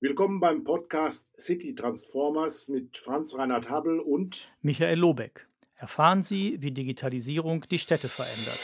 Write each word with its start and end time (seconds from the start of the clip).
Willkommen 0.00 0.38
beim 0.38 0.62
Podcast 0.62 1.28
City 1.40 1.74
Transformers 1.74 2.68
mit 2.68 2.96
Franz 2.96 3.36
Reinhard 3.36 3.68
Habel 3.68 3.98
und 3.98 4.48
Michael 4.62 4.96
Lobeck. 4.96 5.48
Erfahren 5.74 6.22
Sie, 6.22 6.56
wie 6.60 6.70
Digitalisierung 6.70 7.64
die 7.68 7.80
Städte 7.80 8.06
verändert. 8.06 8.60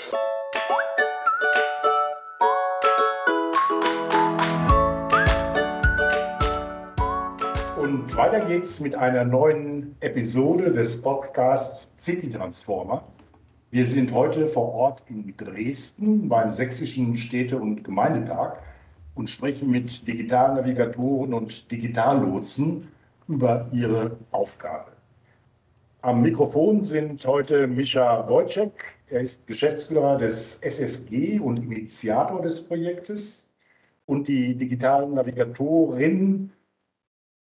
Und 7.81 8.17
weiter 8.17 8.47
geht's 8.47 8.79
mit 8.79 8.95
einer 8.95 9.25
neuen 9.25 9.97
Episode 9.99 10.73
des 10.73 11.03
Podcasts 11.03 11.93
City 11.99 12.31
Transformer. 12.31 13.09
Wir 13.73 13.87
sind 13.87 14.13
heute 14.13 14.47
vor 14.47 14.73
Ort 14.73 15.03
in 15.09 15.37
Dresden 15.37 16.29
beim 16.29 16.53
Sächsischen 16.53 17.17
Städte- 17.17 17.59
und 17.59 17.83
Gemeindetag 17.83 18.61
und 19.15 19.31
sprechen 19.31 19.71
mit 19.71 20.07
Digitalnavigatoren 20.07 21.35
und 21.35 21.71
Digitallotsen 21.71 22.89
über 23.29 23.69
ihre 23.73 24.17
Aufgabe. 24.31 24.93
Am 26.03 26.21
Mikrofon 26.21 26.83
sind 26.83 27.27
heute 27.27 27.67
Mischa 27.67 28.29
Wojcek. 28.29 28.73
Er 29.09 29.21
ist 29.21 29.47
Geschäftsführer 29.47 30.19
des 30.19 30.59
SSG 30.61 31.39
und 31.39 31.57
Initiator 31.57 32.43
des 32.43 32.67
Projektes. 32.67 33.49
Und 34.05 34.29
die 34.29 34.55
digitalen 34.55 35.15
Navigatorin 35.15 36.53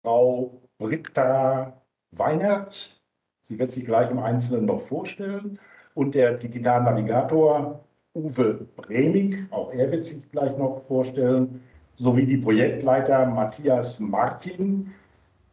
Frau 0.01 0.61
Britta 0.77 1.81
Weinert. 2.11 3.01
Sie 3.41 3.59
wird 3.59 3.71
sich 3.71 3.83
gleich 3.83 4.09
im 4.09 4.19
Einzelnen 4.19 4.65
noch 4.65 4.81
vorstellen 4.81 5.59
und 5.93 6.15
der 6.15 6.35
Digitalnavigator 6.35 7.83
Uwe 8.15 8.65
Bremig, 8.77 9.45
auch 9.51 9.73
er 9.73 9.91
wird 9.91 10.05
sich 10.05 10.31
gleich 10.31 10.57
noch 10.57 10.79
vorstellen, 10.87 11.59
sowie 11.95 12.25
die 12.25 12.37
Projektleiter 12.37 13.25
Matthias 13.25 13.99
Martin. 13.99 14.93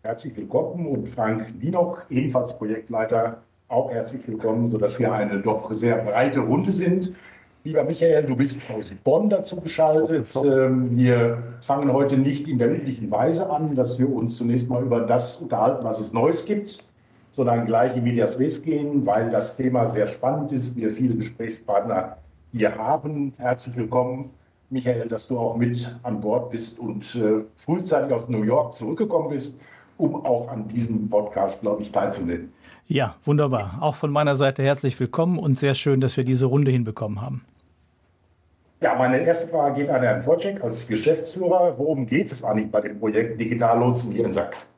Herzlich 0.05 0.37
willkommen 0.37 0.87
und 0.87 1.09
Frank 1.09 1.52
Nienock, 1.61 2.07
ebenfalls 2.09 2.57
Projektleiter, 2.57 3.43
auch 3.66 3.91
herzlich 3.91 4.23
willkommen, 4.29 4.69
sodass 4.69 4.96
wir 5.01 5.13
eine 5.13 5.41
doch 5.41 5.73
sehr 5.73 5.96
breite 6.04 6.38
Runde 6.38 6.71
sind. 6.71 7.13
Lieber 7.65 7.82
Michael, 7.82 8.23
du 8.27 8.37
bist 8.37 8.60
aus 8.73 8.93
Bonn 9.02 9.29
dazu 9.29 9.57
geschaltet. 9.60 10.29
Ähm, 10.37 10.97
wir 10.97 11.43
fangen 11.63 11.93
heute 11.93 12.16
nicht 12.16 12.47
in 12.47 12.59
der 12.59 12.73
üblichen 12.73 13.10
Weise 13.10 13.51
an, 13.51 13.74
dass 13.74 13.99
wir 13.99 14.09
uns 14.09 14.37
zunächst 14.37 14.71
mal 14.71 14.85
über 14.85 15.01
das 15.01 15.38
unterhalten, 15.38 15.82
was 15.82 15.99
es 15.99 16.13
Neues 16.13 16.45
gibt 16.45 16.85
sondern 17.32 17.65
gleich 17.65 17.97
in 17.97 18.04
Medias 18.04 18.38
Res 18.38 18.63
gehen, 18.63 19.07
weil 19.07 19.30
das 19.30 19.57
Thema 19.57 19.88
sehr 19.88 20.07
spannend 20.07 20.52
ist. 20.52 20.76
Wir 20.76 20.91
viele 20.91 21.15
Gesprächspartner 21.15 22.19
hier 22.52 22.76
haben. 22.76 23.32
Herzlich 23.38 23.76
willkommen, 23.76 24.30
Michael, 24.70 25.08
dass 25.08 25.28
du 25.28 25.38
auch 25.38 25.56
mit 25.56 25.90
an 26.02 26.20
Bord 26.20 26.50
bist 26.50 26.78
und 26.78 27.14
äh, 27.14 27.45
frühzeitig 27.56 28.12
aus 28.12 28.28
New 28.28 28.42
York 28.42 28.74
zurückgekommen 28.74 29.30
bist, 29.30 29.60
um 29.96 30.24
auch 30.24 30.48
an 30.48 30.68
diesem 30.68 31.08
Podcast, 31.08 31.62
glaube 31.62 31.82
ich, 31.82 31.90
teilzunehmen. 31.90 32.52
Ja, 32.86 33.16
wunderbar. 33.24 33.78
Auch 33.80 33.95
von 33.95 34.10
meiner 34.10 34.36
Seite 34.36 34.62
herzlich 34.62 34.98
willkommen 35.00 35.38
und 35.38 35.58
sehr 35.58 35.74
schön, 35.74 36.00
dass 36.00 36.16
wir 36.16 36.24
diese 36.24 36.46
Runde 36.46 36.70
hinbekommen 36.70 37.20
haben. 37.20 37.45
Ja, 38.80 38.96
meine 38.96 39.18
erste 39.20 39.48
Frage 39.48 39.82
geht 39.82 39.90
an 39.90 40.02
Herrn 40.02 40.26
Wojcik 40.26 40.62
als 40.62 40.88
Geschäftsführer. 40.88 41.74
Worum 41.78 42.04
geht 42.04 42.32
es 42.32 42.42
eigentlich 42.42 42.70
bei 42.70 42.80
dem 42.80 42.98
Projekt 42.98 43.40
Digitallotsen 43.40 44.12
hier 44.12 44.24
in 44.24 44.32
Sachsen? 44.32 44.71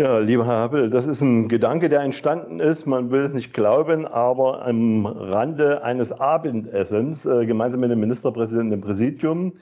Ja, 0.00 0.20
lieber 0.20 0.46
Herr 0.46 0.58
Happel, 0.60 0.90
das 0.90 1.08
ist 1.08 1.22
ein 1.22 1.48
Gedanke, 1.48 1.88
der 1.88 2.02
entstanden 2.02 2.60
ist. 2.60 2.86
Man 2.86 3.10
will 3.10 3.22
es 3.22 3.34
nicht 3.34 3.52
glauben, 3.52 4.06
aber 4.06 4.64
am 4.64 5.06
Rande 5.06 5.82
eines 5.82 6.12
Abendessens, 6.12 7.26
äh, 7.26 7.46
gemeinsam 7.46 7.80
mit 7.80 7.90
dem 7.90 7.98
Ministerpräsidenten 7.98 8.74
im 8.74 8.80
Präsidium, 8.80 9.54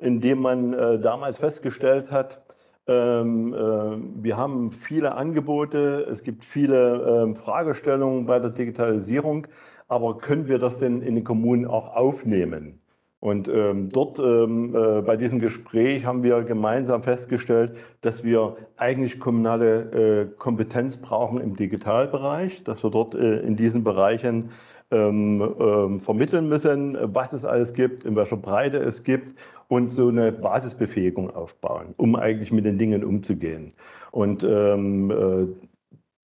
in 0.00 0.20
dem 0.20 0.40
man 0.40 0.72
äh, 0.72 0.98
damals 0.98 1.38
festgestellt 1.38 2.10
hat, 2.10 2.42
ähm, 2.88 3.54
äh, 3.54 4.24
wir 4.24 4.36
haben 4.36 4.72
viele 4.72 5.14
Angebote, 5.14 6.04
es 6.10 6.24
gibt 6.24 6.44
viele 6.44 7.22
ähm, 7.22 7.36
Fragestellungen 7.36 8.26
bei 8.26 8.40
der 8.40 8.50
Digitalisierung, 8.50 9.46
aber 9.86 10.18
können 10.18 10.48
wir 10.48 10.58
das 10.58 10.78
denn 10.78 11.02
in 11.02 11.14
den 11.14 11.22
Kommunen 11.22 11.66
auch 11.66 11.94
aufnehmen? 11.94 12.80
Und 13.24 13.48
ähm, 13.48 13.88
dort 13.88 14.18
ähm, 14.18 14.76
äh, 14.76 15.00
bei 15.00 15.16
diesem 15.16 15.38
Gespräch 15.38 16.04
haben 16.04 16.22
wir 16.22 16.42
gemeinsam 16.42 17.02
festgestellt, 17.02 17.74
dass 18.02 18.22
wir 18.22 18.58
eigentlich 18.76 19.18
kommunale 19.18 20.26
äh, 20.26 20.26
Kompetenz 20.36 20.98
brauchen 20.98 21.40
im 21.40 21.56
Digitalbereich, 21.56 22.64
dass 22.64 22.84
wir 22.84 22.90
dort 22.90 23.14
äh, 23.14 23.40
in 23.40 23.56
diesen 23.56 23.82
Bereichen 23.82 24.50
ähm, 24.90 25.40
ähm 25.58 26.00
vermitteln 26.00 26.50
müssen, 26.50 26.98
was 27.00 27.32
es 27.32 27.46
alles 27.46 27.72
gibt, 27.72 28.04
in 28.04 28.14
welcher 28.14 28.36
Breite 28.36 28.76
es 28.76 29.04
gibt 29.04 29.34
und 29.68 29.88
so 29.88 30.08
eine 30.08 30.30
Basisbefähigung 30.30 31.34
aufbauen, 31.34 31.94
um 31.96 32.16
eigentlich 32.16 32.52
mit 32.52 32.66
den 32.66 32.76
Dingen 32.76 33.02
umzugehen. 33.02 33.72
Und 34.10 34.44
ähm, 34.44 35.10
äh, 35.10 35.73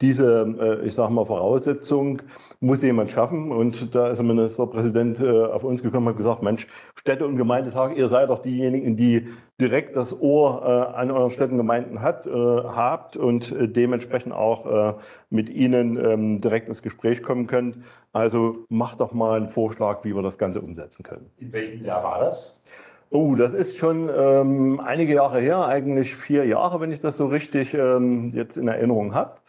diese, 0.00 0.80
äh, 0.82 0.86
ich 0.86 0.94
sage 0.94 1.12
mal, 1.12 1.24
Voraussetzung 1.24 2.22
muss 2.60 2.82
jemand 2.82 3.10
schaffen. 3.10 3.52
Und 3.52 3.94
da 3.94 4.08
ist 4.08 4.16
der 4.16 4.24
Ministerpräsident 4.24 5.20
äh, 5.20 5.44
auf 5.44 5.62
uns 5.64 5.82
gekommen 5.82 6.06
und 6.06 6.12
hat 6.12 6.18
gesagt, 6.18 6.42
Mensch, 6.42 6.66
Städte- 6.94 7.26
und 7.26 7.36
Gemeindetag, 7.36 7.96
ihr 7.96 8.08
seid 8.08 8.30
doch 8.30 8.40
diejenigen, 8.40 8.96
die 8.96 9.28
direkt 9.60 9.96
das 9.96 10.18
Ohr 10.18 10.62
äh, 10.64 10.96
an 10.96 11.10
euren 11.10 11.30
Städten 11.30 11.52
und 11.52 11.58
Gemeinden 11.58 12.00
hat, 12.00 12.26
habt 12.26 13.16
und 13.16 13.54
dementsprechend 13.58 14.32
auch 14.32 14.96
mit 15.28 15.48
ihnen 15.48 16.02
ähm, 16.02 16.40
direkt 16.40 16.68
ins 16.68 16.82
Gespräch 16.82 17.22
kommen 17.22 17.46
könnt. 17.46 17.78
Also 18.12 18.64
macht 18.68 19.00
doch 19.00 19.12
mal 19.12 19.36
einen 19.36 19.48
Vorschlag, 19.48 20.04
wie 20.04 20.14
wir 20.14 20.22
das 20.22 20.38
Ganze 20.38 20.60
umsetzen 20.60 21.02
können. 21.02 21.30
In 21.38 21.52
welchem 21.52 21.84
Jahr 21.84 22.02
war 22.02 22.20
das? 22.20 22.62
Oh, 23.10 23.34
das 23.34 23.54
ist 23.54 23.76
schon 23.76 24.08
ähm, 24.16 24.80
einige 24.80 25.14
Jahre 25.14 25.40
her, 25.40 25.66
eigentlich 25.66 26.14
vier 26.14 26.44
Jahre, 26.44 26.80
wenn 26.80 26.92
ich 26.92 27.00
das 27.00 27.16
so 27.16 27.26
richtig 27.26 27.74
ähm, 27.74 28.32
jetzt 28.34 28.56
in 28.56 28.68
Erinnerung 28.68 29.14
habe 29.14 29.39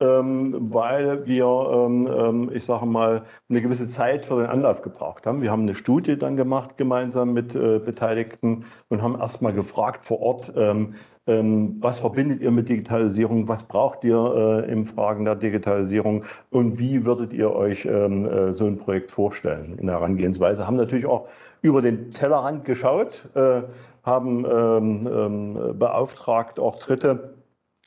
weil 0.00 1.26
wir, 1.26 1.46
ähm, 1.46 2.08
ähm, 2.10 2.50
ich 2.54 2.64
sage 2.64 2.86
mal, 2.86 3.22
eine 3.48 3.60
gewisse 3.60 3.86
Zeit 3.88 4.24
für 4.24 4.40
den 4.40 4.46
Anlauf 4.46 4.80
gebraucht 4.80 5.26
haben. 5.26 5.42
Wir 5.42 5.50
haben 5.50 5.62
eine 5.62 5.74
Studie 5.74 6.16
dann 6.18 6.36
gemacht, 6.36 6.78
gemeinsam 6.78 7.34
mit 7.34 7.54
äh, 7.54 7.78
Beteiligten 7.78 8.64
und 8.88 9.02
haben 9.02 9.18
erstmal 9.18 9.52
gefragt 9.52 10.06
vor 10.06 10.20
Ort, 10.20 10.52
ähm, 10.56 10.94
ähm, 11.26 11.74
was 11.80 12.00
verbindet 12.00 12.40
ihr 12.40 12.50
mit 12.50 12.68
Digitalisierung? 12.68 13.46
Was 13.46 13.62
braucht 13.62 14.02
ihr 14.04 14.64
äh, 14.66 14.72
im 14.72 14.86
Fragen 14.86 15.24
der 15.24 15.36
Digitalisierung? 15.36 16.24
Und 16.50 16.78
wie 16.78 17.04
würdet 17.04 17.32
ihr 17.32 17.54
euch 17.54 17.84
ähm, 17.84 18.26
äh, 18.26 18.54
so 18.54 18.66
ein 18.66 18.78
Projekt 18.78 19.10
vorstellen 19.10 19.78
in 19.78 19.86
der 19.86 19.96
Herangehensweise? 19.96 20.66
Haben 20.66 20.76
natürlich 20.76 21.06
auch 21.06 21.28
über 21.62 21.82
den 21.82 22.10
Tellerrand 22.10 22.64
geschaut, 22.64 23.28
äh, 23.34 23.62
haben 24.02 24.46
ähm, 24.50 25.08
ähm 25.12 25.78
beauftragt 25.78 26.58
auch 26.58 26.78
Dritte, 26.78 27.34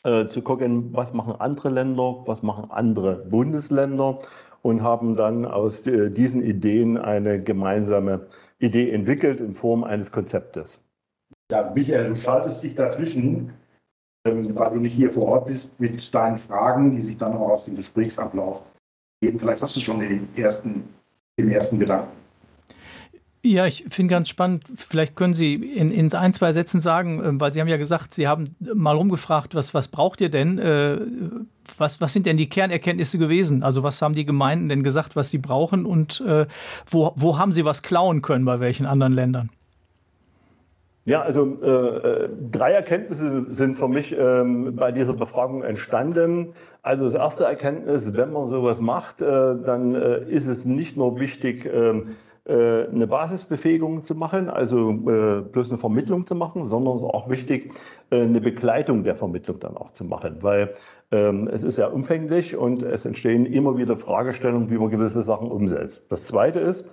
äh, 0.04 0.28
zu 0.28 0.42
gucken, 0.42 0.94
was 0.94 1.14
machen 1.14 1.36
andere 1.40 1.70
Länder, 1.70 2.24
was 2.26 2.44
machen 2.44 2.70
andere 2.72 3.16
Bundesländer 3.26 4.20
und 4.62 4.82
haben 4.82 5.16
dann 5.16 5.46
aus 5.46 5.86
äh, 5.88 6.10
diesen 6.10 6.44
Ideen 6.44 6.98
eine 6.98 7.42
gemeinsame 7.42 8.28
Idee 8.60 8.92
entwickelt 8.92 9.40
in 9.40 9.54
Form 9.54 9.84
eines 9.84 10.12
Konzeptes. 10.12 10.84
Ja, 11.52 11.72
Michael, 11.74 12.10
du 12.10 12.16
schaltest 12.16 12.64
dich 12.64 12.76
dazwischen, 12.76 13.54
ähm, 14.26 14.56
weil 14.56 14.72
du 14.72 14.80
nicht 14.80 14.94
hier 14.94 15.10
vor 15.10 15.28
Ort 15.28 15.46
bist, 15.48 15.80
mit 15.80 16.14
deinen 16.14 16.38
Fragen, 16.38 16.96
die 16.96 17.02
sich 17.02 17.18
dann 17.18 17.34
auch 17.34 17.52
aus 17.52 17.66
dem 17.66 17.76
Gesprächsablauf 17.76 18.62
geben. 19.22 19.38
Vielleicht 19.38 19.62
hast 19.62 19.76
du 19.76 19.82
schon 19.82 20.00
den 20.00 20.30
ersten, 20.36 20.90
den 21.38 21.50
ersten 21.50 21.80
Gedanken. 21.80 22.23
Ja, 23.46 23.66
ich 23.66 23.84
finde 23.90 24.12
ganz 24.12 24.30
spannend, 24.30 24.64
vielleicht 24.74 25.18
können 25.18 25.34
Sie 25.34 25.56
in, 25.56 25.92
in, 25.92 26.14
ein, 26.14 26.34
zwei 26.34 26.54
Sätzen 26.54 26.80
sagen, 26.80 27.22
ähm, 27.24 27.42
weil 27.42 27.52
Sie 27.52 27.60
haben 27.60 27.68
ja 27.68 27.76
gesagt, 27.76 28.14
Sie 28.14 28.26
haben 28.26 28.56
mal 28.74 28.96
rumgefragt, 28.96 29.54
was, 29.54 29.74
was 29.74 29.90
braucht 29.90 30.22
ihr 30.22 30.30
denn? 30.30 30.60
Äh, 30.60 30.98
was, 31.78 32.00
was 32.00 32.14
sind 32.14 32.26
denn 32.26 32.38
die 32.38 32.50
Kernerkenntnisse 32.50 33.18
gewesen? 33.18 33.62
Also 33.62 33.84
was 33.84 34.02
haben 34.02 34.14
die 34.14 34.26
Gemeinden 34.26 34.70
denn 34.70 34.82
gesagt, 34.82 35.18
was 35.18 35.30
sie 35.30 35.40
brauchen 35.40 35.86
und 35.86 36.24
äh, 36.26 36.46
wo, 36.90 37.12
wo 37.16 37.38
haben 37.38 37.52
sie 37.52 37.66
was 37.66 37.84
klauen 37.84 38.22
können 38.22 38.46
bei 38.46 38.62
welchen 38.62 38.86
anderen 38.86 39.14
Ländern? 39.14 39.50
Ja, 41.06 41.22
also 41.22 41.58
äh, 41.62 41.68
äh 41.68 42.30
drei 42.52 42.72
Erkenntnisse 42.72 43.46
sind 43.50 43.76
für 43.76 43.90
mich 43.90 44.16
ähm, 44.18 44.76
bei 44.76 44.94
dieser 44.94 45.14
Befragung 45.14 45.64
entstanden. 45.64 46.54
Also 46.82 47.06
das 47.06 47.14
erste 47.14 47.44
Erkenntnis, 47.44 48.14
wenn 48.14 48.32
man 48.32 48.48
sowas 48.48 48.80
macht, 48.80 49.22
äh, 49.22 49.26
dann 49.26 49.96
äh, 49.96 50.24
ist 50.30 50.48
es 50.48 50.64
nicht 50.64 50.96
nur 50.96 51.20
wichtig, 51.20 51.66
ähm, 51.66 52.02
äh, 52.02 52.06
eine 52.46 53.08
Basisbefähigung 53.08 54.04
zu 54.04 54.16
machen, 54.16 54.50
also 54.50 54.92
äh, 54.92 55.42
bloß 55.42 55.70
eine 55.70 55.78
Vermittlung 55.78 56.28
zu 56.28 56.36
machen, 56.36 56.66
sondern 56.66 56.98
es 56.98 57.04
ist 57.04 57.10
auch 57.10 57.30
wichtig, 57.30 57.74
äh, 58.10 58.22
eine 58.22 58.42
Begleitung 58.42 59.04
der 59.04 59.16
Vermittlung 59.16 59.60
dann 59.60 59.78
auch 59.78 59.92
zu 59.92 60.04
machen, 60.04 60.38
weil 60.42 60.74
ähm, 61.12 61.48
es 61.48 61.64
ist 61.64 61.78
ja 61.78 61.88
umfänglich 61.88 62.58
und 62.58 62.84
es 62.84 63.06
entstehen 63.06 63.46
immer 63.46 63.78
wieder 63.78 63.96
Fragestellungen, 63.96 64.70
wie 64.70 64.78
man 64.78 64.90
gewisse 64.90 65.24
Sachen 65.24 65.52
umsetzt. 65.52 66.04
Das 66.10 66.26
Zweite 66.26 66.60
ist, 66.60 66.86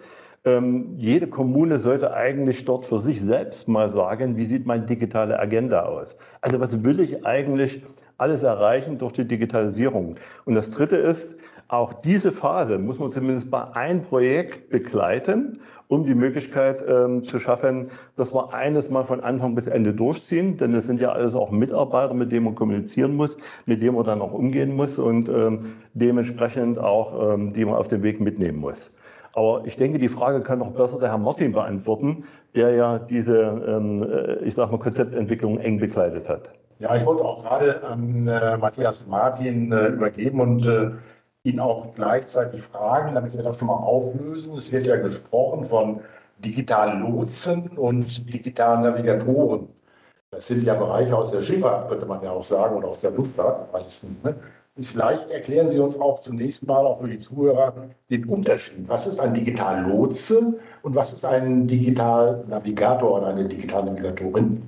ähm, 0.45 0.95
jede 0.97 1.27
Kommune 1.27 1.79
sollte 1.79 2.15
eigentlich 2.15 2.65
dort 2.65 2.87
für 2.87 3.01
sich 3.01 3.21
selbst 3.21 3.67
mal 3.67 3.91
sagen, 3.91 4.37
wie 4.37 4.45
sieht 4.45 4.67
meine 4.67 4.87
digitale 4.87 5.39
Agenda 5.39 5.83
aus? 5.83 6.17
Also 6.41 6.61
was 6.61 6.85
will 6.85 7.01
ich 7.01 7.27
eigentlich 7.27 7.83
alles 8.17 8.43
erreichen 8.43 8.99
durch 8.99 9.13
die 9.13 9.27
Digitalisierung? 9.27 10.17
Und 10.45 10.55
das 10.55 10.71
Dritte 10.71 10.97
ist, 10.97 11.37
auch 11.73 11.93
diese 11.93 12.33
Phase 12.33 12.79
muss 12.79 12.99
man 12.99 13.13
zumindest 13.13 13.51
bei 13.51 13.63
einem 13.75 14.03
Projekt 14.03 14.71
begleiten, 14.71 15.61
um 15.87 16.05
die 16.05 16.17
Möglichkeit 16.17 16.85
ähm, 16.87 17.25
zu 17.27 17.39
schaffen, 17.39 17.91
dass 18.17 18.35
wir 18.35 18.53
eines 18.53 18.91
mal 18.91 19.05
von 19.05 19.21
Anfang 19.21 19.55
bis 19.55 19.69
Ende 19.69 19.95
durchziehen. 19.95 20.57
Denn 20.57 20.75
es 20.75 20.87
sind 20.87 21.01
ja 21.01 21.13
alles 21.13 21.35
auch 21.35 21.53
Mitarbeiter, 21.53 22.15
mit 22.15 22.33
denen 22.33 22.47
man 22.47 22.55
kommunizieren 22.57 23.15
muss, 23.15 23.37
mit 23.67 23.83
denen 23.83 23.95
man 23.95 24.05
dann 24.05 24.21
auch 24.21 24.33
umgehen 24.33 24.75
muss 24.75 24.99
und 24.99 25.29
ähm, 25.29 25.77
dementsprechend 25.95 26.79
auch, 26.79 27.35
ähm, 27.35 27.53
die 27.53 27.65
man 27.65 27.75
auf 27.75 27.87
dem 27.87 28.03
Weg 28.03 28.21
mitnehmen 28.21 28.59
muss. 28.59 28.91
Aber 29.33 29.63
ich 29.65 29.77
denke, 29.77 30.01
die 30.01 30.09
Frage 30.09 30.41
kann 30.41 30.59
noch 30.59 30.73
besser 30.73 30.99
der 30.99 31.11
Herr 31.11 31.19
Martin 31.19 31.53
beantworten, 31.53 32.25
der 32.57 32.71
ja 32.71 32.99
diese, 32.99 33.37
ähm, 33.39 34.03
äh, 34.03 34.45
ich 34.45 34.55
sage 34.55 34.73
mal, 34.73 34.79
Konzeptentwicklung 34.79 35.59
eng 35.59 35.79
begleitet 35.79 36.29
hat. 36.29 36.51
Ja, 36.81 36.97
ich 36.97 37.05
wollte 37.05 37.23
auch 37.23 37.43
gerade 37.43 37.85
an 37.85 38.27
äh, 38.27 38.57
Matthias 38.57 39.07
Martin 39.07 39.71
äh, 39.71 39.89
übergeben 39.89 40.41
und 40.41 40.67
äh, 40.67 40.91
ihn 41.45 41.61
auch 41.61 41.95
gleichzeitig 41.95 42.63
fragen, 42.63 43.15
damit 43.15 43.37
wir 43.37 43.43
das 43.43 43.59
schon 43.59 43.69
mal 43.69 43.75
auflösen. 43.75 44.55
Es 44.55 44.73
wird 44.73 44.87
ja 44.87 44.97
gesprochen 44.97 45.65
von 45.65 46.01
digitalen 46.39 47.03
Lotsen 47.03 47.69
und 47.77 48.33
digitalen 48.33 48.83
Navigatoren. 48.83 49.69
Das 50.31 50.47
sind 50.47 50.65
ja 50.65 50.75
Bereiche 50.75 51.17
aus 51.17 51.33
der 51.33 51.43
Schifffahrt, 51.43 51.89
könnte 51.89 52.07
man 52.07 52.23
ja 52.23 52.31
auch 52.31 52.45
sagen, 52.45 52.77
oder 52.77 52.89
aus 52.89 53.01
der 53.01 53.11
Luftfahrt 53.11 53.73
meistens. 53.73 54.23
Ne? 54.23 54.37
Vielleicht 54.81 55.31
erklären 55.31 55.69
Sie 55.69 55.81
uns 55.81 55.99
auch 55.99 56.21
zunächst 56.21 56.67
mal, 56.67 56.87
auch 56.87 57.01
für 57.01 57.09
die 57.09 57.19
Zuhörer, 57.19 57.75
den 58.09 58.25
Unterschied. 58.27 58.89
Was 58.89 59.07
ist 59.07 59.19
ein 59.19 59.35
Digital-Lotse 59.35 60.59
und 60.83 60.95
was 60.95 61.13
ist 61.13 61.25
ein 61.25 61.67
Digital-Navigator 61.67 63.19
oder 63.19 63.27
eine 63.29 63.49
Digital-Navigatorin? 63.49 64.63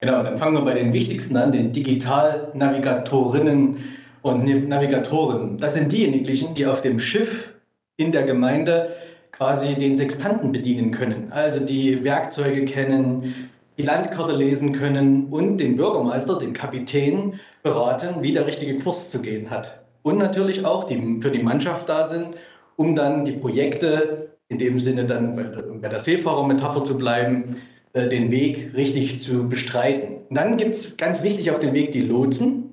Genau, 0.00 0.22
dann 0.22 0.38
fangen 0.38 0.54
wir 0.54 0.64
bei 0.64 0.74
den 0.74 0.92
wichtigsten 0.92 1.36
an, 1.36 1.50
den 1.52 1.72
Digital-Navigatorinnen 1.72 3.97
und 4.22 4.68
Navigatoren. 4.68 5.56
Das 5.56 5.74
sind 5.74 5.92
diejenigen, 5.92 6.54
die 6.54 6.66
auf 6.66 6.80
dem 6.80 6.98
Schiff 6.98 7.50
in 7.96 8.12
der 8.12 8.24
Gemeinde 8.24 8.94
quasi 9.32 9.74
den 9.74 9.96
Sextanten 9.96 10.52
bedienen 10.52 10.90
können. 10.90 11.30
Also 11.30 11.60
die 11.60 12.02
Werkzeuge 12.04 12.64
kennen, 12.64 13.50
die 13.78 13.82
Landkarte 13.84 14.32
lesen 14.32 14.72
können 14.72 15.26
und 15.26 15.58
den 15.58 15.76
Bürgermeister, 15.76 16.38
den 16.38 16.52
Kapitän, 16.52 17.38
beraten, 17.62 18.22
wie 18.22 18.32
der 18.32 18.46
richtige 18.46 18.78
Kurs 18.78 19.10
zu 19.10 19.20
gehen 19.20 19.50
hat. 19.50 19.84
Und 20.02 20.18
natürlich 20.18 20.64
auch 20.64 20.84
die 20.84 21.20
für 21.20 21.30
die 21.30 21.42
Mannschaft 21.42 21.88
da 21.88 22.08
sind, 22.08 22.36
um 22.76 22.96
dann 22.96 23.24
die 23.24 23.32
Projekte, 23.32 24.30
in 24.48 24.58
dem 24.58 24.80
Sinne 24.80 25.04
dann 25.04 25.80
bei 25.80 25.88
der 25.88 26.00
Seefahrermetapher 26.00 26.82
zu 26.82 26.96
bleiben, 26.96 27.56
äh, 27.92 28.08
den 28.08 28.30
Weg 28.30 28.72
richtig 28.74 29.20
zu 29.20 29.48
bestreiten. 29.48 30.18
Und 30.28 30.36
dann 30.36 30.56
gibt 30.56 30.74
es 30.74 30.96
ganz 30.96 31.22
wichtig 31.22 31.50
auf 31.50 31.58
dem 31.58 31.74
Weg 31.74 31.92
die 31.92 32.02
Lotsen. 32.02 32.67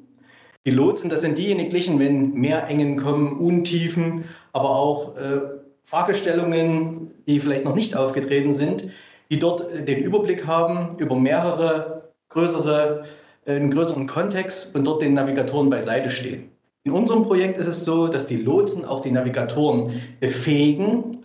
Die 0.65 0.71
Lotsen, 0.71 1.11
das 1.11 1.21
sind 1.21 1.37
diejenigen, 1.37 1.99
wenn 1.99 2.33
Meerengen 2.33 2.97
kommen, 2.97 3.37
Untiefen, 3.39 4.25
aber 4.51 4.71
auch 4.71 5.15
äh, 5.15 5.41
Fragestellungen, 5.83 7.11
die 7.27 7.39
vielleicht 7.39 7.65
noch 7.65 7.75
nicht 7.75 7.95
aufgetreten 7.95 8.51
sind, 8.51 8.89
die 9.29 9.37
dort 9.37 9.71
äh, 9.71 9.83
den 9.83 9.99
Überblick 9.99 10.47
haben 10.47 10.97
über 10.97 11.15
mehrere 11.15 12.09
größere, 12.29 13.03
äh, 13.45 13.53
einen 13.53 13.69
größeren 13.69 14.07
Kontext 14.07 14.75
und 14.75 14.85
dort 14.85 15.03
den 15.03 15.13
Navigatoren 15.13 15.69
beiseite 15.69 16.09
stehen. 16.09 16.49
In 16.83 16.93
unserem 16.93 17.23
Projekt 17.23 17.57
ist 17.57 17.67
es 17.67 17.85
so, 17.85 18.07
dass 18.07 18.25
die 18.25 18.37
Lotsen 18.37 18.85
auch 18.85 19.01
die 19.01 19.11
Navigatoren 19.11 20.01
befähigen, 20.19 21.19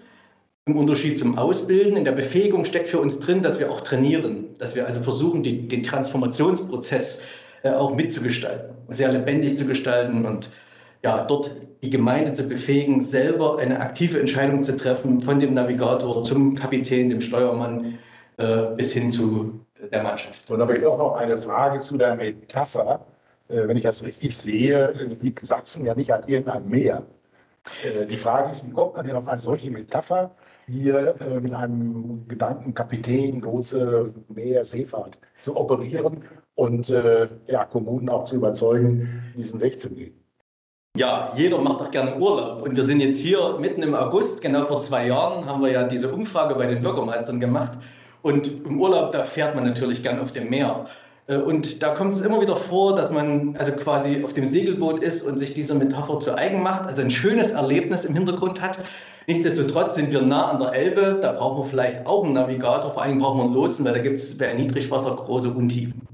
im 0.66 0.76
Unterschied 0.76 1.18
zum 1.18 1.38
Ausbilden. 1.38 1.96
In 1.96 2.04
der 2.04 2.12
Befähigung 2.12 2.64
steckt 2.64 2.88
für 2.88 3.00
uns 3.00 3.20
drin, 3.20 3.42
dass 3.42 3.58
wir 3.58 3.70
auch 3.70 3.80
trainieren, 3.80 4.48
dass 4.58 4.74
wir 4.74 4.86
also 4.86 5.02
versuchen, 5.02 5.42
die, 5.42 5.66
den 5.66 5.82
Transformationsprozess 5.82 7.20
auch 7.64 7.94
mitzugestalten, 7.94 8.74
sehr 8.88 9.12
lebendig 9.12 9.56
zu 9.56 9.66
gestalten 9.66 10.24
und 10.24 10.50
ja, 11.02 11.24
dort 11.24 11.56
die 11.82 11.90
Gemeinde 11.90 12.34
zu 12.34 12.44
befähigen, 12.44 13.02
selber 13.02 13.58
eine 13.58 13.80
aktive 13.80 14.20
Entscheidung 14.20 14.62
zu 14.62 14.76
treffen, 14.76 15.20
von 15.20 15.40
dem 15.40 15.54
Navigator 15.54 16.22
zum 16.22 16.54
Kapitän, 16.54 17.08
dem 17.08 17.20
Steuermann 17.20 17.98
äh, 18.36 18.66
bis 18.76 18.92
hin 18.92 19.10
zu 19.10 19.60
der 19.90 20.02
Mannschaft. 20.02 20.50
Und 20.50 20.58
da 20.58 20.66
habe 20.66 20.76
ich 20.76 20.84
auch 20.84 20.98
noch 20.98 21.16
eine 21.16 21.38
Frage 21.38 21.78
zu 21.80 21.96
der 21.96 22.16
Metapher. 22.16 23.06
Äh, 23.48 23.66
wenn 23.66 23.76
ich 23.76 23.82
das 23.82 24.02
richtig 24.02 24.36
sehe, 24.36 25.16
liegt 25.20 25.44
Sachsen 25.44 25.86
ja 25.86 25.94
nicht 25.94 26.12
an 26.12 26.22
irgendeinem 26.26 26.68
Meer. 26.68 27.02
Äh, 27.82 28.06
die 28.06 28.16
Frage 28.16 28.48
ist, 28.48 28.66
wie 28.66 28.72
kommt 28.72 28.96
man 28.96 29.06
denn 29.06 29.16
auf 29.16 29.26
eine 29.26 29.40
solche 29.40 29.70
Metapher, 29.70 30.32
hier 30.66 31.14
äh, 31.20 31.40
mit 31.40 31.54
einem 31.54 32.26
Gedankenkapitän 32.28 33.40
große 33.40 34.12
Meer, 34.28 34.64
Seefahrt 34.64 35.18
zu 35.38 35.56
operieren 35.56 36.22
und 36.60 36.90
äh, 36.90 37.26
ja, 37.46 37.64
Kommunen 37.64 38.10
auch 38.10 38.24
zu 38.24 38.36
überzeugen, 38.36 39.32
diesen 39.34 39.60
Weg 39.62 39.80
zu 39.80 39.88
gehen? 39.88 40.12
Ja, 40.94 41.32
jeder 41.34 41.58
macht 41.58 41.80
doch 41.80 41.90
gerne 41.90 42.18
Urlaub. 42.18 42.62
Und 42.62 42.76
wir 42.76 42.84
sind 42.84 43.00
jetzt 43.00 43.18
hier 43.18 43.56
mitten 43.58 43.82
im 43.82 43.94
August, 43.94 44.42
genau 44.42 44.64
vor 44.64 44.78
zwei 44.78 45.06
Jahren, 45.06 45.46
haben 45.46 45.62
wir 45.62 45.70
ja 45.70 45.84
diese 45.84 46.12
Umfrage 46.12 46.54
bei 46.56 46.66
den 46.66 46.82
Bürgermeistern 46.82 47.40
gemacht. 47.40 47.78
Und 48.20 48.66
im 48.66 48.78
Urlaub, 48.78 49.10
da 49.12 49.24
fährt 49.24 49.54
man 49.54 49.64
natürlich 49.64 50.02
gern 50.02 50.20
auf 50.20 50.32
dem 50.32 50.50
Meer. 50.50 50.84
Äh, 51.28 51.38
und 51.38 51.82
da 51.82 51.94
kommt 51.94 52.14
es 52.14 52.20
immer 52.20 52.42
wieder 52.42 52.56
vor, 52.56 52.94
dass 52.94 53.10
man 53.10 53.56
also 53.56 53.72
quasi 53.72 54.22
auf 54.22 54.34
dem 54.34 54.44
Segelboot 54.44 55.02
ist 55.02 55.22
und 55.22 55.38
sich 55.38 55.54
diese 55.54 55.74
Metapher 55.74 56.18
zu 56.18 56.36
eigen 56.36 56.62
macht, 56.62 56.86
also 56.86 57.00
ein 57.00 57.10
schönes 57.10 57.52
Erlebnis 57.52 58.04
im 58.04 58.14
Hintergrund 58.14 58.60
hat. 58.60 58.76
Nichtsdestotrotz 59.26 59.94
sind 59.94 60.12
wir 60.12 60.20
nah 60.20 60.50
an 60.50 60.58
der 60.58 60.74
Elbe, 60.74 61.20
da 61.22 61.32
brauchen 61.32 61.62
wir 61.62 61.70
vielleicht 61.70 62.06
auch 62.06 62.24
einen 62.24 62.34
Navigator, 62.34 62.90
vor 62.90 63.02
allem 63.02 63.18
brauchen 63.18 63.38
wir 63.38 63.44
einen 63.44 63.54
Lotsen, 63.54 63.86
weil 63.86 63.94
da 63.94 64.00
gibt 64.00 64.18
es 64.18 64.36
bei 64.36 64.52
Niedrigwasser 64.52 65.16
große 65.16 65.48
Untiefen. 65.48 66.09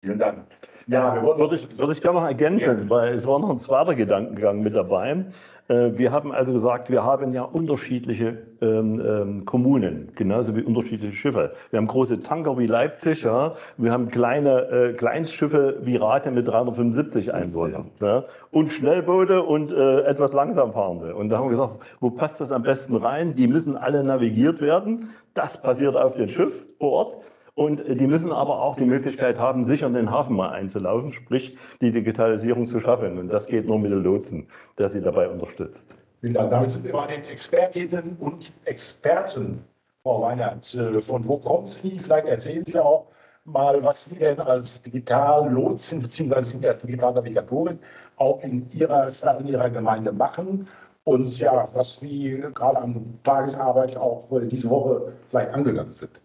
Vielen 0.00 0.18
Dank. 0.18 0.46
Ja, 0.86 1.22
würde 1.22 1.56
ich, 1.56 1.78
würde 1.78 1.92
ich 1.92 2.00
gerne 2.00 2.20
noch 2.20 2.26
ergänzen, 2.26 2.84
ja. 2.84 2.90
weil 2.90 3.14
es 3.14 3.26
war 3.26 3.38
noch 3.38 3.50
ein 3.50 3.58
zweiter 3.58 3.94
Gedankengang 3.94 4.62
mit 4.62 4.74
dabei. 4.74 5.26
Äh, 5.68 5.98
wir 5.98 6.12
haben 6.12 6.32
also 6.32 6.52
gesagt, 6.52 6.88
wir 6.88 7.04
haben 7.04 7.34
ja 7.34 7.42
unterschiedliche 7.42 8.38
ähm, 8.62 9.02
ähm, 9.04 9.44
Kommunen, 9.44 10.12
genauso 10.14 10.56
wie 10.56 10.62
unterschiedliche 10.62 11.14
Schiffe. 11.14 11.52
Wir 11.70 11.78
haben 11.78 11.88
große 11.88 12.22
Tanker 12.22 12.56
wie 12.58 12.66
Leipzig, 12.66 13.22
ja. 13.22 13.54
wir 13.76 13.92
haben 13.92 14.08
kleine 14.08 14.70
äh, 14.70 14.92
Kleinstschiffe 14.94 15.78
wie 15.82 15.96
Rate 15.96 16.30
mit 16.30 16.48
375 16.48 17.34
Einwohnern 17.34 17.90
ja. 18.00 18.24
und 18.50 18.72
Schnellboote 18.72 19.42
und 19.42 19.72
äh, 19.72 20.02
etwas 20.02 20.32
langsam 20.32 20.72
fahrende. 20.72 21.14
Und 21.14 21.28
da 21.28 21.38
haben 21.38 21.46
wir 21.46 21.50
gesagt, 21.50 21.80
wo 22.00 22.10
passt 22.10 22.40
das 22.40 22.50
am 22.50 22.62
besten 22.62 22.96
rein? 22.96 23.34
Die 23.34 23.46
müssen 23.46 23.76
alle 23.76 24.02
navigiert 24.04 24.60
werden. 24.60 25.10
Das 25.34 25.60
passiert 25.60 25.96
auf 25.96 26.14
dem 26.14 26.28
Schiff 26.28 26.66
vor 26.78 26.92
Ort. 26.92 27.16
Und 27.58 27.82
die 27.88 28.06
müssen 28.06 28.30
aber 28.30 28.62
auch 28.62 28.76
die 28.76 28.84
Möglichkeit 28.84 29.40
haben, 29.40 29.66
sicher 29.66 29.88
in 29.88 29.94
den 29.94 30.12
Hafen 30.12 30.36
mal 30.36 30.50
einzulaufen, 30.50 31.12
sprich 31.12 31.58
die 31.80 31.90
Digitalisierung 31.90 32.68
zu 32.68 32.78
schaffen. 32.78 33.18
Und 33.18 33.30
das 33.30 33.48
geht 33.48 33.66
nur 33.66 33.80
mit 33.80 33.90
dem 33.90 34.04
Lotsen, 34.04 34.46
der 34.78 34.90
sie 34.90 35.00
dabei 35.00 35.28
unterstützt. 35.28 35.92
Vielen 36.20 36.34
Dank. 36.34 36.52
Damit 36.52 36.68
sind 36.68 36.84
wir 36.84 36.92
bei 36.92 37.08
den 37.08 37.24
Expertinnen 37.24 38.16
und 38.20 38.52
Experten, 38.64 39.64
Frau 40.04 40.22
Weinert. 40.22 40.72
Äh, 40.72 41.00
von 41.00 41.26
wo 41.26 41.38
kommen 41.38 41.66
Sie? 41.66 41.98
Vielleicht 41.98 42.28
erzählen 42.28 42.62
Sie 42.62 42.78
auch 42.78 43.08
mal, 43.44 43.82
was 43.82 44.04
Sie 44.04 44.14
denn 44.14 44.38
als 44.38 44.80
Digital-Lotsen 44.80 46.02
bzw. 46.02 46.74
Digital-Navigatorin 46.86 47.80
auch 48.18 48.40
in 48.44 48.70
Ihrer 48.70 49.10
Stadt, 49.10 49.40
in 49.40 49.48
Ihrer 49.48 49.68
Gemeinde 49.68 50.12
machen 50.12 50.68
und 51.02 51.36
ja, 51.40 51.68
was 51.74 51.96
Sie 51.96 52.40
gerade 52.54 52.78
an 52.78 53.18
Tagesarbeit 53.24 53.96
auch 53.96 54.28
diese 54.48 54.70
Woche 54.70 55.12
vielleicht 55.28 55.52
angegangen 55.52 55.92
sind. 55.92 56.20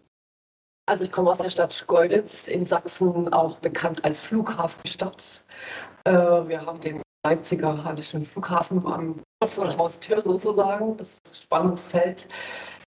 Also 0.86 1.06
ich 1.06 1.12
komme 1.12 1.32
aus 1.32 1.38
der 1.38 1.50
Stadt 1.50 1.74
Schgolditz 1.74 2.46
in 2.46 2.66
Sachsen, 2.66 3.32
auch 3.32 3.58
bekannt 3.60 4.04
als 4.04 4.20
Flughafenstadt. 4.20 5.46
Äh, 6.04 6.12
wir 6.12 6.66
haben 6.66 6.82
den 6.82 7.02
Leipziger 7.26 7.86
Hallischen 7.86 8.26
Flughafen 8.26 8.86
am 8.86 9.22
Haustür 9.42 10.22
sozusagen, 10.22 10.98
das 10.98 11.22
Spannungsfeld. 11.26 12.28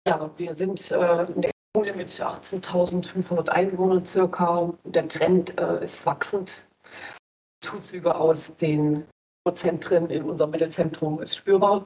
Ja, 0.08 0.28
wir 0.36 0.54
sind 0.54 0.90
äh, 0.90 0.96
eine 0.96 1.50
Kommune 1.72 1.92
mit 1.96 2.08
18.500 2.08 3.48
Einwohnern 3.48 4.04
circa. 4.04 4.72
Der 4.82 5.06
Trend 5.06 5.56
äh, 5.60 5.84
ist 5.84 6.04
wachsend. 6.04 6.62
Zuzüge 7.62 8.16
aus 8.16 8.56
den 8.56 9.06
Zentren 9.54 10.10
in 10.10 10.24
unserem 10.24 10.50
Mittelzentrum 10.50 11.22
ist 11.22 11.36
spürbar. 11.36 11.84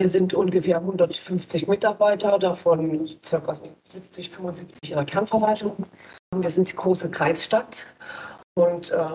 Wir 0.00 0.08
sind 0.08 0.32
ungefähr 0.32 0.76
150 0.76 1.66
Mitarbeiter, 1.66 2.38
davon 2.38 3.04
ca. 3.28 3.54
70, 3.82 4.30
75 4.30 4.90
in 4.90 4.96
der 4.96 5.04
Kernverwaltung. 5.04 5.86
Wir 6.32 6.50
sind 6.50 6.70
die 6.70 6.76
große 6.76 7.10
Kreisstadt 7.10 7.88
und 8.54 8.92
äh, 8.92 9.08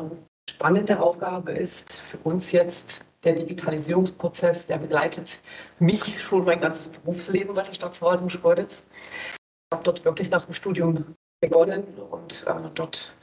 spannende 0.50 1.02
Aufgabe 1.02 1.54
ist 1.54 2.02
für 2.02 2.18
uns 2.26 2.52
jetzt 2.52 3.06
der 3.24 3.36
Digitalisierungsprozess, 3.36 4.68
der 4.68 4.78
begleitet 4.78 5.40
mich 5.80 6.22
schon 6.22 6.44
mein 6.44 6.60
ganzes 6.60 6.90
Berufsleben 6.90 7.56
bei 7.56 7.64
der 7.64 7.74
Stadtverwaltung 7.74 8.30
Schleuditz. 8.30 8.86
Ich 8.92 9.76
habe 9.76 9.84
dort 9.86 10.04
wirklich 10.04 10.30
nach 10.32 10.44
dem 10.44 10.54
Studium 10.54 11.16
begonnen 11.42 11.86
und 12.12 12.46
äh, 12.46 12.70
dort 12.76 13.16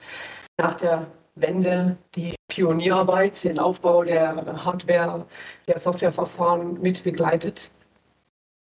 nach 0.59 0.77
der 0.77 1.09
Wende 1.41 1.97
die 2.15 2.35
Pionierarbeit, 2.49 3.45
den 3.45 3.59
Aufbau 3.59 4.05
der 4.05 4.65
Hardware, 4.65 5.27
der 5.69 5.79
Softwareverfahren 5.79 6.81
mit 6.81 7.05
begleitet. 7.05 7.71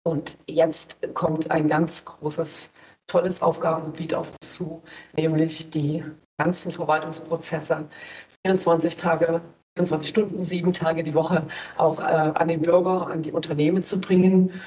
Und 0.04 0.38
jetzt 0.46 0.98
kommt 1.14 1.50
ein 1.50 1.68
ganz 1.68 2.04
großes, 2.04 2.70
tolles 3.06 3.42
Aufgabengebiet 3.42 4.14
auf 4.14 4.30
uns 4.30 4.54
zu, 4.54 4.82
nämlich 5.14 5.70
die 5.70 6.04
ganzen 6.38 6.70
Verwaltungsprozesse 6.72 7.88
24 8.44 8.96
Tage 8.96 9.40
24 9.76 10.08
Stunden, 10.08 10.44
sieben 10.44 10.72
Tage 10.72 11.04
die 11.04 11.14
Woche 11.14 11.46
auch 11.76 11.98
äh, 11.98 12.02
an 12.02 12.48
den 12.48 12.62
Bürger, 12.62 13.08
an 13.08 13.22
die 13.22 13.32
Unternehmen 13.32 13.84
zu 13.84 14.00
bringen. 14.00 14.60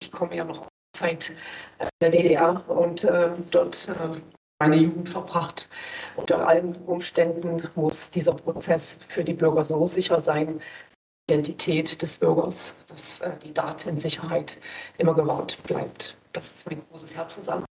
Ich 0.00 0.10
komme 0.10 0.36
ja 0.36 0.44
noch 0.44 0.60
aus 0.60 0.68
der 0.94 1.00
Zeit 1.00 1.32
äh, 1.78 1.86
der 2.00 2.10
DDR 2.10 2.68
und 2.68 3.04
äh, 3.04 3.30
dort 3.50 3.88
äh, 3.88 4.37
meine 4.58 4.76
Jugend 4.76 5.08
verbracht. 5.08 5.68
Unter 6.16 6.46
allen 6.48 6.76
Umständen 6.86 7.68
muss 7.74 8.10
dieser 8.10 8.34
Prozess 8.34 8.98
für 9.08 9.24
die 9.24 9.34
Bürger 9.34 9.64
so 9.64 9.86
sicher 9.86 10.20
sein, 10.20 10.60
Identität 11.28 12.00
des 12.00 12.18
Bürgers, 12.18 12.74
dass 12.88 13.20
äh, 13.20 13.30
die 13.44 13.52
Datensicherheit 13.52 14.58
immer 14.96 15.14
gewahrt 15.14 15.62
bleibt. 15.64 16.16
Das 16.32 16.54
ist 16.54 16.70
mein 16.70 16.82
großes 16.88 17.16
Herzensanliegen. 17.16 17.66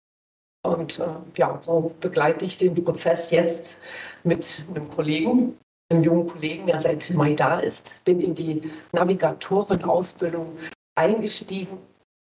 Und 0.65 0.99
äh, 0.99 1.09
ja, 1.37 1.59
so 1.61 1.95
begleite 2.01 2.45
ich 2.45 2.57
den 2.57 2.75
Prozess 2.83 3.31
jetzt 3.31 3.79
mit 4.25 4.65
einem 4.71 4.91
Kollegen, 4.91 5.59
einem 5.91 6.03
jungen 6.03 6.29
Kollegen, 6.29 6.67
der 6.67 6.81
seit 6.81 7.11
Mai 7.11 7.35
da 7.35 7.59
ist. 7.59 8.03
Bin 8.05 8.21
in 8.21 8.35
die 8.35 8.71
Navigatorenausbildung 8.93 10.57
eingestiegen, 10.95 11.79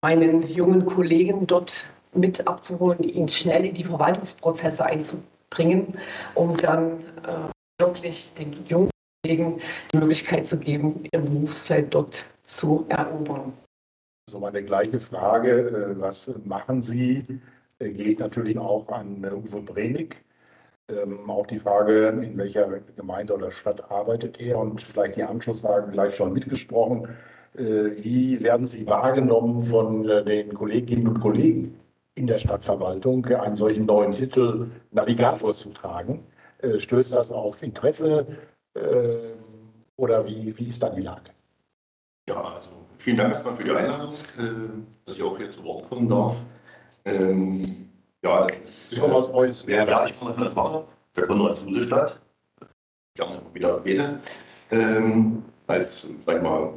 meinen 0.03 0.47
jungen 0.47 0.85
Kollegen 0.85 1.47
dort 1.47 1.87
mit 2.13 2.47
abzuholen, 2.47 3.03
ihn 3.03 3.29
schnell 3.29 3.65
in 3.65 3.73
die 3.73 3.83
Verwaltungsprozesse 3.83 4.85
einzubringen, 4.85 5.97
um 6.35 6.57
dann 6.57 6.99
äh, 7.23 7.81
wirklich 7.81 8.33
den 8.33 8.65
jungen 8.67 8.89
Kollegen 9.23 9.61
die 9.91 9.97
Möglichkeit 9.97 10.47
zu 10.47 10.57
geben, 10.57 11.03
ihr 11.11 11.19
Berufsfeld 11.19 11.93
dort 11.93 12.25
zu 12.45 12.85
erobern. 12.89 13.53
So 14.29 14.39
meine 14.39 14.63
gleiche 14.63 14.99
Frage, 14.99 15.95
äh, 15.95 15.99
was 15.99 16.31
machen 16.43 16.81
Sie 16.81 17.41
äh, 17.79 17.89
geht 17.91 18.19
natürlich 18.19 18.57
auch 18.57 18.87
an 18.89 19.23
äh, 19.23 19.31
Uwe 19.31 19.61
Brenig. 19.61 20.17
Ähm, 20.89 21.29
auch 21.29 21.45
die 21.47 21.59
Frage, 21.59 22.07
in 22.07 22.37
welcher 22.37 22.79
Gemeinde 22.95 23.35
oder 23.35 23.51
Stadt 23.51 23.91
arbeitet 23.91 24.39
er 24.39 24.57
und 24.59 24.81
vielleicht 24.81 25.17
die 25.17 25.23
Anschlussfrage 25.23 25.91
gleich 25.91 26.15
schon 26.15 26.33
mitgesprochen. 26.33 27.09
Äh, 27.55 27.91
wie 28.03 28.41
werden 28.41 28.65
Sie 28.65 28.87
wahrgenommen 28.87 29.63
von 29.63 30.07
äh, 30.09 30.23
den 30.23 30.53
Kolleginnen 30.53 31.07
und 31.07 31.19
Kollegen 31.19 31.79
in 32.17 32.27
der 32.27 32.37
Stadtverwaltung, 32.39 33.25
einen 33.25 33.55
solchen 33.55 33.85
neuen 33.85 34.11
Titel 34.11 34.67
Navigator 34.91 35.53
zu 35.53 35.69
tragen? 35.69 36.25
Äh, 36.59 36.79
stößt 36.79 37.15
das 37.15 37.31
auf 37.31 37.61
Interesse 37.63 38.25
oder 39.95 40.27
wie, 40.27 40.55
wie 40.55 40.67
ist 40.67 40.83
da 40.83 40.89
die 40.89 41.01
Lage? 41.01 41.31
Ja, 42.29 42.43
also 42.43 42.73
vielen 42.99 43.17
Dank 43.17 43.31
erstmal 43.31 43.55
für 43.55 43.63
die 43.63 43.71
Einladung, 43.71 44.13
dass 45.03 45.15
ich 45.15 45.23
auch 45.23 45.35
hier 45.35 45.49
zu 45.49 45.63
Wort 45.63 45.89
kommen 45.89 46.07
darf. 46.07 46.35
Ähm, 47.03 47.89
ja, 48.23 48.45
das 48.45 48.59
ist. 48.59 48.93
Ich 48.93 48.99
komme 48.99 49.15
aus 49.15 49.31
Neues. 49.31 49.65
Ja, 49.65 49.83
ja, 49.83 50.05
ich 50.05 50.19
komme 50.19 50.31
aus 50.45 50.55
Neues. 50.55 50.83
Der 51.15 51.25
Konrad 51.25 51.57
Fusestadt. 51.57 52.19
Gerne 53.15 53.41
wieder 53.53 53.69
erwähne. 53.69 54.19
Ähm, 54.69 55.43
als, 55.65 56.07
sag 56.23 56.35
ich 56.35 56.43
mal, 56.43 56.73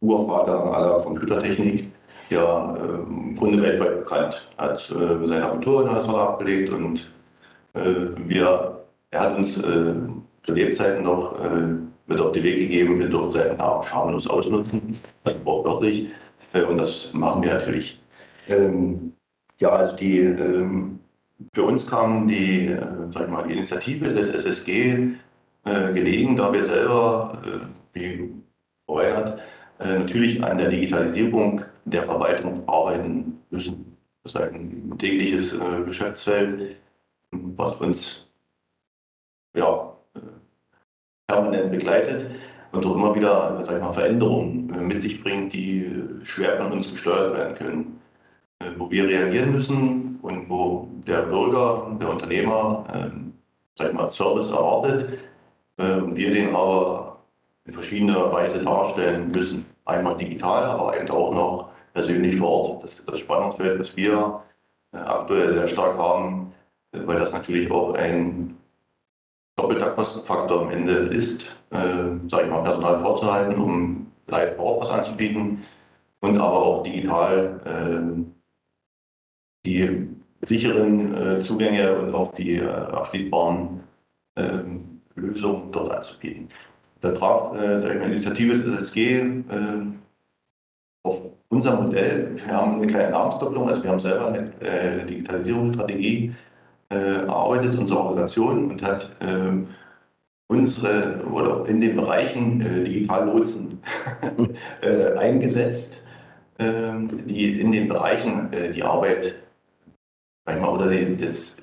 Urvater 0.00 0.72
aller 0.72 1.00
Computertechnik. 1.02 1.89
Ja, 2.30 2.76
ähm, 2.76 3.36
Kunde 3.36 3.60
weltweit 3.62 4.04
bekannt. 4.04 4.48
Hat 4.56 4.90
äh, 4.90 5.26
sein 5.26 5.42
Abitur 5.42 5.82
in 5.82 5.94
Hausmann 5.94 6.16
abgelegt 6.16 6.72
und 6.72 7.12
äh, 7.74 8.16
wir, 8.26 8.80
er 9.10 9.20
hat 9.20 9.36
uns 9.36 9.58
äh, 9.58 9.94
zu 10.44 10.54
Lebzeiten 10.54 11.04
noch 11.04 11.34
mit 12.06 12.20
auf 12.20 12.32
den 12.32 12.42
Weg 12.42 12.58
gegeben, 12.58 12.98
wir 12.98 13.08
dürfen 13.08 13.32
seinen 13.32 13.56
Namen 13.58 13.84
schamlos 13.84 14.26
ausnutzen, 14.26 14.98
also 15.24 15.38
wortwörtlich. 15.44 16.08
Und 16.68 16.78
das 16.78 17.12
machen 17.12 17.42
wir 17.42 17.54
natürlich. 17.54 18.00
Ähm, 18.48 19.12
ja, 19.58 19.68
also 19.70 19.96
die, 19.96 20.18
ähm, 20.18 20.98
für 21.52 21.62
uns 21.62 21.88
kam 21.88 22.26
die, 22.26 22.66
äh, 22.66 22.80
sag 23.10 23.24
ich 23.24 23.30
mal, 23.30 23.46
die 23.46 23.52
Initiative 23.52 24.08
des 24.12 24.30
SSG 24.30 25.14
äh, 25.64 25.92
gelegen, 25.92 26.36
da 26.36 26.52
wir 26.52 26.64
selber, 26.64 27.40
äh, 27.44 27.98
wie 27.98 28.30
Weihnacht, 28.86 29.34
äh, 29.34 29.40
natürlich 29.84 30.42
an 30.42 30.58
der 30.58 30.68
Digitalisierung 30.68 31.62
der 31.84 32.04
Verwaltung 32.04 32.68
arbeiten 32.68 33.40
müssen. 33.50 33.96
Das 34.22 34.34
ist 34.34 34.40
ein 34.40 34.94
tägliches 34.98 35.54
äh, 35.54 35.82
Geschäftsfeld, 35.84 36.76
was 37.30 37.76
uns 37.76 38.34
ja, 39.56 39.96
äh, 40.14 40.20
permanent 41.26 41.70
begleitet 41.70 42.30
und 42.72 42.84
auch 42.84 42.94
immer 42.94 43.14
wieder 43.14 43.64
sag 43.64 43.76
ich 43.76 43.82
mal, 43.82 43.92
Veränderungen 43.92 44.86
mit 44.86 45.00
sich 45.00 45.22
bringt, 45.22 45.52
die 45.52 45.90
schwer 46.22 46.58
von 46.58 46.72
uns 46.72 46.90
gesteuert 46.90 47.34
werden 47.34 47.54
können. 47.54 48.00
Äh, 48.60 48.72
wo 48.78 48.90
wir 48.90 49.08
reagieren 49.08 49.52
müssen 49.52 50.18
und 50.22 50.48
wo 50.48 50.88
der 51.06 51.22
Bürger, 51.22 51.96
der 52.00 52.10
Unternehmer, 52.10 52.84
äh, 52.92 53.10
sag 53.76 53.94
mal, 53.94 54.08
Service 54.08 54.50
erwartet 54.50 55.18
äh, 55.78 56.00
wir 56.14 56.32
den 56.32 56.54
aber 56.54 57.09
in 57.70 57.74
verschiedener 57.74 58.32
Weise 58.32 58.62
darstellen 58.62 59.30
müssen. 59.30 59.64
Einmal 59.84 60.16
digital, 60.16 60.64
aber 60.64 61.00
eben 61.00 61.10
auch 61.10 61.32
noch 61.32 61.70
persönlich 61.92 62.36
vor 62.36 62.48
Ort. 62.48 62.84
Das 62.84 62.92
ist 62.92 63.08
das 63.08 63.20
Spannungsfeld, 63.20 63.78
das 63.78 63.96
wir 63.96 64.42
äh, 64.92 64.98
aktuell 64.98 65.54
sehr 65.54 65.68
stark 65.68 65.96
haben, 65.96 66.52
äh, 66.92 66.98
weil 67.06 67.18
das 67.18 67.32
natürlich 67.32 67.70
auch 67.70 67.94
ein 67.94 68.56
doppelter 69.56 69.90
Kostenfaktor 69.90 70.62
am 70.62 70.70
Ende 70.70 70.92
ist, 70.92 71.56
äh, 71.70 72.28
sage 72.28 72.44
ich 72.44 72.50
mal, 72.50 72.62
Personal 72.62 73.00
vorzuhalten, 73.00 73.60
um 73.60 74.06
live 74.26 74.56
vor 74.56 74.66
Ort 74.66 74.80
was 74.82 74.90
anzubieten 74.90 75.62
und 76.20 76.38
aber 76.38 76.62
auch 76.62 76.82
digital 76.82 77.60
äh, 77.64 78.22
die 79.66 80.08
sicheren 80.42 81.14
äh, 81.14 81.40
Zugänge 81.42 81.98
und 81.98 82.14
auch 82.14 82.34
die 82.34 82.56
äh, 82.56 82.68
abschließbaren 82.68 83.80
ähm, 84.36 85.02
Lösungen 85.14 85.70
dort 85.70 85.90
anzubieten. 85.90 86.48
Da 87.00 87.12
traf 87.12 87.54
äh, 87.54 87.76
eine 87.88 88.04
Initiative 88.04 88.58
des 88.58 88.74
SSG 88.74 89.18
äh, 89.18 89.42
auf 91.02 91.22
unser 91.48 91.80
Modell. 91.80 92.36
Wir 92.36 92.52
haben 92.52 92.76
eine 92.76 92.86
kleine 92.86 93.10
Namensdoppelung, 93.10 93.68
also 93.68 93.82
wir 93.82 93.90
haben 93.90 94.00
selber 94.00 94.28
eine 94.28 94.60
äh, 94.60 95.06
Digitalisierungsstrategie 95.06 96.34
äh, 96.90 96.94
erarbeitet, 96.94 97.78
unsere 97.78 98.00
Organisation, 98.00 98.70
und 98.70 98.82
hat 98.82 99.16
ähm, 99.20 99.68
unsere 100.48 101.24
oder 101.30 101.66
in 101.68 101.80
den 101.80 101.96
Bereichen 101.96 102.60
äh, 102.60 102.84
Digitallotsen 102.84 103.78
äh, 104.82 105.16
eingesetzt, 105.16 106.04
äh, 106.58 106.92
die 107.26 107.60
in 107.60 107.72
den 107.72 107.88
Bereichen 107.88 108.52
äh, 108.52 108.72
die 108.72 108.82
Arbeit 108.82 109.36
einmal 110.44 110.70
oder 110.70 110.88
den, 110.88 111.16
das, 111.16 111.56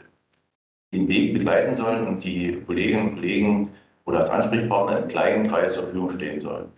den 0.93 1.07
Weg 1.07 1.33
begleiten 1.33 1.75
sollen 1.75 2.07
und 2.07 2.23
die 2.23 2.61
Kolleginnen 2.65 3.09
und 3.09 3.15
Kollegen 3.15 3.69
oder 4.07 4.19
als 4.19 4.29
Ansprechpartner 4.29 4.99
im 4.99 5.07
kleinen 5.07 5.47
Kreis 5.47 5.73
zur 5.73 5.83
Verfügung 5.83 6.11
stehen 6.13 6.41
sollen. 6.41 6.71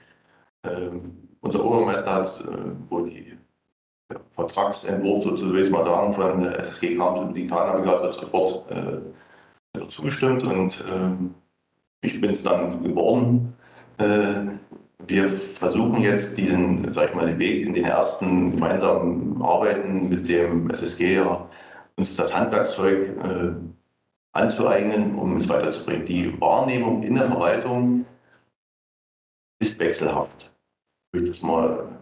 Ähm, 0.63 1.29
unser 1.41 1.63
Obermeister 1.63 2.13
hat 2.13 2.41
äh, 2.41 2.71
wo 2.89 3.01
die 3.01 3.37
ja, 4.11 4.19
Vertragsentwurf, 4.31 5.39
so 5.39 5.53
will 5.53 5.61
ich 5.61 5.69
mal 5.69 5.85
sagen, 5.85 6.13
von 6.13 6.43
der 6.43 6.59
SSG 6.59 6.97
kam 6.97 7.15
zum 7.15 7.33
Digitalnavigator 7.33 8.11
sofort 8.11 8.65
äh, 8.71 9.87
zugestimmt 9.87 10.43
und 10.43 10.81
äh, 10.81 12.05
ich 12.05 12.19
bin 12.19 12.31
es 12.31 12.43
dann 12.43 12.83
geworden. 12.83 13.53
Äh, 13.99 14.57
wir 15.07 15.29
versuchen 15.29 16.01
jetzt 16.01 16.37
diesen, 16.37 16.91
sag 16.91 17.09
ich 17.09 17.15
mal, 17.15 17.27
den 17.27 17.39
Weg 17.39 17.65
in 17.65 17.73
den 17.73 17.85
ersten 17.85 18.51
gemeinsamen 18.51 19.41
Arbeiten 19.41 20.09
mit 20.09 20.27
dem 20.27 20.69
SSG 20.71 21.15
ja 21.15 21.47
uns 21.95 22.15
das 22.15 22.33
Handwerkszeug 22.33 23.09
äh, 23.23 23.51
anzueignen, 24.31 25.15
um 25.15 25.37
es 25.37 25.49
weiterzubringen. 25.49 26.05
Die 26.05 26.39
Wahrnehmung 26.39 27.03
in 27.03 27.15
der 27.15 27.27
Verwaltung 27.27 28.05
ist 29.59 29.79
wechselhaft. 29.79 30.51
Ich 31.11 31.19
will 31.19 31.27
das 31.27 31.41
mal 31.41 31.99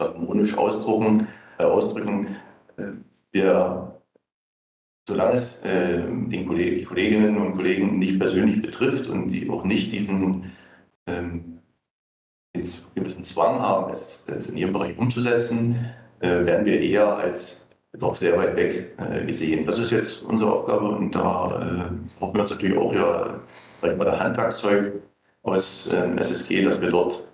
harmonisch 0.00 0.52
äh, 0.52 0.56
ausdrücken. 0.56 2.36
Äh, 2.76 2.92
wir, 3.32 4.00
solange 5.08 5.32
es 5.32 5.62
äh, 5.64 6.02
den 6.02 6.46
Kolleg 6.46 6.86
Kolleginnen 6.86 7.36
und 7.38 7.54
Kollegen 7.54 7.98
nicht 7.98 8.18
persönlich 8.18 8.62
betrifft 8.62 9.06
und 9.06 9.28
die 9.28 9.48
auch 9.50 9.64
nicht 9.64 9.92
diesen 9.92 10.52
ähm, 11.06 11.60
gewissen 12.94 13.24
Zwang 13.24 13.60
haben, 13.60 13.92
es, 13.92 14.28
es 14.28 14.50
in 14.50 14.56
ihrem 14.56 14.72
Bereich 14.72 14.98
umzusetzen, 14.98 15.92
äh, 16.20 16.44
werden 16.44 16.66
wir 16.66 16.80
eher 16.80 17.16
als 17.16 17.67
noch 17.96 18.16
sehr 18.16 18.36
weit 18.36 18.56
weg 18.56 18.94
äh, 18.98 19.24
gesehen. 19.24 19.64
Das 19.66 19.78
ist 19.78 19.90
jetzt 19.90 20.22
unsere 20.22 20.52
Aufgabe 20.52 20.88
und 20.88 21.14
da 21.14 21.90
äh, 21.90 22.18
brauchen 22.18 22.34
wir 22.34 22.42
uns 22.42 22.50
natürlich 22.50 22.76
auch 22.76 22.92
ja, 22.92 23.40
sag 23.80 23.96
mal, 23.96 24.04
der 24.04 24.20
Handwerkszeug 24.20 24.92
aus 25.42 25.90
äh, 25.92 26.16
SSG, 26.16 26.64
dass 26.64 26.80
wir 26.80 26.90
dort 26.90 27.26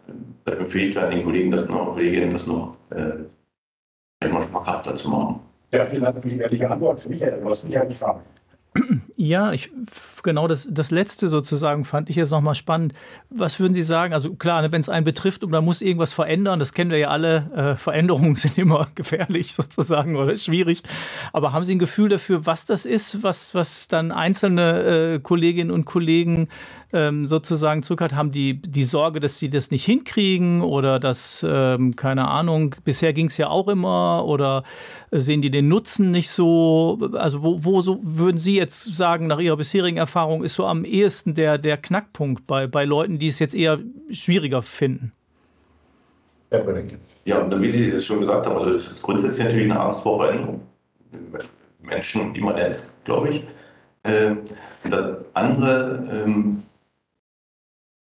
äh, 0.46 0.54
befähigt 0.54 0.96
werden, 0.96 1.11
den 1.11 1.25
Kollegen 1.25 1.50
das 1.50 1.66
noch, 1.66 1.94
Kolleginnen 1.94 2.32
das 2.32 2.46
noch 2.46 2.76
äh, 2.90 3.25
schmackhafter 4.23 4.94
zu 4.96 5.11
machen. 5.11 5.40
Ja, 5.73 5.84
vielen 5.84 6.02
Dank 6.02 6.23
für 6.23 6.28
die 6.28 6.38
ehrliche 6.38 6.70
Antwort. 6.70 7.08
Michael, 7.08 7.40
du 7.40 7.49
hast 7.49 7.64
mich 7.64 7.78
eine 7.78 7.90
Frage. 7.90 8.20
Ja, 9.16 9.52
ich, 9.52 9.71
genau 10.23 10.49
das, 10.49 10.66
das 10.71 10.90
letzte 10.90 11.28
sozusagen 11.28 11.85
fand 11.85 12.11
ich 12.11 12.16
jetzt 12.16 12.30
nochmal 12.30 12.56
spannend. 12.56 12.94
Was 13.30 13.61
würden 13.61 13.75
Sie 13.75 13.83
sagen? 13.83 14.12
Also 14.12 14.35
klar, 14.35 14.62
ne, 14.62 14.73
wenn 14.73 14.80
es 14.80 14.88
einen 14.88 15.04
betrifft 15.04 15.44
und 15.44 15.50
man 15.50 15.64
muss 15.64 15.83
irgendwas 15.83 16.12
verändern, 16.12 16.59
das 16.59 16.73
kennen 16.73 16.90
wir 16.90 16.99
ja 16.99 17.09
alle, 17.09 17.50
äh, 17.54 17.78
Veränderungen 17.78 18.35
sind 18.37 18.59
immer 18.59 18.88
gefährlich 18.94 19.54
sozusagen 19.54 20.16
oder 20.16 20.37
schwierig. 20.37 20.83
Aber 21.33 21.52
haben 21.52 21.64
Sie 21.64 21.76
ein 21.76 21.78
Gefühl 21.78 22.09
dafür, 22.09 22.44
was 22.47 22.66
das 22.66 22.87
ist, 22.87 23.23
was, 23.23 23.54
was 23.54 23.87
dann 23.87 24.11
einzelne 24.11 25.14
äh, 25.14 25.18
Kolleginnen 25.21 25.71
und 25.71 25.85
Kollegen 25.85 26.49
ähm, 26.94 27.26
sozusagen 27.26 27.83
zurück 27.83 28.00
haben 28.12 28.30
die, 28.30 28.62
die 28.62 28.85
Sorge, 28.85 29.18
dass 29.18 29.38
sie 29.38 29.50
das 29.50 29.71
nicht 29.71 29.85
hinkriegen 29.85 30.62
oder 30.62 31.00
dass, 31.00 31.44
ähm, 31.47 31.97
keine 31.97 32.28
Ahnung, 32.28 32.76
bisher 32.85 33.12
ging 33.12 33.26
es 33.26 33.37
ja 33.37 33.49
auch 33.49 33.68
immer 33.68 34.25
oder 34.26 34.62
sehen 35.11 35.42
die 35.42 35.50
den 35.50 35.68
Nutzen 35.68 36.12
nicht 36.12 36.30
so? 36.30 36.99
Also 37.14 37.42
wo, 37.42 37.64
wo 37.64 37.80
so 37.80 37.99
würden 38.02 38.38
Sie 38.38 38.56
jetzt 38.56 38.94
sagen, 38.94 39.03
nach 39.26 39.40
Ihrer 39.40 39.56
bisherigen 39.56 39.96
Erfahrung, 39.96 40.44
ist 40.44 40.54
so 40.54 40.66
am 40.66 40.84
ehesten 40.84 41.34
der, 41.34 41.58
der 41.58 41.76
Knackpunkt 41.76 42.46
bei, 42.46 42.66
bei 42.66 42.84
Leuten, 42.84 43.18
die 43.18 43.28
es 43.28 43.38
jetzt 43.38 43.54
eher 43.54 43.78
schwieriger 44.11 44.62
finden? 44.62 45.12
Ja, 47.25 47.40
und 47.40 47.62
wie 47.62 47.70
Sie 47.70 47.90
das 47.90 48.04
schon 48.04 48.20
gesagt 48.20 48.46
haben, 48.46 48.56
also 48.56 48.73
das 48.73 48.87
ist 48.87 49.02
grundsätzlich 49.02 49.44
natürlich 49.44 49.70
eine 49.70 49.80
Angst 49.80 50.02
vor 50.02 50.18
Veränderung. 50.18 50.61
Menschen 51.82 52.34
immanent, 52.34 52.82
glaube 53.04 53.30
ich. 53.30 53.44
Ähm, 54.04 54.38
und 54.84 54.90
das 54.90 55.16
andere, 55.34 56.04
ähm, 56.11 56.62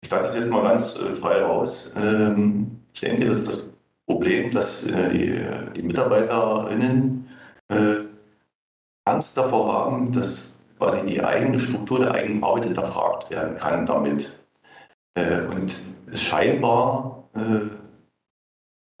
ich 0.02 0.08
sage 0.08 0.26
das 0.26 0.36
jetzt 0.36 0.50
mal 0.50 0.62
ganz 0.62 0.98
äh, 0.98 1.14
frei 1.14 1.42
raus. 1.42 1.94
Ähm, 1.96 2.78
ich 2.92 3.00
denke, 3.00 3.26
das 3.26 3.40
ist 3.40 3.48
das 3.48 3.70
Problem, 4.06 4.50
dass 4.50 4.86
äh, 4.86 5.10
die, 5.10 5.40
die 5.76 5.82
MitarbeiterInnen 5.82 7.28
äh, 7.68 7.94
Angst 9.04 9.36
davor 9.36 9.72
haben, 9.72 10.12
dass 10.12 10.51
quasi 10.82 11.06
die 11.06 11.22
eigene 11.22 11.60
Struktur 11.60 12.00
der 12.00 12.12
eigenen 12.12 12.42
Arbeit 12.42 12.64
hinterfragt 12.64 13.30
werden 13.30 13.56
kann 13.56 13.86
damit. 13.86 14.32
und 15.14 15.80
es 16.10 16.22
scheinbar 16.22 17.28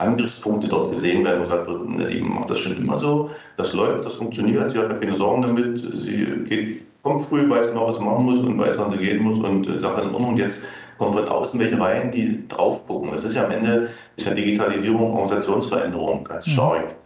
Angriffspunkte 0.02 0.68
dort 0.68 0.92
gesehen 0.92 1.24
werden 1.24 1.42
und 1.42 1.44
gesagt 1.48 1.66
wird, 1.66 2.12
die 2.12 2.20
macht 2.20 2.50
das 2.50 2.58
schon 2.58 2.76
immer 2.76 2.98
so, 2.98 3.30
das 3.56 3.72
läuft, 3.72 4.04
das 4.04 4.14
funktioniert, 4.14 4.70
sie 4.70 4.78
hat 4.78 4.90
ja 4.90 4.98
keine 4.98 5.16
Sorgen 5.16 5.42
damit, 5.42 5.78
sie 5.78 6.24
geht, 6.48 6.82
kommt 7.02 7.22
früh, 7.22 7.48
weiß 7.48 7.68
genau, 7.68 7.88
was 7.88 7.98
sie 7.98 8.04
machen 8.04 8.24
muss 8.24 8.40
und 8.40 8.58
weiß, 8.58 8.78
wann 8.78 8.92
sie 8.92 8.98
gehen 8.98 9.22
muss 9.22 9.38
und 9.38 9.66
äh, 9.68 9.78
sagt 9.78 9.98
dann 9.98 10.08
in 10.08 10.14
Ordnung, 10.14 10.36
jetzt 10.36 10.64
kommen 10.98 11.12
von 11.14 11.28
außen 11.28 11.58
welche 11.58 11.80
rein, 11.80 12.10
die 12.10 12.46
drauf 12.48 12.86
gucken. 12.86 13.10
Das 13.12 13.24
ist 13.24 13.34
ja 13.34 13.44
am 13.44 13.50
Ende 13.50 13.90
ist 14.16 14.26
ja 14.26 14.34
Digitalisierung, 14.34 15.14
Organisationsveränderung 15.14 16.24
ganz 16.24 16.46
mhm. 16.46 16.50
stark. 16.50 16.96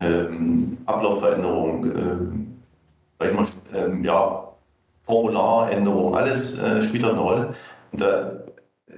Ähm, 0.00 0.78
Ablaufveränderung, 0.86 1.84
ähm, 1.84 2.53
mal, 3.18 3.46
ähm, 3.74 4.04
ja, 4.04 4.48
Formularänderung, 5.04 6.16
alles 6.16 6.58
äh, 6.58 6.82
spielt 6.82 7.04
eine 7.04 7.18
Rolle. 7.18 7.54
Und 7.92 8.00
da, 8.00 8.32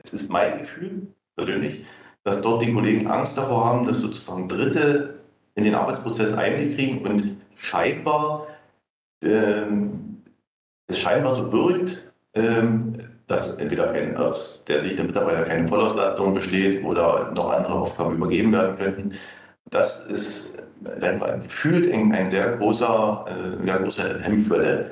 es 0.05 0.13
ist 0.13 0.31
mein 0.31 0.61
Gefühl 0.61 1.09
persönlich, 1.35 1.85
dass 2.25 2.41
dort 2.43 2.63
die 2.63 2.73
Kollegen 2.73 3.07
Angst 3.07 3.37
davor 3.37 3.65
haben, 3.65 3.87
dass 3.87 3.99
sozusagen 3.99 4.49
Dritte 4.49 5.15
in 5.55 5.65
den 5.65 5.75
Arbeitsprozess 5.75 6.33
Einblick 6.33 6.77
kriegen 6.77 7.05
und 7.07 7.37
scheinbar 7.57 8.47
ähm, 9.23 10.23
es 10.87 10.99
scheinbar 10.99 11.35
so 11.35 11.49
birgt, 11.49 12.13
ähm, 12.35 12.99
dass 13.27 13.57
entweder 13.57 13.93
kein, 13.93 14.17
aus 14.17 14.65
der 14.69 14.81
Sicht 14.81 14.99
der 14.99 15.07
Mitarbeiter 15.07 15.43
keine 15.43 15.67
Vollauslastung 15.67 16.35
besteht 16.35 16.85
oder 16.85 17.33
noch 17.33 17.51
andere 17.51 17.75
Aufgaben 17.75 18.17
übergeben 18.17 18.53
werden 18.53 18.79
könnten. 18.79 19.15
Das 19.71 20.05
ist 20.07 20.57
wir, 20.81 21.41
gefühlt 21.43 21.93
ein, 21.93 22.13
ein 22.13 22.31
sehr 22.31 22.57
großer, 22.57 23.25
äh, 23.29 23.67
sehr 23.67 23.79
große 23.79 24.21
Hemmschwelle. 24.21 24.91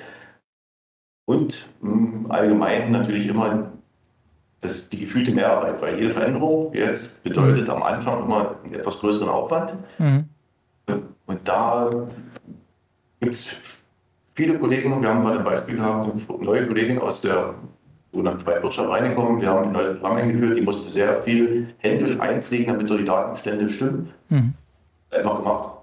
Und 1.26 1.68
mh, 1.80 1.92
hm, 1.92 2.30
allgemein 2.30 2.90
natürlich 2.90 3.26
immer 3.28 3.72
das, 4.60 4.88
die 4.88 4.98
gefühlte 4.98 5.30
Mehrarbeit, 5.30 5.80
weil 5.80 5.98
jede 5.98 6.10
Veränderung 6.10 6.72
jetzt 6.72 7.22
bedeutet 7.22 7.68
am 7.68 7.82
Anfang 7.82 8.24
immer 8.24 8.56
einen 8.64 8.74
etwas 8.74 8.98
größeren 8.98 9.28
Aufwand. 9.28 9.74
Mhm. 9.98 10.24
Und 11.26 11.48
da 11.48 11.90
gibt 13.20 13.34
es 13.34 13.56
viele 14.34 14.58
Kollegen, 14.58 15.00
wir 15.00 15.08
haben 15.08 15.22
mal 15.22 15.38
ein 15.38 15.44
Beispiel 15.44 15.76
gehabt, 15.76 16.10
neue 16.40 16.66
Kollegin 16.66 16.98
aus 16.98 17.20
der 17.20 17.54
sogenannten 18.12 18.46
Wirtschaft 18.46 18.88
reingekommen. 18.88 19.40
Wir 19.40 19.48
haben 19.48 19.68
ein 19.68 19.72
neues 19.72 19.98
Programm 19.98 20.16
eingeführt, 20.16 20.58
die 20.58 20.62
musste 20.62 20.90
sehr 20.90 21.22
viel 21.22 21.74
händisch 21.78 22.18
einpflegen, 22.20 22.68
damit 22.68 22.88
so 22.88 22.96
die 22.96 23.04
Datenstände 23.04 23.68
stimmen. 23.68 24.10
Mhm. 24.28 24.54
Einfach 25.12 25.36
gemacht. 25.38 25.78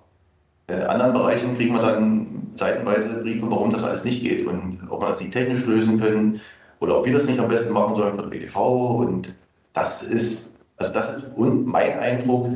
In 0.67 0.81
anderen 0.83 1.13
Bereichen 1.13 1.57
kriegen 1.57 1.73
wir 1.73 1.81
dann 1.81 2.51
seitenweise 2.55 3.21
Briefe, 3.21 3.49
warum 3.49 3.71
das 3.71 3.83
alles 3.83 4.03
nicht 4.03 4.21
geht 4.21 4.45
und 4.45 4.79
ob 4.89 5.01
man 5.01 5.09
das 5.09 5.19
nicht 5.19 5.33
technisch 5.33 5.65
lösen 5.65 5.99
können 5.99 6.41
oder 6.79 6.97
ob 6.99 7.05
wir 7.05 7.13
das 7.13 7.27
nicht 7.27 7.39
am 7.39 7.47
besten 7.47 7.73
machen 7.73 7.95
sollen 7.95 8.15
von 8.15 8.29
der 8.29 8.37
BDV. 8.37 8.57
Und 8.57 9.35
das 9.73 10.03
ist, 10.03 10.63
also 10.77 10.93
das 10.93 11.11
ist 11.11 11.25
mein 11.37 11.99
Eindruck, 11.99 12.49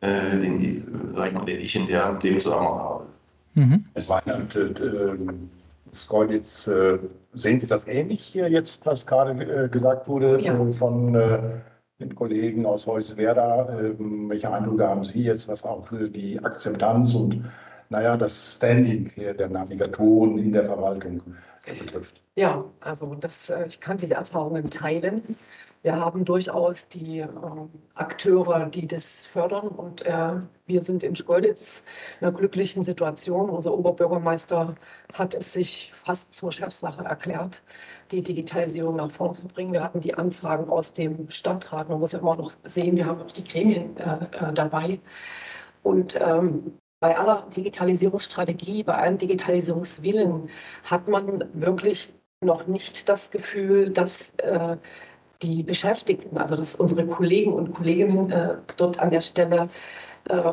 äh, 0.00 0.30
den, 0.30 1.12
sag 1.14 1.28
ich 1.28 1.34
mal, 1.34 1.44
den 1.44 1.60
ich 1.60 1.76
in 1.76 1.86
der 1.86 2.18
Lebenszusammenhang 2.20 2.78
habe. 2.78 3.06
Mhm. 3.54 3.84
Es 3.94 4.08
war 4.08 4.26
äh, 4.26 5.16
Skolditz, 5.92 6.66
äh, 6.66 6.98
sehen 7.34 7.58
Sie 7.58 7.66
das 7.66 7.86
ähnlich 7.86 8.20
hier 8.20 8.48
jetzt, 8.48 8.86
was 8.86 9.06
gerade 9.06 9.32
äh, 9.32 9.68
gesagt 9.68 10.08
wurde 10.08 10.40
ja. 10.40 10.54
äh, 10.54 10.72
von 10.72 11.14
äh, 11.14 11.38
den 12.00 12.14
Kollegen 12.14 12.66
aus 12.66 12.86
Heuswerda? 12.86 13.78
Ähm, 13.80 14.28
welche 14.28 14.52
Eindrücke 14.52 14.88
haben 14.88 15.04
Sie 15.04 15.22
jetzt, 15.22 15.48
was 15.48 15.64
auch 15.64 15.88
die 15.92 16.42
Akzeptanz 16.42 17.14
und 17.14 17.44
naja, 17.88 18.16
das 18.16 18.56
Standing 18.56 19.12
der 19.16 19.48
Navigatoren 19.48 20.38
in 20.38 20.52
der 20.52 20.64
Verwaltung 20.64 21.22
betrifft? 21.78 22.20
Ja, 22.36 22.64
also 22.80 23.14
das, 23.16 23.50
äh, 23.50 23.66
ich 23.66 23.80
kann 23.80 23.98
diese 23.98 24.14
Erfahrungen 24.14 24.70
teilen. 24.70 25.36
Wir 25.82 25.96
haben 25.96 26.26
durchaus 26.26 26.88
die 26.88 27.20
äh, 27.20 27.28
Akteure, 27.94 28.66
die 28.66 28.86
das 28.86 29.24
fördern. 29.24 29.68
Und 29.68 30.02
äh, 30.02 30.34
wir 30.66 30.82
sind 30.82 31.02
in 31.02 31.16
Schkeuditz 31.16 31.84
in 32.20 32.26
einer 32.26 32.36
glücklichen 32.36 32.84
Situation. 32.84 33.48
Unser 33.48 33.72
Oberbürgermeister 33.72 34.74
hat 35.14 35.34
es 35.34 35.54
sich 35.54 35.92
fast 36.04 36.34
zur 36.34 36.52
Chefsache 36.52 37.04
erklärt, 37.04 37.62
die 38.10 38.22
Digitalisierung 38.22 38.96
nach 38.96 39.10
vorne 39.10 39.32
zu 39.32 39.48
bringen. 39.48 39.72
Wir 39.72 39.82
hatten 39.82 40.00
die 40.00 40.14
Anfragen 40.14 40.68
aus 40.68 40.92
dem 40.92 41.30
Stadtrat. 41.30 41.88
Man 41.88 41.98
muss 42.00 42.12
ja 42.12 42.18
immer 42.18 42.36
noch 42.36 42.52
sehen, 42.64 42.96
wir 42.96 43.06
haben 43.06 43.22
auch 43.22 43.32
die 43.32 43.44
Gremien 43.44 43.96
äh, 43.96 44.26
äh 44.32 44.52
dabei. 44.52 45.00
Und 45.82 46.20
ähm, 46.20 46.78
bei 47.00 47.16
aller 47.18 47.46
Digitalisierungsstrategie, 47.56 48.82
bei 48.82 48.96
allem 48.96 49.16
Digitalisierungswillen 49.16 50.50
hat 50.84 51.08
man 51.08 51.48
wirklich 51.54 52.12
noch 52.42 52.66
nicht 52.66 53.08
das 53.08 53.30
Gefühl, 53.30 53.90
dass 53.90 54.30
äh, 54.38 54.76
die 55.42 55.62
Beschäftigten, 55.62 56.36
also 56.38 56.56
dass 56.56 56.74
unsere 56.76 57.06
Kollegen 57.06 57.52
und 57.52 57.74
Kolleginnen 57.74 58.30
äh, 58.30 58.56
dort 58.76 58.98
an 58.98 59.10
der 59.10 59.20
Stelle 59.20 59.68
äh, 60.28 60.52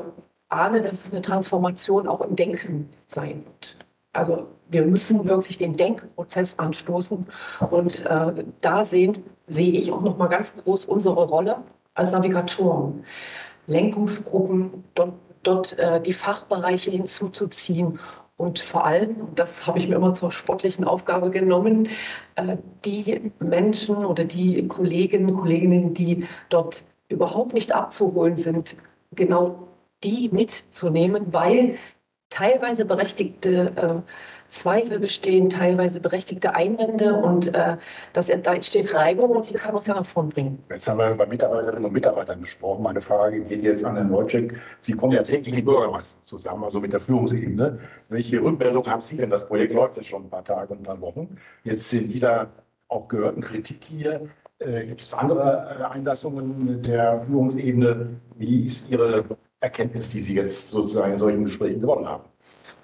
ahnen, 0.50 0.84
dass 0.84 1.06
es 1.06 1.12
eine 1.12 1.22
Transformation 1.22 2.08
auch 2.08 2.22
im 2.22 2.36
Denken 2.36 2.90
sein 3.08 3.44
wird. 3.46 3.80
Also 4.14 4.48
wir 4.70 4.86
müssen 4.86 5.28
wirklich 5.28 5.58
den 5.58 5.76
Denkprozess 5.76 6.58
anstoßen 6.58 7.28
und 7.70 8.06
äh, 8.06 8.46
da 8.62 8.86
sehen, 8.86 9.24
sehe 9.48 9.72
ich 9.72 9.92
auch 9.92 10.02
noch 10.02 10.18
mal 10.18 10.28
ganz 10.28 10.58
groß 10.64 10.86
unsere 10.86 11.26
Rolle 11.26 11.64
als 11.94 12.12
Navigatoren, 12.12 13.04
Lenkungsgruppen, 13.68 14.84
dort, 14.96 15.14
dort 15.44 15.80
äh, 15.80 16.02
die 16.02 16.14
Fachbereiche 16.14 16.92
hinzuzuziehen 16.92 18.00
und 18.38 18.60
vor 18.60 18.86
allem, 18.86 19.34
das 19.36 19.66
habe 19.66 19.80
ich 19.80 19.88
mir 19.88 19.96
immer 19.96 20.14
zur 20.14 20.32
sportlichen 20.32 20.86
Aufgabe 20.86 21.32
genommen, 21.32 21.90
äh, 22.36 22.58
die 22.86 23.32
Menschen 23.40 24.06
oder 24.06 24.26
die 24.26 24.68
Kolleginnen 24.68 25.30
und 25.30 25.38
Kolleginnen, 25.38 25.94
die 25.96 26.28
dort 26.50 26.84
überhaupt 27.10 27.54
nicht 27.54 27.72
abzuholen 27.74 28.38
sind, 28.38 28.78
genau 29.12 29.68
die 30.04 30.30
mitzunehmen, 30.30 31.34
weil 31.34 31.78
teilweise 32.30 32.86
berechtigte 32.86 34.04
äh, 34.06 34.12
Zweifel 34.50 35.00
bestehen, 35.00 35.50
teilweise 35.50 36.00
berechtigte 36.00 36.56
Einwände 36.56 37.14
und 37.14 37.54
äh, 37.54 37.78
das, 38.14 38.28
da 38.28 38.54
entsteht 38.54 38.94
Reibung 38.94 39.32
und 39.32 39.50
die 39.50 39.54
kann 39.54 39.76
uns 39.76 39.88
ja 39.88 39.94
nach 39.94 40.06
vorn 40.06 40.30
bringen. 40.30 40.64
Jetzt 40.70 40.88
haben 40.88 41.00
wir 41.00 41.12
über 41.12 41.26
Mitarbeiterinnen 41.26 41.86
und 41.86 41.94
Mitarbeiter 41.94 42.36
gesprochen. 42.36 42.84
Meine 42.84 43.02
Frage 43.02 43.42
geht 43.42 43.64
jetzt 43.64 43.84
an 43.84 43.96
Herrn 43.96 44.12
Wojcik. 44.12 44.60
Sie 44.80 44.94
kommen 44.94 45.14
ja 45.14 45.24
täglich 45.24 45.54
mit 45.54 45.66
Bürgermeister 45.66 46.24
zusammen, 46.24 46.64
also 46.64 46.80
mit 46.80 46.94
der 46.94 47.00
Führungsebene. 47.00 47.80
Welche 48.10 48.42
Rückmeldung 48.42 48.86
haben 48.88 49.02
Sie 49.02 49.18
denn? 49.18 49.30
Das 49.30 49.48
Projekt 49.48 49.74
läuft 49.74 49.98
jetzt 49.98 50.08
schon 50.08 50.24
ein 50.24 50.30
paar 50.30 50.46
Tage 50.46 50.74
und 50.74 50.80
ein 50.80 50.84
paar 50.84 51.02
Wochen. 51.02 51.38
Jetzt 51.64 51.92
in 51.94 52.08
dieser 52.08 52.48
auch 52.88 53.08
gehörten 53.08 53.42
Kritik 53.42 53.84
hier, 53.84 54.30
äh, 54.60 54.86
gibt 54.86 55.02
es 55.02 55.14
andere 55.14 55.78
äh, 55.80 55.84
Einlassungen 55.84 56.82
der 56.82 57.22
Führungsebene? 57.22 58.20
Wie 58.38 58.66
ist 58.66 58.90
Ihre 58.90 59.26
Erkenntnis, 59.60 60.12
die 60.12 60.20
Sie 60.20 60.36
jetzt 60.36 60.70
sozusagen 60.70 61.12
in 61.12 61.18
solchen 61.18 61.44
Gesprächen 61.44 61.82
gewonnen 61.82 62.08
haben? 62.08 62.24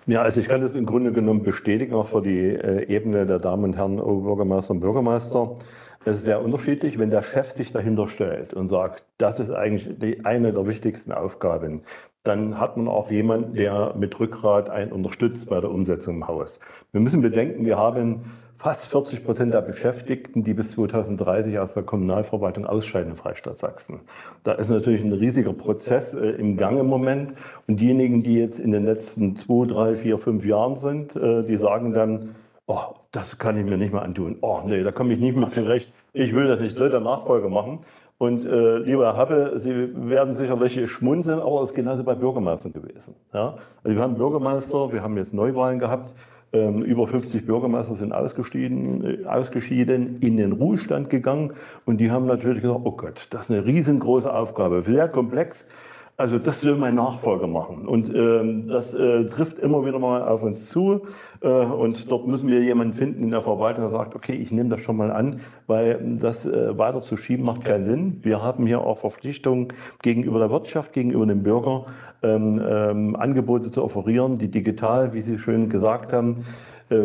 Ja, 0.05 0.21
also 0.21 0.41
ich 0.41 0.49
kann 0.49 0.59
das 0.59 0.75
im 0.75 0.85
Grunde 0.85 1.13
genommen 1.13 1.43
bestätigen, 1.43 1.93
auch 1.93 2.07
für 2.07 2.21
die 2.21 2.49
äh, 2.49 2.85
Ebene 2.93 3.25
der 3.25 3.39
Damen 3.39 3.63
und 3.63 3.77
Herren 3.77 3.97
Bürgermeister 3.97 4.73
und 4.73 4.81
Bürgermeister. 4.81 5.57
Es 6.03 6.15
ist 6.15 6.23
sehr 6.23 6.43
unterschiedlich, 6.43 6.99
wenn 6.99 7.09
der 7.09 7.23
Chef 7.23 7.51
sich 7.51 7.71
dahinter 7.71 8.09
stellt 8.09 8.53
und 8.53 8.67
sagt, 8.67 9.05
das 9.17 9.39
ist 9.39 9.51
eigentlich 9.51 9.97
die, 9.99 10.25
eine 10.25 10.51
der 10.51 10.67
wichtigsten 10.67 11.13
Aufgaben, 11.13 11.83
dann 12.23 12.59
hat 12.59 12.75
man 12.75 12.89
auch 12.89 13.09
jemanden, 13.11 13.53
der 13.53 13.95
mit 13.97 14.19
Rückgrat 14.19 14.69
einen 14.69 14.91
unterstützt 14.91 15.49
bei 15.49 15.61
der 15.61 15.71
Umsetzung 15.71 16.15
im 16.15 16.27
Haus. 16.27 16.59
Wir 16.91 16.99
müssen 16.99 17.21
bedenken, 17.21 17.65
wir 17.65 17.77
haben 17.77 18.23
fast 18.63 18.87
40 18.87 19.25
Prozent 19.25 19.53
der 19.53 19.61
Beschäftigten, 19.61 20.41
die 20.45 20.53
bis 20.53 20.71
2030 20.71 21.59
aus 21.59 21.73
der 21.73 21.83
Kommunalverwaltung 21.83 22.65
ausscheiden 22.65 23.11
im 23.11 23.17
Freistaat 23.17 23.59
Sachsen. 23.59 23.99
Da 24.45 24.53
ist 24.53 24.69
natürlich 24.69 25.03
ein 25.03 25.11
riesiger 25.11 25.51
Prozess 25.51 26.13
äh, 26.13 26.29
im 26.29 26.55
Gang 26.55 26.79
im 26.79 26.87
Moment. 26.87 27.33
Und 27.67 27.81
diejenigen, 27.81 28.23
die 28.23 28.35
jetzt 28.35 28.61
in 28.61 28.71
den 28.71 28.85
letzten 28.85 29.35
zwei, 29.35 29.67
drei, 29.67 29.95
vier, 29.97 30.17
fünf 30.17 30.45
Jahren 30.45 30.77
sind, 30.77 31.13
äh, 31.17 31.43
die 31.43 31.57
sagen 31.57 31.91
dann, 31.91 32.35
oh, 32.65 32.95
das 33.11 33.37
kann 33.37 33.57
ich 33.57 33.65
mir 33.65 33.75
nicht 33.75 33.91
mehr 33.91 34.01
antun. 34.01 34.37
Oh, 34.39 34.61
nee, 34.65 34.81
da 34.81 34.93
komme 34.93 35.13
ich 35.13 35.19
nicht 35.19 35.35
mehr 35.35 35.51
zurecht. 35.51 35.91
Ich 36.13 36.33
will 36.33 36.47
das 36.47 36.61
nicht, 36.61 36.73
soll 36.73 36.89
der 36.89 37.01
Nachfolger 37.01 37.49
machen. 37.49 37.79
Und 38.17 38.45
äh, 38.45 38.77
lieber 38.77 39.07
Herr 39.07 39.17
Happe, 39.17 39.59
Sie 39.59 39.89
werden 40.09 40.35
sicherlich 40.35 40.89
schmunzeln, 40.89 41.41
aber 41.41 41.63
es 41.63 41.71
ist 41.71 41.75
genauso 41.75 42.05
bei 42.05 42.15
Bürgermeistern 42.15 42.71
gewesen. 42.71 43.15
Ja? 43.33 43.57
Also 43.83 43.97
wir 43.97 44.01
haben 44.01 44.15
Bürgermeister, 44.15 44.93
wir 44.93 45.03
haben 45.03 45.17
jetzt 45.17 45.33
Neuwahlen 45.33 45.79
gehabt, 45.79 46.13
über 46.53 47.07
50 47.07 47.47
Bürgermeister 47.47 47.95
sind 47.95 48.13
ausgeschieden, 48.13 49.23
äh, 49.23 49.25
ausgeschieden, 49.25 50.17
in 50.19 50.37
den 50.37 50.51
Ruhestand 50.51 51.09
gegangen 51.09 51.53
und 51.85 51.97
die 51.97 52.11
haben 52.11 52.27
natürlich 52.27 52.61
gesagt, 52.61 52.81
oh 52.83 52.91
Gott, 52.91 53.27
das 53.31 53.45
ist 53.45 53.51
eine 53.51 53.65
riesengroße 53.65 54.31
Aufgabe, 54.31 54.83
sehr 54.83 55.07
komplex. 55.07 55.65
Also 56.15 56.37
das 56.37 56.61
soll 56.61 56.75
mein 56.75 56.93
Nachfolger 56.93 57.47
machen. 57.47 57.87
Und 57.87 58.13
ähm, 58.15 58.67
das 58.67 58.93
äh, 58.93 59.25
trifft 59.25 59.57
immer 59.57 59.83
wieder 59.83 59.97
mal 59.97 60.21
auf 60.21 60.43
uns 60.43 60.69
zu. 60.69 61.01
Äh, 61.41 61.47
und 61.47 62.11
dort 62.11 62.27
müssen 62.27 62.47
wir 62.47 62.61
jemanden 62.61 62.93
finden 62.93 63.23
in 63.23 63.31
der 63.31 63.41
Verwaltung, 63.41 63.85
der 63.85 63.91
sagt, 63.91 64.13
okay, 64.13 64.33
ich 64.33 64.51
nehme 64.51 64.69
das 64.69 64.81
schon 64.81 64.95
mal 64.95 65.11
an, 65.11 65.39
weil 65.65 65.99
das 66.19 66.45
äh, 66.45 66.77
weiter 66.77 67.01
zu 67.01 67.17
schieben 67.17 67.45
macht 67.45 67.65
keinen 67.65 67.83
Sinn. 67.83 68.19
Wir 68.21 68.43
haben 68.43 68.67
hier 68.67 68.81
auch 68.81 68.99
Verpflichtungen 68.99 69.69
gegenüber 70.03 70.37
der 70.37 70.51
Wirtschaft, 70.51 70.93
gegenüber 70.93 71.25
dem 71.25 71.41
Bürger, 71.41 71.87
ähm, 72.21 72.61
ähm, 72.63 73.15
Angebote 73.15 73.71
zu 73.71 73.83
offerieren, 73.83 74.37
die 74.37 74.51
digital, 74.51 75.13
wie 75.13 75.21
Sie 75.21 75.39
schön 75.39 75.67
gesagt 75.67 76.13
haben, 76.13 76.35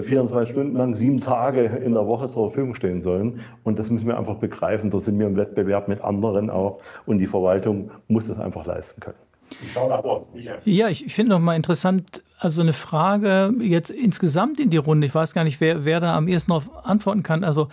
24 0.03 0.49
äh, 0.49 0.53
Stunden 0.53 0.77
lang, 0.77 0.95
sieben 0.95 1.21
Tage 1.21 1.63
in 1.63 1.95
der 1.95 2.07
Woche 2.07 2.31
zur 2.31 2.51
Verfügung 2.51 2.75
stehen 2.75 3.03
sollen. 3.03 3.41
Und 3.65 3.79
das 3.79 3.91
müssen 3.91 4.07
wir 4.07 4.19
einfach 4.19 4.37
begreifen. 4.37 4.91
Da 4.91 5.01
sind 5.01 5.19
wir 5.19 5.27
im 5.27 5.37
Wettbewerb 5.37 5.89
mit 5.89 6.03
anderen 6.03 6.51
auch. 6.51 6.81
Und 7.07 7.19
die 7.19 7.27
Verwaltung 7.27 7.91
muss 8.09 8.27
das 8.27 8.39
einfach 8.39 8.67
leisten 8.67 9.01
können. 9.01 9.19
Ich 9.65 9.73
schaue 9.73 9.89
nach 9.89 10.03
Bord. 10.03 10.27
Ja, 10.65 10.89
ich 10.89 11.13
finde 11.13 11.31
noch 11.31 11.41
mal 11.41 11.57
interessant, 11.57 12.23
also 12.39 12.61
eine 12.61 12.73
Frage 12.73 13.53
jetzt 13.61 13.91
insgesamt 13.91 14.61
in 14.61 14.71
die 14.71 14.77
Runde. 14.77 15.07
Ich 15.07 15.15
weiß 15.15 15.35
gar 15.35 15.45
nicht, 15.45 15.61
wer, 15.61 15.85
wer 15.85 16.01
da 16.01 16.17
am 16.17 16.29
ehesten 16.29 16.51
darauf 16.51 16.71
antworten 16.85 17.23
kann. 17.23 17.45
Also 17.45 17.69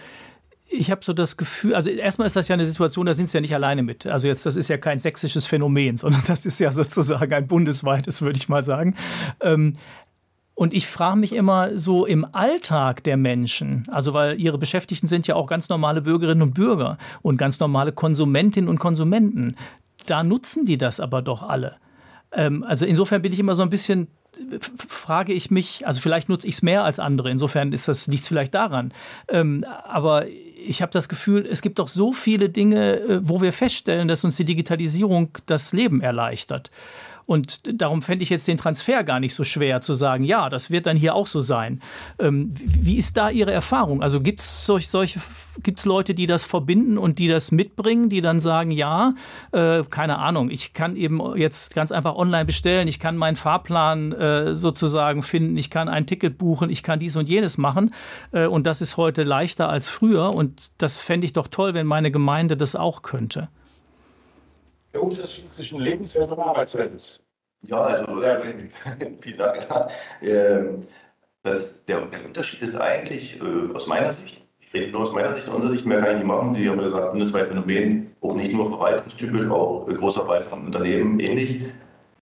ich 0.67 0.89
habe 0.89 1.03
so 1.03 1.13
das 1.13 1.37
Gefühl, 1.37 1.75
also 1.75 1.89
erstmal 1.89 2.25
ist 2.25 2.35
das 2.35 2.47
ja 2.47 2.55
eine 2.55 2.65
Situation, 2.65 3.05
da 3.05 3.13
sind 3.13 3.29
sie 3.29 3.37
ja 3.37 3.41
nicht 3.41 3.53
alleine 3.53 3.83
mit. 3.83 4.07
Also 4.07 4.27
jetzt, 4.27 4.45
das 4.45 4.55
ist 4.55 4.67
ja 4.67 4.77
kein 4.77 4.99
sächsisches 4.99 5.45
Phänomen, 5.45 5.97
sondern 5.97 6.23
das 6.27 6.45
ist 6.45 6.59
ja 6.59 6.71
sozusagen 6.71 7.31
ein 7.33 7.47
bundesweites, 7.47 8.21
würde 8.21 8.37
ich 8.37 8.49
mal 8.49 8.65
sagen. 8.65 8.95
Ähm, 9.41 9.73
und 10.55 10.73
ich 10.73 10.87
frage 10.87 11.19
mich 11.19 11.33
immer 11.33 11.77
so 11.77 12.05
im 12.05 12.25
Alltag 12.31 13.03
der 13.03 13.17
Menschen, 13.17 13.83
also 13.91 14.13
weil 14.13 14.39
ihre 14.39 14.57
Beschäftigten 14.57 15.05
sind 15.05 15.27
ja 15.27 15.35
auch 15.35 15.47
ganz 15.47 15.67
normale 15.67 16.01
Bürgerinnen 16.01 16.41
und 16.41 16.53
Bürger 16.53 16.97
und 17.21 17.37
ganz 17.37 17.59
normale 17.59 17.91
Konsumentinnen 17.91 18.69
und 18.69 18.79
Konsumenten. 18.79 19.55
Da 20.05 20.23
nutzen 20.23 20.65
die 20.65 20.77
das 20.77 21.01
aber 21.01 21.21
doch 21.21 21.43
alle. 21.43 21.75
Ähm, 22.31 22.63
also 22.63 22.85
insofern 22.85 23.21
bin 23.21 23.33
ich 23.33 23.39
immer 23.39 23.53
so 23.53 23.63
ein 23.63 23.69
bisschen, 23.69 24.07
frage 24.87 25.33
ich 25.33 25.51
mich, 25.51 25.85
also 25.85 25.99
vielleicht 25.99 26.29
nutze 26.29 26.47
ich 26.47 26.55
es 26.55 26.61
mehr 26.61 26.85
als 26.85 26.99
andere, 26.99 27.29
insofern 27.29 27.73
ist 27.73 27.89
das, 27.89 28.07
liegt 28.07 28.25
vielleicht 28.25 28.53
daran. 28.53 28.93
Ähm, 29.27 29.65
aber 29.83 30.25
ich 30.65 30.81
habe 30.81 30.91
das 30.93 31.09
Gefühl, 31.09 31.45
es 31.45 31.61
gibt 31.61 31.79
doch 31.79 31.89
so 31.89 32.13
viele 32.13 32.47
Dinge, 32.47 32.99
äh, 33.01 33.19
wo 33.23 33.41
wir 33.41 33.51
feststellen, 33.51 34.07
dass 34.07 34.23
uns 34.23 34.37
die 34.37 34.45
Digitalisierung 34.45 35.37
das 35.47 35.73
Leben 35.73 35.99
erleichtert. 35.99 36.71
Und 37.25 37.81
darum 37.81 38.01
fände 38.01 38.23
ich 38.23 38.29
jetzt 38.29 38.47
den 38.47 38.57
Transfer 38.57 39.03
gar 39.03 39.19
nicht 39.19 39.33
so 39.33 39.43
schwer 39.43 39.81
zu 39.81 39.93
sagen, 39.93 40.23
ja, 40.23 40.49
das 40.49 40.69
wird 40.69 40.85
dann 40.85 40.95
hier 40.95 41.15
auch 41.15 41.27
so 41.27 41.39
sein. 41.39 41.81
Ähm, 42.19 42.53
wie 42.55 42.97
ist 42.97 43.17
da 43.17 43.29
Ihre 43.29 43.51
Erfahrung? 43.51 44.03
Also 44.03 44.21
gibt 44.21 44.41
es 44.41 44.65
solch, 44.65 44.89
solche, 44.89 45.19
gibt's 45.63 45.85
Leute, 45.85 46.13
die 46.13 46.27
das 46.27 46.45
verbinden 46.45 46.97
und 46.97 47.17
die 47.17 47.27
das 47.27 47.51
mitbringen, 47.51 48.09
die 48.09 48.21
dann 48.21 48.39
sagen, 48.39 48.69
ja, 48.69 49.15
äh, 49.51 49.83
keine 49.89 50.19
Ahnung, 50.19 50.51
ich 50.51 50.73
kann 50.73 50.95
eben 50.95 51.35
jetzt 51.35 51.73
ganz 51.73 51.91
einfach 51.91 52.15
online 52.15 52.45
bestellen, 52.45 52.87
ich 52.87 52.99
kann 52.99 53.17
meinen 53.17 53.37
Fahrplan 53.37 54.11
äh, 54.11 54.53
sozusagen 54.53 55.23
finden, 55.23 55.57
ich 55.57 55.71
kann 55.71 55.89
ein 55.89 56.05
Ticket 56.05 56.37
buchen, 56.37 56.69
ich 56.69 56.83
kann 56.83 56.99
dies 56.99 57.15
und 57.15 57.27
jenes 57.27 57.57
machen. 57.57 57.91
Äh, 58.33 58.45
und 58.45 58.67
das 58.67 58.81
ist 58.81 58.97
heute 58.97 59.23
leichter 59.23 59.67
als 59.67 59.89
früher. 59.89 60.35
Und 60.35 60.71
das 60.77 60.97
fände 60.97 61.25
ich 61.25 61.33
doch 61.33 61.47
toll, 61.47 61.73
wenn 61.73 61.87
meine 61.87 62.11
Gemeinde 62.11 62.55
das 62.55 62.75
auch 62.75 63.01
könnte 63.01 63.49
der 64.95 65.03
Unterschied 65.03 65.49
zwischen 65.49 65.79
Lebenswelt 65.79 66.31
und 66.31 66.39
Arbeitswelt? 66.39 67.21
Ja, 67.67 67.81
also 67.81 68.23
ja, 68.23 68.41
vielen 69.21 69.37
Dank. 69.37 69.67
Ähm, 70.21 70.87
das, 71.43 71.83
der, 71.85 72.01
der, 72.05 72.25
Unterschied 72.25 72.61
ist 72.61 72.75
eigentlich 72.75 73.39
äh, 73.41 73.75
aus 73.75 73.87
meiner 73.87 74.13
Sicht, 74.13 74.41
ich 74.59 74.73
rede 74.73 74.91
nur 74.91 75.01
aus 75.01 75.11
meiner 75.11 75.33
Sicht, 75.35 75.47
unserer 75.47 75.71
Sicht, 75.71 75.85
mehr 75.85 75.99
kann 75.99 76.11
ich 76.11 76.17
nicht 76.17 76.27
machen. 76.27 76.55
Sie 76.55 76.69
haben 76.69 76.77
gesagt, 76.77 77.11
bundesweit 77.11 77.47
Phänomen, 77.47 78.15
auch 78.21 78.35
nicht 78.35 78.53
nur 78.53 78.69
verwaltungstypisch, 78.69 79.49
auch 79.49 79.87
äh, 79.89 79.93
Großarbeit 79.93 80.45
von 80.45 80.65
Unternehmen 80.65 81.19
ähnlich. 81.19 81.63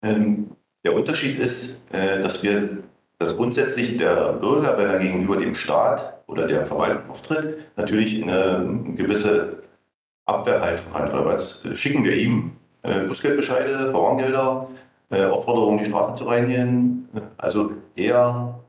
Ähm, 0.03 0.51
der 0.83 0.95
Unterschied 0.95 1.39
ist, 1.39 1.81
äh, 1.93 2.21
dass 2.21 2.43
wir, 2.43 2.79
dass 3.19 3.37
grundsätzlich 3.37 3.97
der 3.97 4.33
Bürger, 4.33 4.77
wenn 4.77 4.89
er 4.89 4.99
gegenüber 4.99 5.37
dem 5.37 5.55
Staat 5.55 6.23
oder 6.27 6.45
der 6.45 6.65
Verwaltung 6.65 7.09
auftritt, 7.09 7.59
natürlich 7.77 8.21
eine 8.21 8.95
gewisse 8.95 9.59
Abwehrhaltung 10.29 10.93
hat. 10.93 11.13
Weil 11.13 11.25
was 11.25 11.63
schicken 11.75 12.03
wir 12.03 12.15
ihm? 12.15 12.51
Äh, 12.81 13.01
Bußgeldbescheide, 13.01 13.91
Verwarngelder, 13.91 14.69
äh, 15.09 15.25
Aufforderungen, 15.25 15.79
die 15.79 15.85
Straßen 15.85 16.15
zu 16.15 16.25
reinigen. 16.25 17.09
Also 17.37 17.71
eher, 17.95 18.59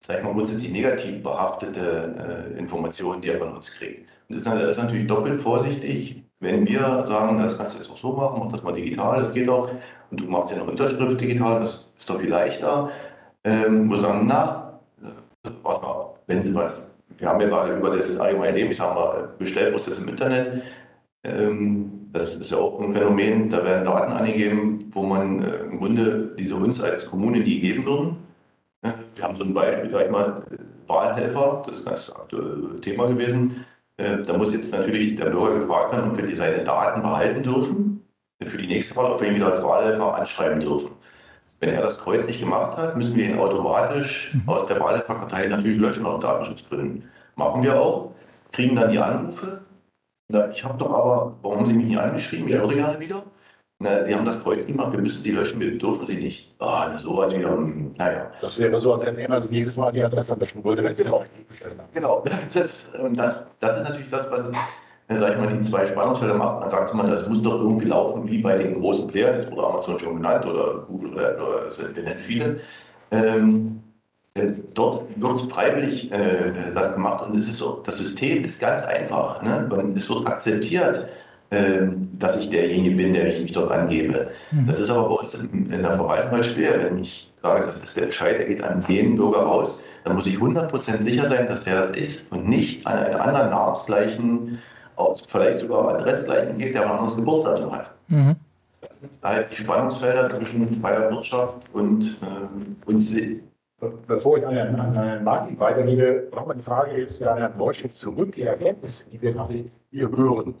sag 0.00 0.18
ich 0.18 0.24
mal, 0.24 0.32
grundsätzlich 0.32 0.70
negativ 0.70 1.22
behaftete 1.22 2.52
äh, 2.54 2.58
Informationen, 2.58 3.20
die 3.20 3.28
er 3.28 3.38
von 3.38 3.54
uns 3.54 3.72
kriegt. 3.72 4.08
Und 4.28 4.44
das 4.44 4.46
ist, 4.70 4.78
natürlich 4.78 5.06
doppelt 5.06 5.40
vorsichtig, 5.40 6.22
wenn 6.40 6.66
wir 6.66 7.04
sagen, 7.06 7.38
das 7.38 7.56
kannst 7.56 7.74
du 7.74 7.78
jetzt 7.78 7.90
auch 7.90 7.96
so 7.96 8.12
machen, 8.12 8.40
mach 8.44 8.52
das 8.52 8.62
mal 8.62 8.72
digital, 8.72 9.20
das 9.20 9.32
geht 9.32 9.48
doch. 9.48 9.70
Und 10.10 10.20
du 10.20 10.26
machst 10.26 10.50
ja 10.50 10.58
noch 10.58 10.68
Unterschrift 10.68 11.20
digital, 11.20 11.60
das 11.60 11.92
ist 11.96 12.08
doch 12.08 12.20
viel 12.20 12.30
leichter. 12.30 12.90
Ähm, 13.44 13.88
wir 13.88 14.00
sagen, 14.00 14.26
na, 14.26 14.80
äh, 15.02 15.50
warte 15.62 15.82
mal, 15.82 16.14
wenn 16.26 16.42
Sie 16.42 16.54
was 16.54 16.95
wir 17.18 17.28
haben 17.28 17.40
ja 17.40 17.48
gerade 17.48 17.76
über 17.76 17.96
das 17.96 18.18
allgemeine 18.18 18.56
Leben, 18.56 18.70
ich 18.70 18.78
sage 18.78 18.94
mal, 18.94 19.28
Bestellprozess 19.38 19.98
im 20.00 20.08
Internet. 20.08 20.62
Ähm, 21.24 22.08
das 22.12 22.36
ist 22.36 22.50
ja 22.50 22.58
auch 22.58 22.80
ein 22.80 22.94
Phänomen, 22.94 23.50
da 23.50 23.64
werden 23.64 23.84
Daten 23.84 24.12
angegeben, 24.12 24.90
wo 24.92 25.02
man 25.02 25.42
äh, 25.42 25.56
im 25.64 25.78
Grunde 25.78 26.34
diese 26.38 26.56
uns 26.56 26.82
als 26.82 27.06
Kommune 27.06 27.38
nie 27.38 27.60
geben 27.60 27.84
würden. 27.84 28.16
Wir 29.16 29.24
haben 29.24 29.36
so 29.36 29.44
ein 29.44 29.54
Beispiel, 29.54 29.90
sag 29.90 30.04
ich 30.04 30.10
mal, 30.10 30.42
Wahlhelfer, 30.86 31.64
das 31.66 31.78
ist 31.78 31.86
das 31.86 32.14
aktuelle 32.14 32.80
Thema 32.80 33.08
gewesen. 33.08 33.64
Äh, 33.96 34.22
da 34.22 34.36
muss 34.36 34.52
jetzt 34.52 34.72
natürlich 34.72 35.16
der 35.16 35.26
Bürger 35.26 35.60
gefragt 35.60 35.92
werden, 35.92 36.10
ob 36.12 36.18
wir 36.18 36.36
seine 36.36 36.62
Daten 36.62 37.02
behalten 37.02 37.42
dürfen 37.42 38.02
für 38.44 38.58
die 38.58 38.66
nächste 38.66 38.94
Wahl, 38.96 39.12
ob 39.12 39.20
wir 39.20 39.28
ihn 39.28 39.36
wieder 39.36 39.50
als 39.50 39.62
Wahlhelfer 39.62 40.14
anschreiben 40.14 40.60
dürfen. 40.60 40.90
Wenn 41.60 41.70
er 41.70 41.82
das 41.82 41.98
Kreuz 41.98 42.26
nicht 42.26 42.40
gemacht 42.40 42.76
hat, 42.76 42.96
müssen 42.96 43.16
wir 43.16 43.24
ihn 43.24 43.38
automatisch 43.38 44.34
mhm. 44.34 44.48
aus 44.48 44.66
der 44.66 44.78
Wahlkartei 44.80 45.48
natürlich 45.48 45.78
löschen 45.78 46.04
aus 46.04 46.20
Datenschutzgründen. 46.20 47.08
Machen 47.34 47.62
wir 47.62 47.80
auch, 47.80 48.12
kriegen 48.52 48.76
dann 48.76 48.90
die 48.90 48.98
Anrufe. 48.98 49.60
Na, 50.28 50.50
ich 50.50 50.64
habe 50.64 50.76
doch 50.76 50.90
aber, 50.90 51.36
warum 51.42 51.58
haben 51.58 51.66
Sie 51.68 51.72
mich 51.72 51.86
nicht 51.86 51.98
angeschrieben? 51.98 52.48
Ich 52.48 52.54
würde 52.54 52.74
gerne 52.74 53.00
wieder. 53.00 53.22
Na, 53.78 54.04
Sie 54.04 54.14
haben 54.14 54.24
das 54.24 54.42
Kreuz 54.42 54.66
gemacht, 54.66 54.92
wir 54.92 55.00
müssen 55.00 55.22
Sie 55.22 55.30
löschen, 55.30 55.60
wir 55.60 55.78
dürfen 55.78 56.06
Sie 56.06 56.16
nicht. 56.16 56.54
Ah, 56.58 56.88
na, 56.90 56.98
sowas 56.98 57.34
wieder, 57.34 57.50
hm, 57.50 57.94
naja. 57.96 58.30
Das 58.40 58.58
wäre 58.58 58.76
so, 58.78 58.94
als 58.94 59.04
wenn 59.04 59.30
also 59.30 59.50
jedes 59.50 59.76
Mal 59.76 59.92
die 59.92 60.02
Adresse 60.02 60.34
löschen 60.34 60.64
würde, 60.64 60.82
wenn 60.82 60.94
Sie 60.94 61.04
noch 61.04 61.22
nicht 61.22 61.48
bestellen. 61.48 61.80
Genau, 61.92 62.24
das, 62.52 62.92
und 62.98 63.16
das, 63.16 63.46
das 63.60 63.76
ist 63.76 63.82
natürlich 63.82 64.10
das, 64.10 64.30
was 64.30 64.44
sag 65.08 65.32
ich 65.32 65.38
mal, 65.38 65.46
die 65.46 65.62
zwei 65.62 65.86
Spannungsfelder 65.86 66.34
macht, 66.34 66.62
dann 66.62 66.70
sagt 66.70 66.94
man, 66.94 67.10
das 67.10 67.28
muss 67.28 67.42
doch 67.42 67.60
irgendwie 67.60 67.86
laufen 67.86 68.28
wie 68.28 68.38
bei 68.38 68.56
den 68.56 68.80
großen 68.80 69.06
Playern, 69.06 69.40
jetzt 69.40 69.50
wurde 69.50 69.66
Amazon 69.66 69.98
schon 69.98 70.16
genannt 70.16 70.44
oder 70.44 70.84
Google 70.88 71.12
oder, 71.12 71.36
oder 71.36 71.94
wir 71.94 72.02
nennen 72.02 72.18
viele. 72.18 72.60
Ähm, 73.12 73.82
äh, 74.34 74.52
dort 74.74 75.04
wird 75.16 75.36
es 75.36 75.42
freiwillig 75.42 76.10
äh, 76.12 76.72
gemacht 76.94 77.24
und 77.24 77.36
es 77.36 77.48
ist 77.48 77.58
so, 77.58 77.82
das 77.84 77.98
System 77.98 78.44
ist 78.44 78.60
ganz 78.60 78.82
einfach. 78.82 79.42
Ne? 79.42 79.68
Es 79.96 80.10
wird 80.10 80.26
akzeptiert, 80.26 81.06
äh, 81.50 81.82
dass 82.18 82.38
ich 82.38 82.50
derjenige 82.50 82.96
bin, 82.96 83.14
der 83.14 83.28
ich 83.28 83.42
mich 83.42 83.52
dort 83.52 83.70
angebe. 83.70 84.32
Mhm. 84.50 84.66
Das 84.66 84.80
ist 84.80 84.90
aber 84.90 85.08
bei 85.08 85.14
uns 85.14 85.34
in, 85.34 85.70
in 85.72 85.82
der 85.82 85.96
Verwaltung 85.96 86.32
halt 86.32 86.46
schwer. 86.46 86.84
Wenn 86.84 86.98
ich 86.98 87.32
sage, 87.42 87.66
das 87.66 87.82
ist 87.82 87.96
der 87.96 88.04
Entscheid, 88.04 88.38
der 88.38 88.46
geht 88.46 88.62
an 88.62 88.84
den 88.88 89.14
Bürger 89.16 89.42
raus, 89.42 89.80
dann 90.04 90.16
muss 90.16 90.26
ich 90.26 90.36
100% 90.36 91.02
sicher 91.02 91.28
sein, 91.28 91.46
dass 91.48 91.64
der 91.64 91.80
das 91.80 91.96
ist 91.96 92.30
und 92.30 92.48
nicht 92.48 92.86
an 92.86 92.98
einen 92.98 93.20
anderen 93.20 93.50
namensgleichen 93.50 94.58
vielleicht 95.26 95.60
sogar 95.60 95.88
Adressgleichen 95.94 96.58
geht, 96.58 96.74
der 96.74 96.82
ein 96.82 96.98
anderes 96.98 97.16
Geburtsdatum 97.16 97.72
hat. 97.72 97.94
Mhm. 98.08 98.36
Das 98.80 99.00
sind 99.00 99.12
halt 99.22 99.50
die 99.52 99.56
Spannungsfelder 99.56 100.28
zwischen 100.30 100.80
freier 100.80 101.10
Wirtschaft 101.10 101.62
und, 101.72 102.20
ähm, 102.22 102.76
und 102.84 102.98
Bevor 104.06 104.38
ich 104.38 104.46
an 104.46 104.54
Herrn, 104.54 104.80
an 104.80 105.22
Martin 105.22 105.60
weitergebe, 105.60 106.30
nochmal 106.34 106.56
die 106.56 106.62
Frage 106.62 106.92
ist 106.92 107.22
an 107.22 107.36
Herrn 107.36 107.58
Borschitz 107.58 107.96
zurück. 107.96 108.34
Die 108.34 108.42
Erkenntnisse, 108.42 109.10
die 109.10 109.20
wir 109.20 109.32
gerade 109.32 109.70
hier 109.90 110.10
hören, 110.10 110.54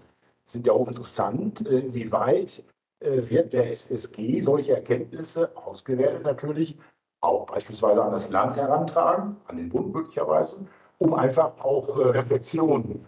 sind 0.44 0.66
ja 0.66 0.74
auch 0.74 0.86
interessant. 0.86 1.62
Inwieweit 1.62 2.62
äh, 3.00 3.22
wird 3.30 3.54
der 3.54 3.70
SSG 3.70 4.42
solche 4.42 4.74
Erkenntnisse 4.74 5.50
ausgewertet 5.56 6.24
natürlich 6.24 6.76
auch 7.22 7.46
beispielsweise 7.46 8.02
an 8.02 8.12
das 8.12 8.30
Land 8.30 8.58
herantragen, 8.58 9.36
an 9.46 9.56
den 9.56 9.70
Bund 9.70 9.94
möglicherweise, 9.94 10.66
um 10.98 11.14
einfach 11.14 11.58
auch 11.58 11.98
äh, 11.98 12.08
Reflexionen 12.10 13.06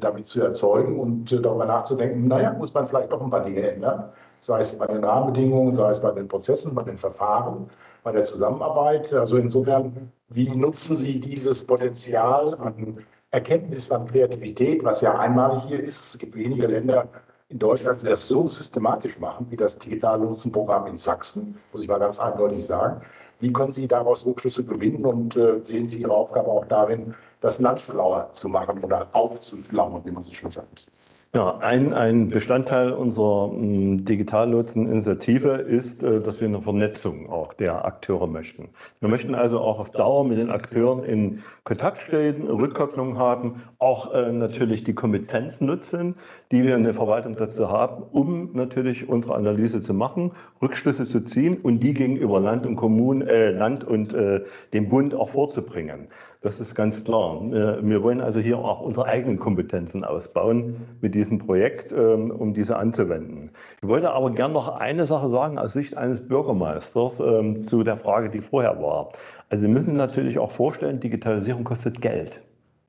damit 0.00 0.26
zu 0.26 0.42
erzeugen 0.42 0.98
und 0.98 1.30
darüber 1.30 1.64
nachzudenken, 1.64 2.28
naja, 2.28 2.52
muss 2.52 2.74
man 2.74 2.86
vielleicht 2.86 3.12
doch 3.12 3.20
ein 3.20 3.30
paar 3.30 3.44
Dinge 3.44 3.72
ändern, 3.72 4.10
sei 4.40 4.60
es 4.60 4.78
bei 4.78 4.86
den 4.86 5.04
Rahmenbedingungen, 5.04 5.74
sei 5.74 5.90
es 5.90 6.00
bei 6.00 6.10
den 6.10 6.28
Prozessen, 6.28 6.74
bei 6.74 6.82
den 6.82 6.98
Verfahren 6.98 7.68
bei 8.02 8.12
der 8.12 8.24
Zusammenarbeit. 8.24 9.12
Also 9.12 9.36
insofern, 9.36 10.12
wie 10.28 10.48
nutzen 10.54 10.96
Sie 10.96 11.20
dieses 11.20 11.64
Potenzial 11.64 12.54
an 12.54 13.04
Erkenntnis, 13.30 13.90
an 13.90 14.06
Kreativität, 14.06 14.82
was 14.84 15.00
ja 15.00 15.18
einmalig 15.18 15.64
hier 15.64 15.82
ist? 15.82 16.14
Es 16.14 16.18
gibt 16.18 16.34
wenige 16.34 16.66
Länder 16.66 17.08
in 17.50 17.58
Deutschland, 17.58 18.02
die 18.02 18.06
das 18.06 18.28
so 18.28 18.46
systematisch 18.46 19.18
machen, 19.18 19.46
wie 19.50 19.56
das 19.56 19.78
Digitallotsenprogramm 19.78 20.86
in 20.86 20.96
Sachsen, 20.96 21.58
muss 21.72 21.82
ich 21.82 21.88
mal 21.88 21.98
ganz 21.98 22.18
eindeutig 22.18 22.64
sagen. 22.64 23.02
Wie 23.40 23.52
können 23.52 23.72
Sie 23.72 23.86
daraus 23.86 24.26
Rückschlüsse 24.26 24.64
gewinnen 24.64 25.04
und 25.04 25.36
äh, 25.36 25.60
sehen 25.62 25.88
Sie 25.88 26.00
Ihre 26.00 26.12
Aufgabe 26.12 26.48
auch 26.48 26.64
darin, 26.64 27.14
das 27.40 27.60
Land 27.60 27.80
schlauer 27.80 28.30
zu 28.32 28.48
machen 28.48 28.82
oder 28.82 29.08
aufzuschlauen, 29.12 30.04
wie 30.04 30.10
man 30.10 30.24
so 30.24 30.32
schön 30.32 30.50
sagt? 30.50 30.86
Ja, 31.34 31.58
ein, 31.58 31.92
ein 31.92 32.30
Bestandteil 32.30 32.90
unserer 32.90 33.50
hm, 33.50 34.06
Digitallotsen-Initiative 34.06 35.56
ist, 35.56 36.02
äh, 36.02 36.20
dass 36.20 36.40
wir 36.40 36.48
eine 36.48 36.62
Vernetzung 36.62 37.28
auch 37.28 37.52
der 37.52 37.84
Akteure 37.84 38.26
möchten. 38.26 38.70
Wir 39.00 39.10
möchten 39.10 39.34
also 39.34 39.60
auch 39.60 39.78
auf 39.78 39.90
Dauer 39.90 40.24
mit 40.24 40.38
den 40.38 40.50
Akteuren 40.50 41.04
in 41.04 41.42
Kontakt 41.64 42.00
stehen, 42.00 42.48
Rückkopplung 42.48 43.18
haben, 43.18 43.62
auch 43.78 44.14
äh, 44.14 44.32
natürlich 44.32 44.84
die 44.84 44.94
Kompetenz 44.94 45.60
nutzen, 45.60 46.14
die 46.50 46.64
wir 46.64 46.74
in 46.76 46.84
der 46.84 46.94
Verwaltung 46.94 47.36
dazu 47.36 47.68
haben, 47.68 48.04
um 48.10 48.52
natürlich 48.54 49.06
unsere 49.10 49.34
Analyse 49.34 49.82
zu 49.82 49.92
machen, 49.92 50.32
Rückschlüsse 50.62 51.06
zu 51.06 51.20
ziehen 51.20 51.58
und 51.62 51.80
die 51.80 51.92
gegenüber 51.92 52.40
Land 52.40 52.64
und 52.64 52.76
Kommunen, 52.76 53.28
äh, 53.28 53.50
Land 53.50 53.84
und 53.84 54.14
äh, 54.14 54.44
dem 54.72 54.88
Bund 54.88 55.14
auch 55.14 55.28
vorzubringen. 55.28 56.08
Das 56.40 56.60
ist 56.60 56.76
ganz 56.76 57.02
klar. 57.02 57.40
Wir 57.42 58.02
wollen 58.04 58.20
also 58.20 58.38
hier 58.38 58.58
auch 58.58 58.80
unsere 58.80 59.06
eigenen 59.06 59.40
Kompetenzen 59.40 60.04
ausbauen 60.04 60.76
mit 61.00 61.16
diesem 61.16 61.38
Projekt, 61.38 61.90
ähm, 61.90 62.30
um 62.30 62.54
diese 62.54 62.76
anzuwenden. 62.76 63.50
Ich 63.82 63.88
wollte 63.88 64.12
aber 64.12 64.30
gern 64.30 64.52
noch 64.52 64.68
eine 64.68 65.04
Sache 65.06 65.30
sagen 65.30 65.58
aus 65.58 65.72
Sicht 65.72 65.96
eines 65.96 66.28
Bürgermeisters 66.28 67.18
ähm, 67.18 67.66
zu 67.66 67.82
der 67.82 67.96
Frage, 67.96 68.30
die 68.30 68.40
vorher 68.40 68.80
war. 68.80 69.10
Also 69.48 69.62
Sie 69.62 69.68
müssen 69.68 69.96
natürlich 69.96 70.38
auch 70.38 70.52
vorstellen, 70.52 71.00
Digitalisierung 71.00 71.64
kostet 71.64 72.00
Geld. 72.00 72.40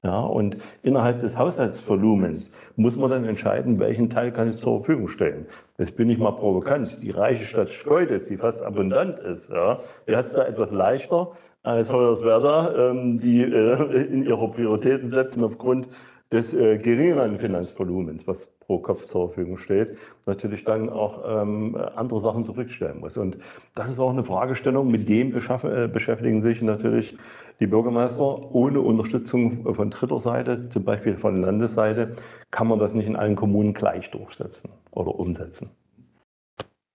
Ja, 0.01 0.21
und 0.21 0.55
innerhalb 0.81 1.19
des 1.19 1.37
Haushaltsvolumens 1.37 2.51
muss 2.77 2.95
man 2.95 3.09
dann 3.09 3.25
entscheiden, 3.25 3.79
welchen 3.79 4.09
Teil 4.09 4.31
kann 4.31 4.49
ich 4.49 4.57
zur 4.57 4.77
Verfügung 4.77 5.09
stellen. 5.09 5.45
Jetzt 5.77 5.97
bin 5.97 6.09
ich 6.09 6.17
mal 6.17 6.31
provokant. 6.31 7.03
Die 7.03 7.11
reiche 7.11 7.43
Stadt 7.43 7.69
Schkeuditz, 7.69 8.27
die 8.27 8.37
fast 8.37 8.61
abundant 8.61 9.19
ist, 9.19 9.49
ja, 9.49 9.81
die 10.07 10.15
hat 10.15 10.27
es 10.27 10.33
da 10.33 10.45
etwas 10.45 10.71
leichter 10.71 11.31
als 11.63 11.91
Hoyerswerda, 11.91 12.91
ähm, 12.91 13.19
die 13.19 13.41
äh, 13.41 14.03
in 14.03 14.23
ihre 14.23 14.49
Prioritäten 14.51 15.11
setzen 15.11 15.43
aufgrund 15.43 15.89
des 16.31 16.53
äh, 16.53 16.77
geringeren 16.77 17.39
Finanzvolumens, 17.39 18.27
was 18.27 18.47
pro 18.59 18.77
Kopf 18.77 19.07
zur 19.07 19.29
Verfügung 19.29 19.57
steht, 19.57 19.97
natürlich 20.27 20.63
dann 20.63 20.89
auch 20.89 21.23
ähm, 21.25 21.75
andere 21.95 22.21
Sachen 22.21 22.45
zurückstellen 22.45 22.99
muss. 22.99 23.17
Und 23.17 23.39
das 23.73 23.89
ist 23.89 23.99
auch 23.99 24.11
eine 24.11 24.23
Fragestellung, 24.23 24.91
mit 24.91 25.09
dem 25.09 25.35
äh, 25.35 25.87
beschäftigen 25.87 26.43
sich 26.43 26.61
natürlich 26.61 27.17
die 27.59 27.65
Bürgermeister. 27.65 28.53
Ohne 28.53 28.81
Unterstützung 28.81 29.73
von 29.73 29.89
dritter 29.89 30.19
Seite, 30.19 30.69
zum 30.69 30.83
Beispiel 30.83 31.17
von 31.17 31.41
Landesseite, 31.41 32.13
kann 32.51 32.67
man 32.67 32.77
das 32.77 32.93
nicht 32.93 33.07
in 33.07 33.15
allen 33.15 33.35
Kommunen 33.35 33.73
gleich 33.73 34.11
durchsetzen 34.11 34.69
oder 34.91 35.15
umsetzen. 35.15 35.71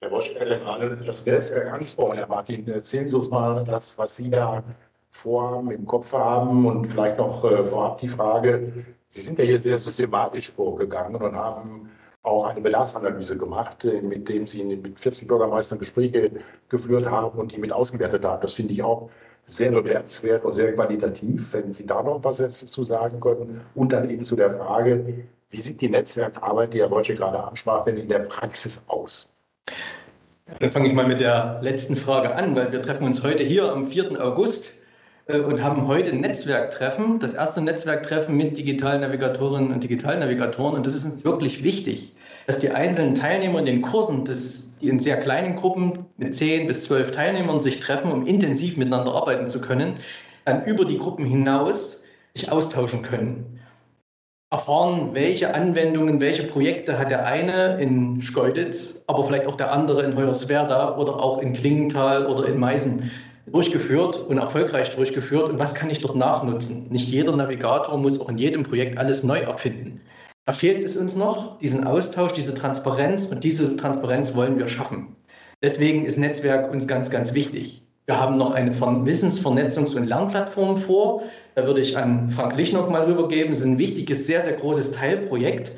Herr 0.00 0.10
Bosch, 0.10 0.34
gerade 0.34 0.98
das 0.98 1.24
Netzwerk 1.24 1.72
angesprochen, 1.72 2.18
Herr 2.18 2.26
Martin. 2.26 2.68
Erzählen 2.68 3.08
Sie 3.08 3.16
uns 3.16 3.30
mal 3.30 3.64
das, 3.64 3.96
was 3.96 4.14
Sie 4.16 4.28
da 4.28 4.62
vorhaben, 5.10 5.70
im 5.70 5.86
Kopf 5.86 6.12
haben 6.12 6.66
und 6.66 6.86
vielleicht 6.86 7.16
noch 7.16 7.42
äh, 7.44 7.62
vorab 7.62 7.98
die 7.98 8.08
Frage, 8.08 8.84
Sie 9.08 9.20
sind 9.20 9.38
ja 9.38 9.44
hier 9.44 9.60
sehr 9.60 9.78
systematisch 9.78 10.50
vorgegangen 10.50 11.22
und 11.22 11.34
haben 11.34 11.88
auch 12.22 12.46
eine 12.46 12.60
Belastanalyse 12.60 13.38
gemacht, 13.38 13.84
äh, 13.84 14.02
mit 14.02 14.28
dem 14.28 14.46
Sie 14.46 14.62
mit 14.64 14.98
40 14.98 15.26
Bürgermeistern 15.26 15.78
Gespräche 15.78 16.32
geführt 16.68 17.06
haben 17.06 17.38
und 17.38 17.52
die 17.52 17.58
mit 17.58 17.72
ausgewertet 17.72 18.24
haben. 18.24 18.42
Das 18.42 18.52
finde 18.52 18.74
ich 18.74 18.82
auch 18.82 19.08
sehr 19.46 19.70
bewertenswert 19.70 20.44
und 20.44 20.52
sehr 20.52 20.74
qualitativ, 20.74 21.52
wenn 21.54 21.72
Sie 21.72 21.86
da 21.86 22.02
noch 22.02 22.16
ein 22.16 22.22
paar 22.22 22.32
Sätze 22.32 22.66
zu 22.66 22.84
sagen 22.84 23.20
können. 23.20 23.62
Und 23.74 23.92
dann 23.92 24.10
eben 24.10 24.24
zu 24.24 24.36
der 24.36 24.50
Frage, 24.50 25.24
wie 25.50 25.60
sieht 25.60 25.80
die 25.80 25.88
Netzwerkarbeit, 25.88 26.74
die 26.74 26.80
Herr 26.80 26.90
Wolsche 26.90 27.14
gerade 27.14 27.42
ansprach, 27.42 27.84
denn 27.84 27.96
in 27.96 28.08
der 28.08 28.20
Praxis 28.20 28.82
aus? 28.86 29.33
Dann 30.60 30.72
fange 30.72 30.88
ich 30.88 30.94
mal 30.94 31.06
mit 31.06 31.20
der 31.20 31.60
letzten 31.62 31.96
Frage 31.96 32.34
an, 32.34 32.54
weil 32.54 32.70
wir 32.72 32.82
treffen 32.82 33.04
uns 33.04 33.22
heute 33.22 33.42
hier 33.42 33.72
am 33.72 33.86
4. 33.86 34.22
August 34.22 34.74
äh, 35.26 35.38
und 35.38 35.62
haben 35.62 35.86
heute 35.86 36.10
ein 36.10 36.20
Netzwerktreffen, 36.20 37.18
das 37.18 37.34
erste 37.34 37.60
Netzwerktreffen 37.60 38.36
mit 38.36 38.56
Digitalnavigatorinnen 38.56 39.72
und 39.72 39.82
Digitalnavigatoren. 39.82 40.76
Und 40.76 40.86
das 40.86 40.94
ist 40.94 41.04
uns 41.04 41.24
wirklich 41.24 41.64
wichtig, 41.64 42.14
dass 42.46 42.58
die 42.58 42.70
einzelnen 42.70 43.14
Teilnehmer 43.14 43.58
in 43.58 43.66
den 43.66 43.82
Kursen, 43.82 44.24
das, 44.24 44.74
die 44.80 44.88
in 44.88 45.00
sehr 45.00 45.18
kleinen 45.18 45.56
Gruppen 45.56 46.06
mit 46.18 46.34
10 46.34 46.66
bis 46.66 46.82
12 46.84 47.10
Teilnehmern 47.10 47.60
sich 47.60 47.80
treffen, 47.80 48.12
um 48.12 48.26
intensiv 48.26 48.76
miteinander 48.76 49.14
arbeiten 49.14 49.48
zu 49.48 49.60
können, 49.60 49.94
dann 50.44 50.64
über 50.66 50.84
die 50.84 50.98
Gruppen 50.98 51.24
hinaus 51.24 52.02
sich 52.34 52.52
austauschen 52.52 53.02
können. 53.02 53.53
Erfahren, 54.54 55.14
welche 55.14 55.52
Anwendungen, 55.52 56.20
welche 56.20 56.44
Projekte 56.44 56.96
hat 56.96 57.10
der 57.10 57.26
eine 57.26 57.80
in 57.80 58.22
Schkeuditz, 58.22 59.02
aber 59.08 59.24
vielleicht 59.24 59.48
auch 59.48 59.56
der 59.56 59.72
andere 59.72 60.04
in 60.04 60.16
Hoyerswerda 60.16 60.96
oder 60.96 61.20
auch 61.20 61.38
in 61.40 61.54
Klingenthal 61.54 62.26
oder 62.26 62.46
in 62.46 62.60
Meißen 62.60 63.10
durchgeführt 63.46 64.16
und 64.16 64.38
erfolgreich 64.38 64.94
durchgeführt 64.94 65.50
und 65.50 65.58
was 65.58 65.74
kann 65.74 65.90
ich 65.90 65.98
dort 65.98 66.14
nachnutzen? 66.14 66.86
Nicht 66.90 67.08
jeder 67.08 67.34
Navigator 67.34 67.98
muss 67.98 68.20
auch 68.20 68.28
in 68.28 68.38
jedem 68.38 68.62
Projekt 68.62 68.96
alles 68.96 69.24
neu 69.24 69.40
erfinden. 69.40 70.02
Da 70.46 70.52
fehlt 70.52 70.84
es 70.84 70.96
uns 70.96 71.16
noch, 71.16 71.58
diesen 71.58 71.84
Austausch, 71.84 72.32
diese 72.32 72.54
Transparenz 72.54 73.26
und 73.26 73.42
diese 73.42 73.76
Transparenz 73.76 74.36
wollen 74.36 74.56
wir 74.56 74.68
schaffen. 74.68 75.16
Deswegen 75.64 76.06
ist 76.06 76.16
Netzwerk 76.16 76.70
uns 76.70 76.86
ganz, 76.86 77.10
ganz 77.10 77.34
wichtig. 77.34 77.83
Wir 78.06 78.20
haben 78.20 78.36
noch 78.36 78.50
eine 78.50 78.72
Wissensvernetzungs- 78.72 79.96
und 79.96 80.06
Lernplattform 80.06 80.76
vor. 80.76 81.22
Da 81.54 81.66
würde 81.66 81.80
ich 81.80 81.96
an 81.96 82.28
Frank 82.28 82.56
Lichnock 82.56 82.90
mal 82.90 83.04
rübergeben. 83.04 83.52
Es 83.52 83.60
ist 83.60 83.66
ein 83.66 83.78
wichtiges, 83.78 84.26
sehr, 84.26 84.42
sehr 84.42 84.52
großes 84.54 84.92
Teilprojekt, 84.92 85.72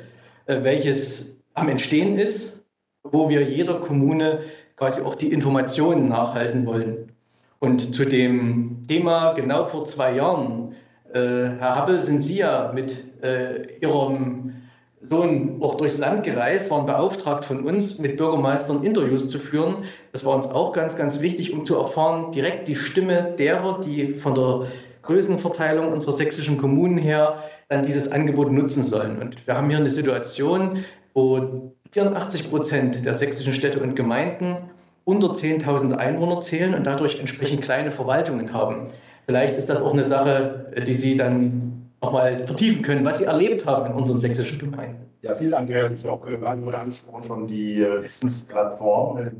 äh, 0.45 0.63
welches 0.63 1.37
am 1.53 1.69
Entstehen 1.69 2.17
ist, 2.17 2.65
wo 3.03 3.29
wir 3.29 3.43
jeder 3.43 3.75
Kommune 3.75 4.39
quasi 4.75 5.01
auch 5.01 5.15
die 5.15 5.31
Informationen 5.31 6.09
nachhalten 6.09 6.65
wollen. 6.65 7.13
Und 7.59 7.95
zu 7.95 8.05
dem 8.05 8.83
Thema 8.87 9.33
genau 9.33 9.65
vor 9.65 9.85
zwei 9.85 10.15
Jahren, 10.15 10.75
äh, 11.13 11.19
Herr 11.19 11.75
Happel, 11.75 11.99
sind 12.01 12.21
Sie 12.21 12.39
ja 12.39 12.71
mit 12.73 13.23
äh, 13.23 13.79
Ihrem 13.79 14.53
Sohn 15.01 15.61
auch 15.61 15.75
durchs 15.75 15.97
Land 15.99 16.23
gereist, 16.23 16.71
waren 16.71 16.85
beauftragt 16.85 17.45
von 17.45 17.63
uns, 17.63 17.99
mit 17.99 18.17
Bürgermeistern 18.17 18.83
Interviews 18.83 19.29
zu 19.29 19.37
führen. 19.39 19.75
Das 20.11 20.25
war 20.25 20.35
uns 20.35 20.47
auch 20.47 20.73
ganz, 20.73 20.95
ganz 20.95 21.21
wichtig, 21.21 21.53
um 21.53 21.65
zu 21.65 21.77
erfahren, 21.77 22.31
direkt 22.31 22.67
die 22.67 22.75
Stimme 22.75 23.35
derer, 23.37 23.79
die 23.79 24.15
von 24.15 24.33
der 24.33 24.67
Größenverteilung 25.03 25.91
unserer 25.91 26.13
sächsischen 26.13 26.57
Kommunen 26.57 26.97
her 26.97 27.43
dann 27.69 27.85
dieses 27.85 28.11
Angebot 28.11 28.51
nutzen 28.51 28.83
sollen. 28.83 29.19
Und 29.21 29.45
wir 29.45 29.55
haben 29.55 29.69
hier 29.69 29.77
eine 29.77 29.91
Situation, 29.91 30.83
wo 31.13 31.73
84 31.91 32.49
Prozent 32.49 33.05
der 33.05 33.13
sächsischen 33.13 33.53
Städte 33.53 33.79
und 33.79 33.95
Gemeinden 33.95 34.57
unter 35.05 35.27
10.000 35.27 35.95
Einwohner 35.95 36.41
zählen 36.41 36.73
und 36.73 36.85
dadurch 36.85 37.19
entsprechend 37.19 37.61
kleine 37.61 37.91
Verwaltungen 37.91 38.51
haben. 38.51 38.87
Vielleicht 39.25 39.55
ist 39.57 39.69
das 39.69 39.81
auch 39.81 39.93
eine 39.93 40.03
Sache, 40.03 40.73
die 40.85 40.93
Sie 40.93 41.15
dann 41.15 41.76
nochmal 42.01 42.45
vertiefen 42.45 42.81
können, 42.81 43.05
was 43.05 43.19
Sie 43.19 43.25
erlebt 43.25 43.65
haben 43.65 43.91
in 43.91 43.93
unseren 43.93 44.19
sächsischen 44.19 44.59
Gemeinden. 44.59 45.07
Ja, 45.21 45.33
vielen 45.33 45.51
Dank, 45.51 45.69
Herr 45.69 45.95
Stock. 45.97 46.27
Wann 46.39 46.65
wurde 46.65 46.79
angesprochen 46.79 47.23
schon 47.23 47.47
die 47.47 47.81
äh, 47.81 48.03
Wissensplattform? 48.03 49.17
Äh, 49.17 49.31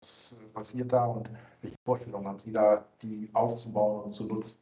was 0.00 0.42
passiert 0.52 0.92
da 0.92 1.06
und 1.06 1.28
welche 1.62 1.76
Vorstellungen 1.84 2.26
haben 2.26 2.40
Sie 2.40 2.52
da, 2.52 2.84
die 3.02 3.30
aufzubauen 3.32 4.04
und 4.04 4.12
zu 4.12 4.26
nutzen? 4.26 4.60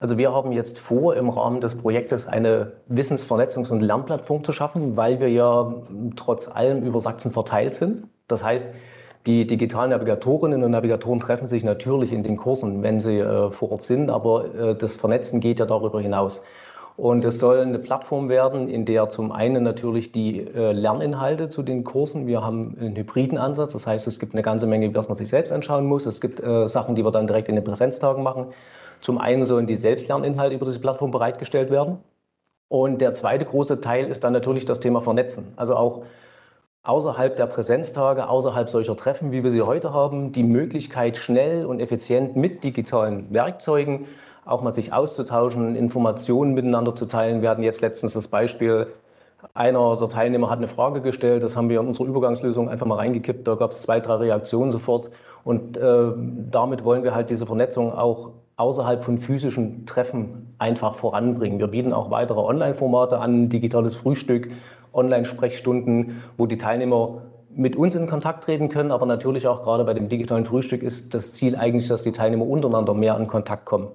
Also 0.00 0.16
wir 0.16 0.32
haben 0.32 0.52
jetzt 0.52 0.78
vor, 0.78 1.16
im 1.16 1.28
Rahmen 1.28 1.60
des 1.60 1.76
Projektes 1.76 2.28
eine 2.28 2.74
Wissensvernetzungs- 2.88 3.70
und 3.70 3.80
Lernplattform 3.80 4.44
zu 4.44 4.52
schaffen, 4.52 4.96
weil 4.96 5.18
wir 5.18 5.28
ja 5.28 5.74
trotz 6.14 6.48
allem 6.48 6.84
über 6.84 7.00
Sachsen 7.00 7.32
verteilt 7.32 7.74
sind. 7.74 8.06
Das 8.28 8.44
heißt, 8.44 8.68
die 9.28 9.46
digitalen 9.46 9.90
Navigatorinnen 9.90 10.64
und 10.64 10.70
Navigatoren 10.70 11.20
treffen 11.20 11.46
sich 11.46 11.62
natürlich 11.62 12.12
in 12.12 12.22
den 12.22 12.38
Kursen, 12.38 12.82
wenn 12.82 12.98
sie 12.98 13.18
äh, 13.18 13.50
vor 13.50 13.72
Ort 13.72 13.82
sind, 13.82 14.08
aber 14.08 14.54
äh, 14.54 14.74
das 14.74 14.96
Vernetzen 14.96 15.40
geht 15.40 15.58
ja 15.58 15.66
darüber 15.66 16.00
hinaus. 16.00 16.42
Und 16.96 17.26
es 17.26 17.38
soll 17.38 17.58
eine 17.58 17.78
Plattform 17.78 18.30
werden, 18.30 18.68
in 18.68 18.86
der 18.86 19.10
zum 19.10 19.30
einen 19.30 19.62
natürlich 19.62 20.12
die 20.12 20.40
äh, 20.40 20.72
Lerninhalte 20.72 21.50
zu 21.50 21.62
den 21.62 21.84
Kursen, 21.84 22.26
wir 22.26 22.42
haben 22.42 22.74
einen 22.80 22.96
hybriden 22.96 23.36
Ansatz, 23.36 23.74
das 23.74 23.86
heißt, 23.86 24.06
es 24.08 24.18
gibt 24.18 24.32
eine 24.32 24.42
ganze 24.42 24.66
Menge, 24.66 24.92
was 24.94 25.08
man 25.08 25.14
sich 25.14 25.28
selbst 25.28 25.52
anschauen 25.52 25.84
muss. 25.84 26.06
Es 26.06 26.22
gibt 26.22 26.40
äh, 26.40 26.66
Sachen, 26.66 26.94
die 26.94 27.04
wir 27.04 27.12
dann 27.12 27.26
direkt 27.26 27.50
in 27.50 27.54
den 27.54 27.64
Präsenztagen 27.64 28.22
machen. 28.22 28.46
Zum 29.02 29.18
einen 29.18 29.44
sollen 29.44 29.66
die 29.66 29.76
Selbstlerninhalte 29.76 30.56
über 30.56 30.64
diese 30.64 30.80
Plattform 30.80 31.10
bereitgestellt 31.10 31.70
werden. 31.70 31.98
Und 32.68 33.02
der 33.02 33.12
zweite 33.12 33.44
große 33.44 33.82
Teil 33.82 34.08
ist 34.08 34.24
dann 34.24 34.32
natürlich 34.32 34.64
das 34.64 34.80
Thema 34.80 35.02
Vernetzen. 35.02 35.52
Also 35.56 35.76
auch 35.76 36.02
außerhalb 36.82 37.36
der 37.36 37.46
Präsenztage, 37.46 38.28
außerhalb 38.28 38.70
solcher 38.70 38.96
Treffen, 38.96 39.32
wie 39.32 39.42
wir 39.42 39.50
sie 39.50 39.62
heute 39.62 39.92
haben, 39.92 40.32
die 40.32 40.44
Möglichkeit, 40.44 41.16
schnell 41.16 41.66
und 41.66 41.80
effizient 41.80 42.36
mit 42.36 42.64
digitalen 42.64 43.32
Werkzeugen 43.32 44.06
auch 44.48 44.62
mal 44.62 44.72
sich 44.72 44.92
auszutauschen, 44.92 45.76
Informationen 45.76 46.54
miteinander 46.54 46.94
zu 46.94 47.06
teilen. 47.06 47.42
Wir 47.42 47.50
hatten 47.50 47.62
jetzt 47.62 47.82
letztens 47.82 48.14
das 48.14 48.28
Beispiel, 48.28 48.86
einer 49.54 49.96
der 49.96 50.08
Teilnehmer 50.08 50.50
hat 50.50 50.58
eine 50.58 50.68
Frage 50.68 51.00
gestellt, 51.00 51.42
das 51.42 51.54
haben 51.54 51.68
wir 51.68 51.80
in 51.80 51.86
unsere 51.86 52.08
Übergangslösung 52.08 52.68
einfach 52.68 52.86
mal 52.86 52.96
reingekippt, 52.96 53.46
da 53.46 53.54
gab 53.54 53.70
es 53.70 53.82
zwei, 53.82 54.00
drei 54.00 54.14
Reaktionen 54.14 54.72
sofort 54.72 55.10
und 55.44 55.76
äh, 55.76 56.12
damit 56.50 56.84
wollen 56.84 57.04
wir 57.04 57.14
halt 57.14 57.30
diese 57.30 57.46
Vernetzung 57.46 57.92
auch 57.92 58.30
außerhalb 58.56 59.04
von 59.04 59.18
physischen 59.18 59.86
Treffen 59.86 60.54
einfach 60.58 60.96
voranbringen. 60.96 61.60
Wir 61.60 61.68
bieten 61.68 61.92
auch 61.92 62.10
weitere 62.10 62.40
Online-Formate 62.40 63.18
an, 63.18 63.48
digitales 63.48 63.94
Frühstück, 63.94 64.50
Online-Sprechstunden, 64.92 66.22
wo 66.36 66.46
die 66.46 66.58
Teilnehmer 66.58 67.22
mit 67.54 67.76
uns 67.76 67.94
in 67.94 68.08
Kontakt 68.08 68.44
treten 68.44 68.68
können, 68.68 68.92
aber 68.92 69.06
natürlich 69.06 69.46
auch 69.46 69.62
gerade 69.62 69.84
bei 69.84 69.94
dem 69.94 70.08
digitalen 70.08 70.44
Frühstück 70.44 70.82
ist 70.82 71.14
das 71.14 71.32
Ziel 71.32 71.56
eigentlich, 71.56 71.88
dass 71.88 72.02
die 72.02 72.12
Teilnehmer 72.12 72.46
untereinander 72.46 72.94
mehr 72.94 73.16
in 73.16 73.26
Kontakt 73.26 73.64
kommen. 73.64 73.88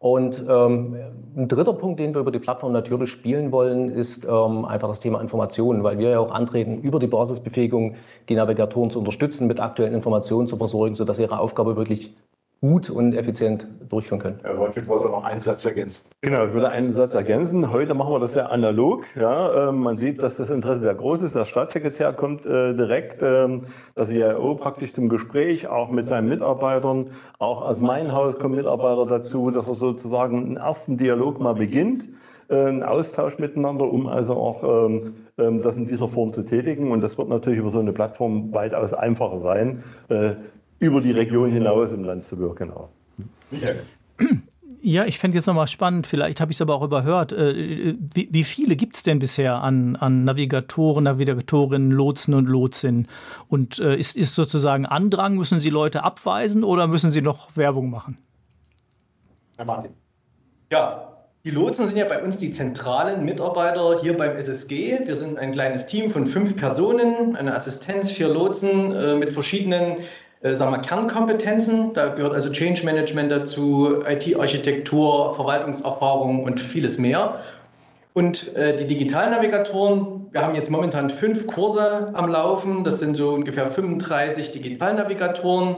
Und 0.00 0.44
ähm, 0.48 0.96
ein 1.36 1.48
dritter 1.48 1.72
Punkt, 1.72 1.98
den 1.98 2.14
wir 2.14 2.20
über 2.20 2.30
die 2.30 2.38
Plattform 2.38 2.72
natürlich 2.72 3.10
spielen 3.10 3.50
wollen, 3.50 3.88
ist 3.88 4.24
ähm, 4.24 4.64
einfach 4.64 4.86
das 4.86 5.00
Thema 5.00 5.20
Informationen, 5.20 5.82
weil 5.82 5.98
wir 5.98 6.10
ja 6.10 6.20
auch 6.20 6.30
antreten, 6.30 6.80
über 6.82 7.00
die 7.00 7.08
Basisbefähigung 7.08 7.96
die 8.28 8.36
Navigatoren 8.36 8.90
zu 8.90 9.00
unterstützen, 9.00 9.48
mit 9.48 9.58
aktuellen 9.58 9.94
Informationen 9.94 10.46
zu 10.46 10.56
versorgen, 10.56 10.94
sodass 10.94 11.18
ihre 11.18 11.40
Aufgabe 11.40 11.76
wirklich 11.76 12.14
gut 12.60 12.90
und 12.90 13.14
effizient 13.14 13.66
durchführen 13.88 14.20
können. 14.20 14.40
Herr 14.42 14.58
Wolfig 14.58 14.86
wollte 14.88 15.06
noch 15.08 15.24
einen 15.24 15.40
Satz 15.40 15.64
ergänzen. 15.64 16.08
Genau, 16.20 16.46
ich 16.46 16.52
würde 16.52 16.68
einen 16.70 16.92
Satz 16.92 17.14
ergänzen. 17.14 17.72
Heute 17.72 17.94
machen 17.94 18.12
wir 18.12 18.20
das 18.20 18.34
ja 18.34 18.46
analog. 18.46 19.04
Ja, 19.14 19.68
äh, 19.68 19.72
man 19.72 19.96
sieht, 19.96 20.20
dass 20.22 20.36
das 20.36 20.50
Interesse 20.50 20.80
sehr 20.82 20.94
groß 20.94 21.22
ist. 21.22 21.34
Der 21.34 21.44
Staatssekretär 21.44 22.12
kommt 22.12 22.44
äh, 22.46 22.74
direkt, 22.74 23.22
äh, 23.22 23.60
das 23.94 24.10
IAO 24.10 24.56
praktisch 24.56 24.92
zum 24.92 25.08
Gespräch, 25.08 25.68
auch 25.68 25.90
mit 25.90 26.08
seinen 26.08 26.28
Mitarbeitern. 26.28 27.10
Auch 27.38 27.62
aus 27.62 27.80
meinem 27.80 28.12
Haus 28.12 28.38
kommen 28.38 28.56
Mitarbeiter 28.56 29.06
dazu, 29.06 29.50
dass 29.50 29.66
er 29.68 29.74
sozusagen 29.74 30.38
einen 30.38 30.56
ersten 30.56 30.96
Dialog 30.96 31.40
mal 31.40 31.54
beginnt, 31.54 32.08
äh, 32.48 32.56
einen 32.56 32.82
Austausch 32.82 33.38
miteinander, 33.38 33.90
um 33.90 34.06
also 34.06 34.34
auch 34.34 34.86
ähm, 34.86 35.14
ähm, 35.38 35.62
das 35.62 35.76
in 35.76 35.86
dieser 35.86 36.08
Form 36.08 36.32
zu 36.32 36.42
tätigen. 36.42 36.90
Und 36.90 37.02
das 37.02 37.16
wird 37.16 37.28
natürlich 37.28 37.60
über 37.60 37.70
so 37.70 37.78
eine 37.78 37.92
Plattform 37.92 38.52
weitaus 38.52 38.92
einfacher 38.92 39.38
sein, 39.38 39.84
äh, 40.08 40.32
über 40.78 41.00
die 41.00 41.12
Region 41.12 41.50
hinaus 41.50 41.92
im 41.92 42.04
Land 42.04 42.24
zu 42.24 42.38
wirken. 42.38 42.70
Auch. 42.70 42.90
Ja, 44.80 45.04
ich 45.06 45.18
fände 45.18 45.36
jetzt 45.36 45.46
nochmal 45.46 45.66
spannend, 45.66 46.06
vielleicht 46.06 46.40
habe 46.40 46.52
ich 46.52 46.56
es 46.56 46.62
aber 46.62 46.74
auch 46.76 46.82
überhört. 46.82 47.32
Äh, 47.32 47.96
wie, 48.14 48.28
wie 48.30 48.44
viele 48.44 48.76
gibt 48.76 48.96
es 48.96 49.02
denn 49.02 49.18
bisher 49.18 49.60
an, 49.60 49.96
an 49.96 50.24
Navigatoren, 50.24 51.04
Navigatorinnen, 51.04 51.90
Lotsen 51.90 52.34
und 52.34 52.46
Lotsinnen? 52.46 53.08
Und 53.48 53.80
äh, 53.80 53.96
ist, 53.96 54.16
ist 54.16 54.34
sozusagen 54.34 54.86
Andrang, 54.86 55.36
müssen 55.36 55.58
Sie 55.58 55.70
Leute 55.70 56.04
abweisen 56.04 56.62
oder 56.62 56.86
müssen 56.86 57.10
Sie 57.10 57.22
noch 57.22 57.56
Werbung 57.56 57.90
machen? 57.90 58.18
Herr 59.56 59.64
Martin. 59.64 59.92
Ja, 60.70 61.08
die 61.44 61.50
Lotsen 61.50 61.88
sind 61.88 61.96
ja 61.96 62.04
bei 62.04 62.22
uns 62.22 62.36
die 62.36 62.50
zentralen 62.50 63.24
Mitarbeiter 63.24 64.00
hier 64.00 64.16
beim 64.16 64.36
SSG. 64.36 65.00
Wir 65.06 65.16
sind 65.16 65.38
ein 65.38 65.50
kleines 65.50 65.86
Team 65.86 66.10
von 66.10 66.26
fünf 66.26 66.56
Personen, 66.56 67.34
eine 67.36 67.54
Assistenz, 67.54 68.12
vier 68.12 68.28
Lotsen 68.28 68.92
äh, 68.92 69.14
mit 69.16 69.32
verschiedenen 69.32 69.98
äh, 70.40 70.54
sagen 70.54 70.70
wir, 70.70 70.78
Kernkompetenzen. 70.78 71.92
Da 71.94 72.08
gehört 72.08 72.34
also 72.34 72.50
Change 72.50 72.84
Management 72.84 73.30
dazu, 73.30 74.02
IT-Architektur, 74.06 75.34
Verwaltungserfahrung 75.34 76.44
und 76.44 76.60
vieles 76.60 76.98
mehr. 76.98 77.40
Und 78.14 78.54
äh, 78.56 78.74
die 78.76 78.86
Digitalnavigatoren, 78.86 80.26
wir 80.32 80.42
haben 80.42 80.54
jetzt 80.54 80.70
momentan 80.70 81.10
fünf 81.10 81.46
Kurse 81.46 82.10
am 82.14 82.28
Laufen. 82.30 82.84
Das 82.84 82.98
sind 82.98 83.16
so 83.16 83.30
ungefähr 83.30 83.68
35 83.68 84.52
Digitalnavigatoren. 84.52 85.76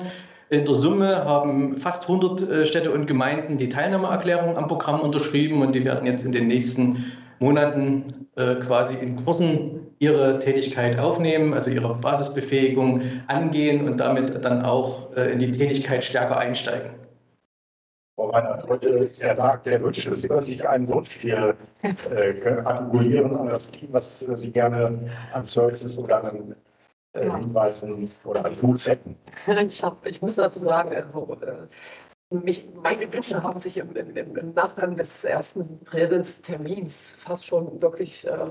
In 0.49 0.65
der 0.65 0.75
Summe 0.75 1.25
haben 1.25 1.77
fast 1.77 2.09
100 2.09 2.51
äh, 2.51 2.67
Städte 2.67 2.91
und 2.91 3.07
Gemeinden 3.07 3.57
die 3.57 3.69
Teilnahmeerklärung 3.69 4.57
am 4.57 4.69
Programm 4.69 5.01
unterschrieben 5.01 5.63
und 5.63 5.75
die 5.75 5.85
werden 5.85 6.07
jetzt 6.07 6.25
in 6.25 6.33
den 6.33 6.49
nächsten 6.49 7.13
Monaten 7.41 8.29
äh, 8.37 8.57
quasi 8.57 8.95
in 8.95 9.25
Kursen 9.25 9.95
ihre 9.99 10.39
Tätigkeit 10.39 10.99
aufnehmen, 10.99 11.55
also 11.55 11.71
ihre 11.71 11.95
Basisbefähigung 11.95 13.03
angehen 13.27 13.89
und 13.89 13.99
damit 13.99 14.45
dann 14.45 14.65
auch 14.65 15.15
äh, 15.17 15.33
in 15.33 15.39
die 15.39 15.51
Tätigkeit 15.51 16.05
stärker 16.05 16.39
einsteigen. 16.39 16.91
Frau 18.15 18.29
Reinhardt, 18.29 18.69
heute 18.69 18.89
ist 18.89 19.23
der 19.23 19.35
Tag 19.35 19.65
der 19.65 19.83
Wünsche. 19.83 20.15
Sie 20.15 20.29
können 20.29 20.43
sich 20.43 20.69
einen 20.69 20.87
Wunsch 20.89 21.11
hier 21.13 21.57
äh, 21.83 22.61
artikulieren 22.65 23.35
an 23.35 23.49
das 23.49 23.71
Team, 23.71 23.89
was 23.93 24.21
Sie 24.21 24.53
gerne 24.53 25.11
an 25.33 25.47
Services 25.47 25.97
oder 25.99 26.25
an 26.25 26.55
äh, 27.15 27.23
Hinweisen 27.23 28.11
oder 28.25 28.45
an 28.45 28.53
Tools 28.53 28.87
hätten. 28.87 29.17
Ich, 29.67 29.83
hab, 29.83 30.07
ich 30.07 30.21
muss 30.21 30.37
dazu 30.37 30.61
sagen, 30.61 30.95
also, 30.95 31.39
äh, 31.41 31.67
mich, 32.31 32.69
meine 32.75 33.13
Wünsche 33.13 33.43
haben 33.43 33.59
sich 33.59 33.77
im, 33.77 33.95
im, 33.97 34.37
im 34.37 34.55
Nachgang 34.55 34.97
des 34.97 35.25
ersten 35.25 35.81
Präsenztermins 35.85 37.17
fast 37.17 37.47
schon 37.47 37.83
wirklich 37.83 38.27
äh, 38.27 38.51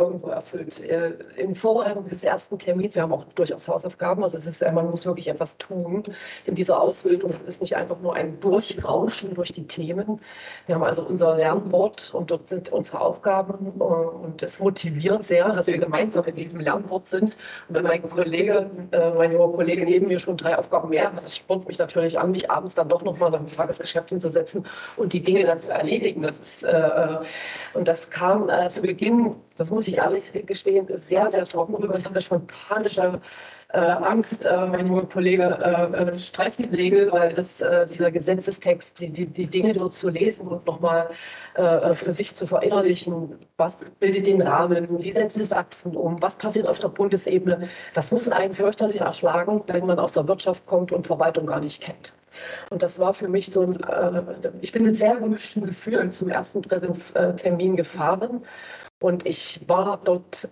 irgendwo 0.00 0.28
erfüllt. 0.28 0.80
Äh, 0.80 1.12
Im 1.36 1.54
Vorbereitung 1.54 2.06
des 2.08 2.24
ersten 2.24 2.58
Termins, 2.58 2.94
wir 2.94 3.02
haben 3.02 3.12
auch 3.12 3.24
durchaus 3.34 3.68
Hausaufgaben, 3.68 4.22
also 4.22 4.38
es 4.38 4.46
ist, 4.46 4.62
man 4.72 4.90
muss 4.90 5.04
wirklich 5.04 5.28
etwas 5.28 5.58
tun 5.58 6.04
in 6.46 6.54
dieser 6.54 6.80
Ausbildung. 6.80 7.32
Es 7.44 7.54
ist 7.54 7.60
nicht 7.60 7.76
einfach 7.76 8.00
nur 8.00 8.14
ein 8.14 8.40
Durchrauschen 8.40 9.34
durch 9.34 9.52
die 9.52 9.66
Themen. 9.66 10.20
Wir 10.66 10.74
haben 10.74 10.84
also 10.84 11.02
unser 11.02 11.36
Lernboard 11.36 12.12
und 12.14 12.30
dort 12.30 12.48
sind 12.48 12.70
unsere 12.70 13.00
Aufgaben 13.00 13.72
äh, 13.78 13.82
und 13.82 14.42
es 14.42 14.58
motiviert 14.58 15.24
sehr, 15.24 15.48
dass 15.50 15.66
wir 15.66 15.78
gemeinsam 15.78 16.24
in 16.24 16.34
diesem 16.34 16.60
Lernboard 16.60 17.06
sind. 17.06 17.36
Und 17.68 17.74
wenn 17.74 17.84
mein 17.84 18.08
Kollege, 18.08 18.70
äh, 18.92 19.10
mein 19.10 19.32
junger 19.32 19.52
Kollege 19.52 19.84
neben 19.84 20.08
mir 20.08 20.18
schon 20.18 20.36
drei 20.36 20.56
Aufgaben 20.56 20.88
mehr 20.88 21.12
hat, 21.12 21.22
das 21.22 21.36
spornt 21.36 21.68
mich 21.68 21.78
natürlich 21.78 22.18
an, 22.18 22.30
mich 22.30 22.50
abends 22.50 22.74
dann 22.74 22.88
doch 22.88 23.02
nochmal 23.02 23.34
im 23.34 23.46
Tagesgeschäft 23.46 24.08
hinzusetzen 24.08 24.64
und 24.96 25.12
die 25.12 25.22
Dinge 25.22 25.44
dann 25.44 25.58
zu 25.58 25.70
erledigen. 25.70 26.22
Das 26.22 26.38
ist, 26.38 26.66
und 27.74 27.88
das 27.88 28.10
kam 28.10 28.48
zu 28.68 28.82
Beginn 28.82 29.36
das 29.60 29.70
muss 29.70 29.86
ich 29.86 29.98
ehrlich 29.98 30.32
gestehen, 30.46 30.86
sehr, 30.94 31.28
sehr 31.30 31.44
trocken 31.44 31.74
rüber. 31.74 31.98
Ich 31.98 32.06
hatte 32.06 32.22
schon 32.22 32.46
panische 32.46 33.20
äh, 33.68 33.78
Angst. 33.78 34.46
Äh, 34.46 34.66
mein 34.68 34.86
junger 34.86 35.04
Kollege 35.04 35.44
äh, 35.44 36.18
streicht 36.18 36.60
die 36.60 36.68
Segel, 36.68 37.12
weil 37.12 37.34
das, 37.34 37.60
äh, 37.60 37.86
dieser 37.86 38.10
Gesetzestext, 38.10 38.98
die, 38.98 39.10
die, 39.10 39.26
die, 39.26 39.46
Dinge 39.46 39.74
dort 39.74 39.92
zu 39.92 40.08
lesen 40.08 40.48
und 40.48 40.66
nochmal 40.66 41.10
äh, 41.54 41.92
für 41.92 42.12
sich 42.12 42.34
zu 42.34 42.46
verinnerlichen, 42.46 43.38
was 43.58 43.74
bildet 43.98 44.26
den 44.26 44.40
Rahmen, 44.40 44.98
wie 44.98 45.12
setzt 45.12 45.36
es 45.36 45.52
Achsen 45.52 45.94
um, 45.94 46.22
was 46.22 46.36
passiert 46.36 46.66
auf 46.66 46.78
der 46.78 46.88
Bundesebene, 46.88 47.68
das 47.92 48.10
muss 48.10 48.28
einen 48.28 48.54
fürchterlich 48.54 49.02
erschlagen, 49.02 49.62
wenn 49.66 49.84
man 49.84 49.98
aus 49.98 50.14
der 50.14 50.26
Wirtschaft 50.26 50.64
kommt 50.64 50.90
und 50.90 51.06
Verwaltung 51.06 51.44
gar 51.46 51.60
nicht 51.60 51.82
kennt. 51.82 52.14
Und 52.70 52.82
das 52.82 52.98
war 52.98 53.12
für 53.12 53.28
mich 53.28 53.50
so 53.50 53.60
ein, 53.60 53.80
äh, 53.82 54.22
ich 54.62 54.72
bin 54.72 54.84
mit 54.84 54.96
sehr 54.96 55.16
gemischten 55.16 55.66
Gefühlen 55.66 56.10
zum 56.10 56.30
ersten 56.30 56.62
Präsenztermin 56.62 57.76
gefahren 57.76 58.42
und 59.02 59.26
ich 59.26 59.60
war 59.66 60.00
dort 60.04 60.48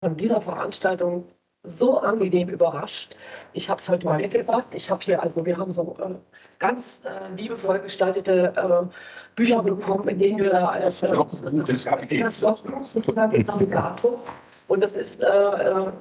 von 0.00 0.16
dieser 0.16 0.40
Veranstaltung 0.40 1.26
so 1.62 1.98
angenehm 1.98 2.48
überrascht. 2.48 3.16
Ich 3.52 3.68
habe 3.68 3.80
es 3.80 3.88
heute 3.88 4.06
mal 4.06 4.18
mitgebracht. 4.18 4.74
Ich 4.74 4.90
habe 4.90 5.02
hier, 5.04 5.22
also 5.22 5.44
wir 5.44 5.58
haben 5.58 5.70
so 5.70 5.94
äh, 6.00 6.14
ganz 6.58 7.04
äh, 7.04 7.34
liebevoll 7.36 7.80
gestaltete 7.80 8.52
äh, 8.56 8.86
Bücher 9.34 9.62
bekommen, 9.62 10.08
in 10.08 10.18
denen 10.18 10.38
wir 10.38 10.50
da 10.50 10.68
alles 10.68 11.00
das, 11.00 11.42
das, 11.66 11.84
das 11.84 12.40
Logbuch 12.40 12.84
sozusagen 12.84 13.32
des 13.32 13.46
Navigators. 13.46 14.32
Und 14.68 14.82
das 14.82 14.94
ist, 14.94 15.20
äh, 15.20 15.26
äh, 15.26 15.92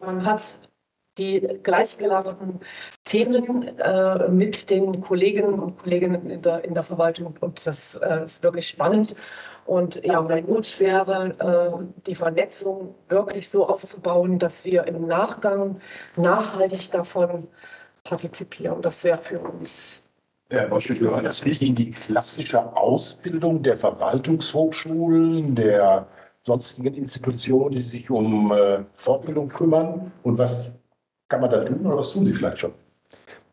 man 0.00 0.24
hat 0.24 0.56
die 1.18 1.40
gleichgelagerten 1.62 2.60
Themen 3.04 3.78
äh, 3.78 4.28
mit 4.28 4.70
den 4.70 5.00
Kolleginnen 5.00 5.58
und 5.58 5.78
Kollegen 5.78 6.30
in 6.30 6.40
der, 6.40 6.64
in 6.64 6.74
der 6.74 6.84
Verwaltung. 6.84 7.34
Und 7.40 7.66
das 7.66 7.96
äh, 7.96 8.22
ist 8.22 8.42
wirklich 8.42 8.68
spannend. 8.68 9.16
Und 9.68 10.02
ja, 10.02 10.22
mein 10.22 10.48
Wunsch 10.48 10.80
wäre, 10.80 11.34
äh, 11.38 11.84
die 12.06 12.14
Vernetzung 12.14 12.94
wirklich 13.10 13.50
so 13.50 13.68
aufzubauen, 13.68 14.38
dass 14.38 14.64
wir 14.64 14.86
im 14.86 15.06
Nachgang 15.06 15.78
nachhaltig 16.16 16.90
davon 16.90 17.48
partizipieren. 18.02 18.80
Das 18.80 19.04
wäre 19.04 19.18
für 19.18 19.38
uns. 19.38 20.08
Herr 20.48 20.68
Boschel, 20.68 20.96
gehört 20.96 21.26
das 21.26 21.44
nicht 21.44 21.60
in 21.60 21.74
die 21.74 21.90
klassische 21.90 22.74
Ausbildung 22.74 23.62
der 23.62 23.76
Verwaltungshochschulen, 23.76 25.54
der 25.54 26.06
sonstigen 26.46 26.94
Institutionen, 26.94 27.72
die 27.72 27.82
sich 27.82 28.08
um 28.08 28.50
äh, 28.50 28.84
Fortbildung 28.94 29.50
kümmern? 29.50 30.10
Und 30.22 30.38
was 30.38 30.70
kann 31.28 31.42
man 31.42 31.50
da 31.50 31.62
tun 31.62 31.84
oder 31.84 31.98
was 31.98 32.10
tun 32.14 32.24
Sie 32.24 32.32
vielleicht 32.32 32.60
schon? 32.60 32.72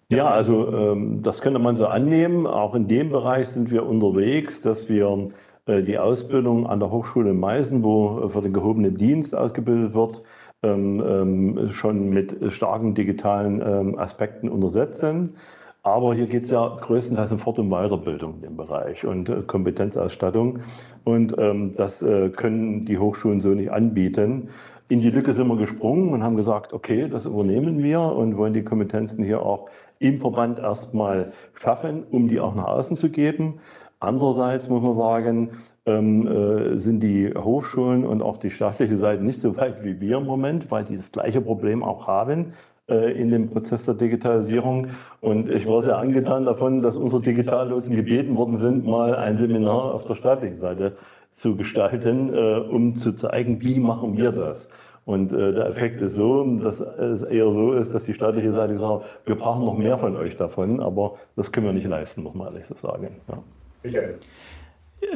Ja, 0.09 0.29
also 0.29 0.71
ähm, 0.71 1.23
das 1.23 1.41
könnte 1.41 1.59
man 1.59 1.75
so 1.75 1.87
annehmen. 1.87 2.47
Auch 2.47 2.73
in 2.73 2.87
dem 2.87 3.09
Bereich 3.09 3.49
sind 3.49 3.69
wir 3.69 3.85
unterwegs, 3.85 4.61
dass 4.61 4.87
wir 4.87 5.07
äh, 5.07 5.29
die 5.67 5.97
Ausbildung 5.97 6.67
an 6.67 6.79
der 6.79 6.91
Hochschule 6.91 7.31
in 7.31 7.39
Meißen, 7.39 7.83
wo 7.83 8.29
für 8.29 8.41
den 8.41 8.53
gehobenen 8.53 8.97
Dienst 8.97 9.35
ausgebildet 9.35 9.95
wird, 9.95 10.21
ähm, 10.65 11.03
ähm, 11.05 11.69
schon 11.69 12.09
mit 12.09 12.37
starken 12.51 12.95
digitalen 12.95 13.61
ähm, 13.65 13.99
Aspekten 13.99 14.49
untersetzt 14.49 14.99
sind. 14.99 15.31
Aber 15.83 16.15
hier 16.15 16.25
geht 16.25 16.45
es 16.45 16.49
ja 16.49 16.67
größtenteils 16.81 17.31
um 17.31 17.37
Fort- 17.37 17.59
und 17.59 17.69
Weiterbildung 17.69 18.35
in 18.35 18.41
dem 18.41 18.57
Bereich 18.57 19.05
und 19.05 19.29
äh, 19.29 19.43
Kompetenzausstattung. 19.45 20.59
Und 21.03 21.35
das 21.37 22.01
äh, 22.01 22.29
können 22.29 22.85
die 22.85 22.97
Hochschulen 22.97 23.39
so 23.39 23.49
nicht 23.49 23.71
anbieten. 23.71 24.49
In 24.87 25.01
die 25.01 25.11
Lücke 25.11 25.33
sind 25.35 25.47
wir 25.47 25.57
gesprungen 25.57 26.13
und 26.13 26.23
haben 26.23 26.35
gesagt, 26.35 26.73
okay, 26.73 27.07
das 27.07 27.25
übernehmen 27.25 27.83
wir 27.83 28.01
und 28.01 28.37
wollen 28.37 28.53
die 28.53 28.63
Kompetenzen 28.63 29.23
hier 29.23 29.43
auch 29.43 29.69
im 29.99 30.19
Verband 30.19 30.57
erstmal 30.57 31.31
schaffen, 31.59 32.03
um 32.09 32.27
die 32.27 32.39
auch 32.39 32.55
nach 32.55 32.67
außen 32.67 32.97
zu 32.97 33.09
geben. 33.09 33.59
Andererseits 33.99 34.69
muss 34.69 34.81
man 34.81 34.97
sagen, 34.97 35.49
ähm, 35.85 36.27
äh, 36.27 36.77
sind 36.77 37.01
die 37.01 37.33
Hochschulen 37.33 38.05
und 38.05 38.21
auch 38.21 38.37
die 38.37 38.51
staatliche 38.51 38.97
Seite 38.97 39.23
nicht 39.23 39.39
so 39.39 39.55
weit 39.57 39.83
wie 39.83 39.99
wir 39.99 40.17
im 40.17 40.25
Moment, 40.25 40.69
weil 40.71 40.83
die 40.83 40.97
das 40.97 41.11
gleiche 41.11 41.41
Problem 41.41 41.83
auch 41.83 42.07
haben 42.07 42.53
äh, 42.89 43.11
in 43.19 43.31
dem 43.31 43.49
Prozess 43.49 43.85
der 43.85 43.95
Digitalisierung. 43.95 44.87
Und 45.21 45.49
ich 45.49 45.67
war 45.67 45.81
sehr 45.81 45.97
angetan 45.97 46.45
davon, 46.45 46.81
dass 46.81 46.95
unsere 46.95 47.21
Digitallosen 47.21 47.95
gebeten 47.95 48.35
worden 48.35 48.59
sind, 48.59 48.85
mal 48.85 49.15
ein 49.15 49.37
Seminar 49.37 49.93
auf 49.93 50.05
der 50.05 50.15
staatlichen 50.15 50.57
Seite 50.57 50.97
zu 51.37 51.55
gestalten, 51.55 52.33
äh, 52.33 52.59
um 52.59 52.95
zu 52.95 53.13
zeigen, 53.13 53.61
wie 53.61 53.79
machen 53.79 54.17
wir 54.17 54.31
das. 54.31 54.69
Und 55.05 55.31
äh, 55.31 55.53
der 55.53 55.67
Effekt 55.67 56.01
ist 56.01 56.15
so, 56.15 56.43
dass 56.57 56.79
es 56.79 57.21
eher 57.21 57.51
so 57.51 57.73
ist, 57.73 57.93
dass 57.93 58.03
die 58.03 58.13
staatliche 58.13 58.51
Seite 58.51 58.77
sagt, 58.79 59.05
wir 59.25 59.35
brauchen 59.35 59.63
noch 59.65 59.77
mehr 59.77 59.97
von 59.99 60.15
euch 60.15 60.35
davon, 60.35 60.79
aber 60.79 61.13
das 61.35 61.51
können 61.51 61.67
wir 61.67 61.73
nicht 61.73 61.87
leisten, 61.87 62.23
muss 62.23 62.33
man 62.33 62.47
ehrlich 62.47 62.65
so 62.65 62.75
sagen. 62.75 63.09
Ja. 63.27 63.37
Michael. 63.85 64.19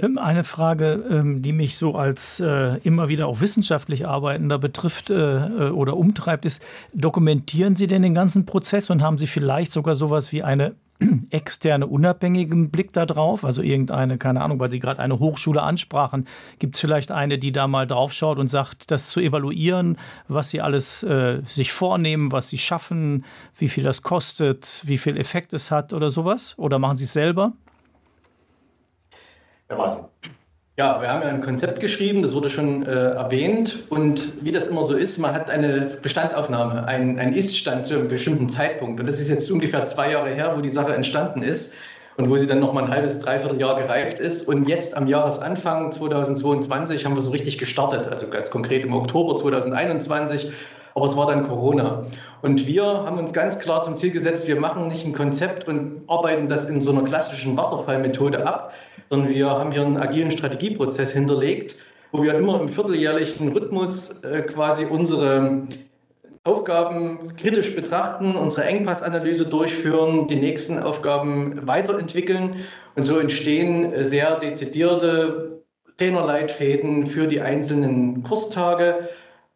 Ähm, 0.01 0.17
eine 0.17 0.43
Frage, 0.43 1.03
ähm, 1.09 1.41
die 1.41 1.53
mich 1.53 1.77
so 1.77 1.95
als 1.95 2.39
äh, 2.39 2.77
immer 2.83 3.07
wieder 3.07 3.27
auch 3.27 3.41
wissenschaftlich 3.41 4.07
Arbeitender 4.07 4.59
betrifft 4.59 5.09
äh, 5.09 5.15
äh, 5.15 5.69
oder 5.71 5.97
umtreibt, 5.97 6.45
ist, 6.45 6.63
dokumentieren 6.93 7.75
Sie 7.75 7.87
denn 7.87 8.01
den 8.01 8.13
ganzen 8.13 8.45
Prozess 8.45 8.89
und 8.89 9.01
haben 9.01 9.17
Sie 9.17 9.27
vielleicht 9.27 9.71
sogar 9.71 9.95
sowas 9.95 10.31
wie 10.31 10.43
eine 10.43 10.75
externe 11.31 11.87
unabhängigen 11.87 12.71
Blick 12.71 12.91
darauf? 12.93 13.45
Also 13.45 13.61
irgendeine, 13.61 14.17
keine 14.17 14.41
Ahnung, 14.41 14.59
weil 14.59 14.69
Sie 14.69 14.79
gerade 14.79 15.01
eine 15.01 15.19
Hochschule 15.19 15.61
ansprachen, 15.61 16.27
gibt 16.59 16.75
es 16.75 16.81
vielleicht 16.81 17.11
eine, 17.11 17.39
die 17.39 17.51
da 17.51 17.67
mal 17.67 17.87
draufschaut 17.87 18.37
und 18.37 18.49
sagt, 18.49 18.91
das 18.91 19.09
zu 19.09 19.21
evaluieren, 19.21 19.97
was 20.27 20.49
Sie 20.49 20.61
alles 20.61 21.03
äh, 21.03 21.41
sich 21.45 21.71
vornehmen, 21.71 22.31
was 22.31 22.49
Sie 22.49 22.57
schaffen, 22.57 23.25
wie 23.57 23.69
viel 23.69 23.83
das 23.83 24.01
kostet, 24.01 24.83
wie 24.85 24.97
viel 24.97 25.17
Effekt 25.17 25.53
es 25.53 25.71
hat 25.71 25.93
oder 25.93 26.11
sowas? 26.11 26.53
Oder 26.57 26.79
machen 26.79 26.97
Sie 26.97 27.05
es 27.05 27.13
selber? 27.13 27.53
Herr 29.69 29.77
Martin. 29.77 30.05
Ja, 30.79 30.99
wir 30.99 31.09
haben 31.09 31.21
ja 31.21 31.27
ein 31.27 31.41
Konzept 31.41 31.79
geschrieben, 31.79 32.23
das 32.23 32.33
wurde 32.33 32.49
schon 32.49 32.85
äh, 32.85 32.89
erwähnt. 32.89 33.83
Und 33.89 34.43
wie 34.43 34.51
das 34.51 34.67
immer 34.67 34.83
so 34.83 34.95
ist, 34.95 35.19
man 35.19 35.33
hat 35.33 35.49
eine 35.49 35.97
Bestandsaufnahme, 36.01 36.87
einen, 36.87 37.19
einen 37.19 37.33
Ist-Stand 37.33 37.85
zu 37.85 37.95
einem 37.95 38.07
bestimmten 38.07 38.49
Zeitpunkt. 38.49 38.99
Und 38.99 39.07
das 39.07 39.19
ist 39.19 39.29
jetzt 39.29 39.51
ungefähr 39.51 39.85
zwei 39.85 40.11
Jahre 40.11 40.29
her, 40.29 40.53
wo 40.55 40.61
die 40.61 40.69
Sache 40.69 40.95
entstanden 40.95 41.43
ist 41.43 41.75
und 42.17 42.29
wo 42.31 42.37
sie 42.37 42.47
dann 42.47 42.59
noch 42.59 42.73
mal 42.73 42.85
ein 42.85 42.89
halbes, 42.89 43.19
dreiviertel 43.19 43.59
Jahr 43.59 43.79
gereift 43.79 44.19
ist. 44.19 44.47
Und 44.47 44.67
jetzt 44.67 44.97
am 44.97 45.05
Jahresanfang 45.05 45.91
2022 45.91 47.05
haben 47.05 47.15
wir 47.15 47.21
so 47.21 47.29
richtig 47.29 47.59
gestartet, 47.59 48.07
also 48.07 48.27
ganz 48.29 48.49
konkret 48.49 48.83
im 48.83 48.93
Oktober 48.93 49.35
2021 49.35 50.51
aber 50.99 51.05
es 51.05 51.15
war 51.15 51.27
dann 51.27 51.47
Corona. 51.47 52.05
Und 52.41 52.67
wir 52.67 52.83
haben 52.83 53.17
uns 53.17 53.31
ganz 53.31 53.57
klar 53.57 53.83
zum 53.83 53.95
Ziel 53.95 54.11
gesetzt, 54.11 54.49
wir 54.49 54.59
machen 54.59 54.89
nicht 54.89 55.05
ein 55.05 55.13
Konzept 55.13 55.65
und 55.65 56.01
arbeiten 56.07 56.49
das 56.49 56.65
in 56.65 56.81
so 56.81 56.91
einer 56.91 57.03
klassischen 57.03 57.55
Wasserfallmethode 57.55 58.45
ab, 58.45 58.73
sondern 59.09 59.29
wir 59.29 59.49
haben 59.49 59.71
hier 59.71 59.85
einen 59.85 59.95
agilen 59.95 60.29
Strategieprozess 60.29 61.13
hinterlegt, 61.13 61.77
wo 62.11 62.21
wir 62.21 62.33
immer 62.33 62.59
im 62.59 62.67
vierteljährlichen 62.67 63.47
Rhythmus 63.53 64.21
äh, 64.23 64.41
quasi 64.41 64.85
unsere 64.85 65.67
Aufgaben 66.43 67.33
kritisch 67.37 67.73
betrachten, 67.73 68.35
unsere 68.35 68.65
Engpassanalyse 68.65 69.45
durchführen, 69.45 70.27
die 70.27 70.35
nächsten 70.35 70.79
Aufgaben 70.79 71.65
weiterentwickeln 71.65 72.55
und 72.95 73.05
so 73.05 73.19
entstehen 73.19 73.93
sehr 74.03 74.37
dezidierte 74.37 75.61
Trainerleitfäden 75.97 77.07
für 77.07 77.27
die 77.27 77.39
einzelnen 77.39 78.23
Kurstage. 78.23 79.07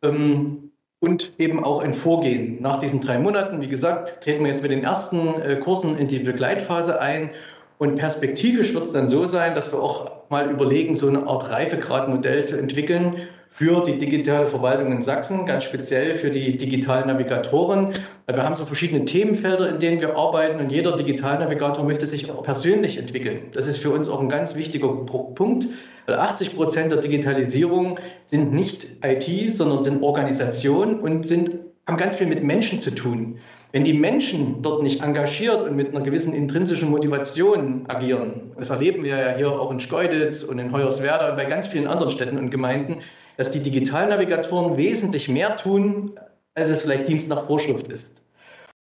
Ähm, 0.02 0.63
und 1.04 1.34
eben 1.38 1.62
auch 1.62 1.82
ein 1.82 1.94
Vorgehen. 1.94 2.62
Nach 2.62 2.80
diesen 2.80 3.02
drei 3.02 3.20
Monaten, 3.20 3.60
wie 3.60 3.68
gesagt, 3.68 4.24
treten 4.24 4.46
wir 4.46 4.52
jetzt 4.52 4.64
mit 4.64 4.72
den 4.72 4.86
ersten 4.86 5.42
äh, 5.42 5.58
Kursen 5.58 5.98
in 5.98 6.08
die 6.08 6.20
Begleitphase 6.20 7.02
ein. 7.02 7.32
Und 7.78 7.96
perspektivisch 7.96 8.74
wird 8.74 8.86
es 8.86 8.94
dann 8.94 9.10
so 9.10 9.26
sein, 9.26 9.54
dass 9.54 9.74
wir 9.74 9.84
auch 9.84 10.30
mal 10.30 10.50
überlegen, 10.50 10.96
so 10.96 11.10
eine 11.10 11.28
Art 11.28 11.50
Reifegradmodell 11.50 12.46
zu 12.46 12.58
entwickeln 12.58 13.16
für 13.54 13.84
die 13.84 14.00
digitale 14.00 14.48
Verwaltung 14.48 14.92
in 14.92 15.04
Sachsen, 15.04 15.46
ganz 15.46 15.64
speziell 15.64 16.16
für 16.16 16.32
die 16.32 16.58
digitalen 16.58 17.06
Navigatoren. 17.06 17.90
Wir 18.26 18.44
haben 18.44 18.56
so 18.56 18.66
verschiedene 18.66 19.06
Themenfelder, 19.06 19.70
in 19.70 19.80
denen 19.80 20.02
wir 20.02 20.16
arbeiten 20.18 20.60
und 20.60 20.72
jeder 20.72 20.98
Digitalnavigator 20.98 21.86
möchte 21.86 22.08
sich 22.08 22.32
auch 22.32 22.42
persönlich 22.42 22.98
entwickeln. 22.98 23.52
Das 23.54 23.68
ist 23.68 23.78
für 23.78 23.92
uns 23.92 24.10
auch 24.10 24.20
ein 24.20 24.28
ganz 24.28 24.56
wichtiger 24.56 24.88
Punkt, 24.88 25.68
weil 26.08 26.16
80 26.16 26.56
Prozent 26.56 26.92
der 26.92 27.00
Digitalisierung 27.00 28.00
sind 28.26 28.54
nicht 28.54 28.88
IT, 29.06 29.54
sondern 29.54 29.84
sind 29.84 30.02
Organisation 30.02 31.00
und 31.00 31.28
sind, 31.28 31.52
haben 31.86 31.98
ganz 31.98 32.16
viel 32.16 32.28
mit 32.28 32.44
Menschen 32.44 32.82
zu 32.82 32.90
tun. 32.90 33.38
Wenn 33.72 33.84
die 33.84 33.94
Menschen 33.94 34.64
dort 34.64 34.82
nicht 34.82 35.04
engagiert 35.04 35.62
und 35.62 35.76
mit 35.76 35.90
einer 35.90 36.04
gewissen 36.04 36.34
intrinsischen 36.34 36.90
Motivation 36.90 37.86
agieren, 37.88 38.52
das 38.58 38.72
erleben 38.72 39.04
wir 39.04 39.16
ja 39.16 39.36
hier 39.36 39.52
auch 39.52 39.70
in 39.70 39.80
Schkeuditz 39.80 40.42
und 40.42 40.58
in 40.58 40.72
Hoyerswerda 40.72 41.30
und 41.30 41.38
bei 41.38 41.46
ganz 41.46 41.68
vielen 41.68 41.86
anderen 41.86 42.12
Städten 42.12 42.40
und 42.40 42.50
Gemeinden, 42.50 42.98
dass 43.38 43.52
die 43.52 43.62
Digitalnavigatoren 43.62 44.78
wesentlich 44.78 45.30
mehr 45.30 45.56
tun, 45.56 46.20
als 46.56 46.70
es 46.70 46.84
vielleicht 46.84 47.08
Dienst 47.08 47.30
nach 47.30 47.48
Vorschrift 47.48 47.88
ist. 47.88 48.22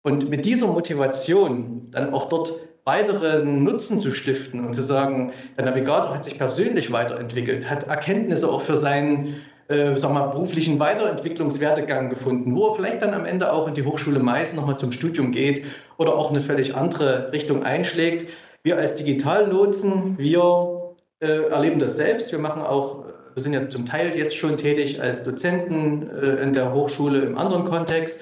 Und 0.02 0.30
mit 0.30 0.46
dieser 0.46 0.66
Motivation 0.66 1.88
dann 1.90 2.14
auch 2.14 2.28
dort 2.28 2.54
weiteren 2.84 3.62
Nutzen 3.62 4.00
zu 4.00 4.12
stiften 4.12 4.64
und 4.64 4.74
zu 4.74 4.82
sagen, 4.82 5.32
der 5.56 5.66
Navigator 5.66 6.14
hat 6.14 6.24
sich 6.24 6.38
persönlich 6.38 6.90
weiterentwickelt, 6.90 7.68
hat 7.68 7.84
Erkenntnisse 7.84 8.50
auch 8.50 8.62
für 8.62 8.76
seinen 8.76 9.36
äh, 9.70 9.96
sag 9.96 10.12
mal, 10.12 10.26
beruflichen 10.26 10.80
Weiterentwicklungswertegang 10.80 12.10
gefunden, 12.10 12.56
wo 12.56 12.68
er 12.68 12.74
vielleicht 12.74 13.02
dann 13.02 13.14
am 13.14 13.24
Ende 13.24 13.52
auch 13.52 13.68
in 13.68 13.74
die 13.74 13.84
Hochschule 13.84 14.18
Meißen 14.18 14.56
nochmal 14.56 14.78
zum 14.78 14.90
Studium 14.90 15.30
geht 15.30 15.64
oder 15.96 16.16
auch 16.16 16.30
eine 16.30 16.40
völlig 16.40 16.74
andere 16.74 17.32
Richtung 17.32 17.62
einschlägt. 17.62 18.28
Wir 18.64 18.78
als 18.78 18.96
Digitallotsen, 18.96 20.18
wir 20.18 20.96
äh, 21.20 21.50
erleben 21.50 21.78
das 21.78 21.96
selbst. 21.96 22.32
Wir 22.32 22.40
machen 22.40 22.62
auch, 22.62 23.04
wir 23.34 23.42
sind 23.42 23.52
ja 23.52 23.68
zum 23.68 23.86
Teil 23.86 24.16
jetzt 24.16 24.36
schon 24.36 24.56
tätig 24.56 25.00
als 25.00 25.24
Dozenten 25.24 26.10
äh, 26.10 26.42
in 26.42 26.52
der 26.52 26.72
Hochschule 26.72 27.22
im 27.22 27.38
anderen 27.38 27.64
Kontext 27.64 28.20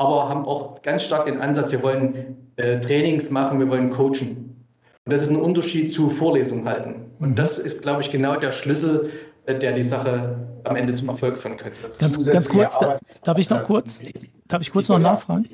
aber 0.00 0.30
haben 0.30 0.46
auch 0.46 0.80
ganz 0.80 1.02
stark 1.02 1.26
den 1.26 1.42
Ansatz, 1.42 1.72
wir 1.72 1.82
wollen 1.82 2.50
äh, 2.56 2.80
Trainings 2.80 3.28
machen, 3.28 3.58
wir 3.58 3.68
wollen 3.68 3.90
coachen. 3.90 4.66
Und 5.04 5.12
das 5.12 5.20
ist 5.22 5.28
ein 5.28 5.36
Unterschied 5.36 5.92
zu 5.92 6.08
Vorlesungen 6.08 6.66
halten. 6.66 7.10
Und 7.18 7.38
das 7.38 7.58
ist, 7.58 7.82
glaube 7.82 8.00
ich, 8.00 8.10
genau 8.10 8.36
der 8.36 8.52
Schlüssel, 8.52 9.10
äh, 9.44 9.58
der 9.58 9.72
die 9.72 9.82
Sache 9.82 10.38
am 10.64 10.76
Ende 10.76 10.94
zum 10.94 11.10
Erfolg 11.10 11.36
führen 11.36 11.58
könnte. 11.58 11.76
Ganz, 11.98 12.24
ganz 12.24 12.48
kurz, 12.48 12.78
da, 12.78 12.98
darf 13.24 13.36
ich 13.36 13.50
noch 13.50 13.62
kurz, 13.62 14.00
darf 14.48 14.62
ich 14.62 14.72
kurz 14.72 14.88
noch 14.88 14.98
nachfragen? 14.98 15.46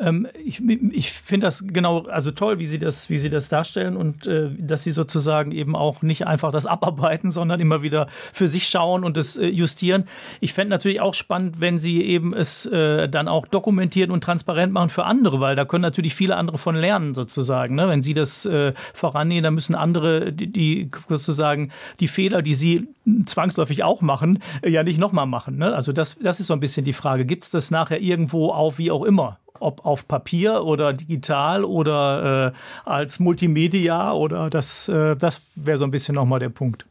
Ähm, 0.00 0.26
ich 0.44 0.62
ich 0.66 1.12
finde 1.12 1.46
das 1.46 1.64
genau, 1.66 2.06
also 2.06 2.30
toll, 2.30 2.58
wie 2.58 2.66
Sie 2.66 2.78
das, 2.78 3.10
wie 3.10 3.18
Sie 3.18 3.28
das 3.28 3.48
darstellen 3.48 3.96
und 3.96 4.26
äh, 4.26 4.48
dass 4.58 4.82
Sie 4.82 4.92
sozusagen 4.92 5.52
eben 5.52 5.76
auch 5.76 6.02
nicht 6.02 6.26
einfach 6.26 6.50
das 6.50 6.66
abarbeiten, 6.80 7.30
sondern 7.30 7.60
immer 7.60 7.82
wieder 7.82 8.06
für 8.32 8.48
sich 8.48 8.68
schauen 8.68 9.04
und 9.04 9.16
es 9.16 9.36
äh, 9.36 9.46
justieren. 9.46 10.04
Ich 10.40 10.54
fände 10.54 10.70
natürlich 10.70 11.00
auch 11.00 11.14
spannend, 11.14 11.60
wenn 11.60 11.78
Sie 11.78 12.02
eben 12.02 12.34
es 12.34 12.64
äh, 12.66 13.08
dann 13.08 13.28
auch 13.28 13.46
dokumentieren 13.46 14.10
und 14.10 14.24
transparent 14.24 14.72
machen 14.72 14.90
für 14.90 15.04
andere, 15.04 15.40
weil 15.40 15.54
da 15.54 15.64
können 15.64 15.82
natürlich 15.82 16.14
viele 16.14 16.36
andere 16.36 16.58
von 16.58 16.74
lernen 16.74 17.14
sozusagen. 17.14 17.74
Ne? 17.74 17.88
Wenn 17.88 18.02
Sie 18.02 18.14
das 18.14 18.46
äh, 18.46 18.72
vorannehmen, 18.94 19.42
dann 19.42 19.54
müssen 19.54 19.74
andere, 19.74 20.32
die, 20.32 20.50
die, 20.50 20.90
sozusagen 21.08 21.70
die 22.00 22.08
Fehler, 22.08 22.42
die 22.42 22.54
Sie 22.54 22.88
zwangsläufig 23.26 23.84
auch 23.84 24.00
machen, 24.00 24.38
äh, 24.62 24.70
ja 24.70 24.82
nicht 24.82 24.98
nochmal 24.98 25.26
machen. 25.26 25.58
Ne? 25.58 25.74
Also 25.74 25.92
das, 25.92 26.16
das 26.22 26.40
ist 26.40 26.46
so 26.46 26.54
ein 26.54 26.60
bisschen 26.60 26.84
die 26.84 26.92
Frage. 26.92 27.26
Gibt 27.26 27.44
es 27.44 27.50
das 27.50 27.70
nachher 27.70 28.00
irgendwo 28.00 28.50
auf, 28.50 28.78
wie 28.78 28.90
auch 28.90 29.04
immer? 29.04 29.38
Ob 29.60 29.84
auf 29.86 30.08
Papier 30.08 30.64
oder 30.64 30.92
digital 30.92 31.64
oder 31.64 32.52
äh, 32.54 32.88
als 32.88 33.20
Multimedia 33.20 34.12
oder 34.12 34.50
das, 34.50 34.88
äh, 34.88 35.16
das 35.16 35.42
wäre 35.54 35.78
so 35.78 35.84
ein 35.84 35.90
bisschen 35.90 36.14
nochmal 36.14 36.40
der 36.40 36.48
Punkt. 36.48 36.86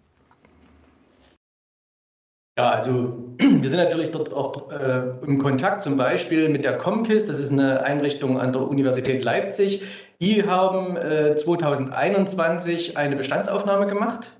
Ja, 2.60 2.72
also 2.72 3.18
wir 3.38 3.70
sind 3.70 3.80
natürlich 3.80 4.12
dort 4.12 4.34
auch 4.34 4.70
äh, 4.70 5.26
im 5.26 5.40
Kontakt 5.40 5.82
zum 5.82 5.96
Beispiel 5.96 6.50
mit 6.50 6.66
der 6.66 6.78
Comkis, 6.78 7.26
das 7.26 7.40
ist 7.40 7.54
eine 7.54 7.84
Einrichtung 7.84 8.38
an 8.38 8.52
der 8.52 8.64
Universität 8.64 9.24
Leipzig. 9.24 9.84
Die 10.20 10.44
haben 10.46 10.98
äh, 10.98 11.38
2021 11.38 12.98
eine 12.98 13.16
Bestandsaufnahme 13.16 13.88
gemacht 13.88 14.34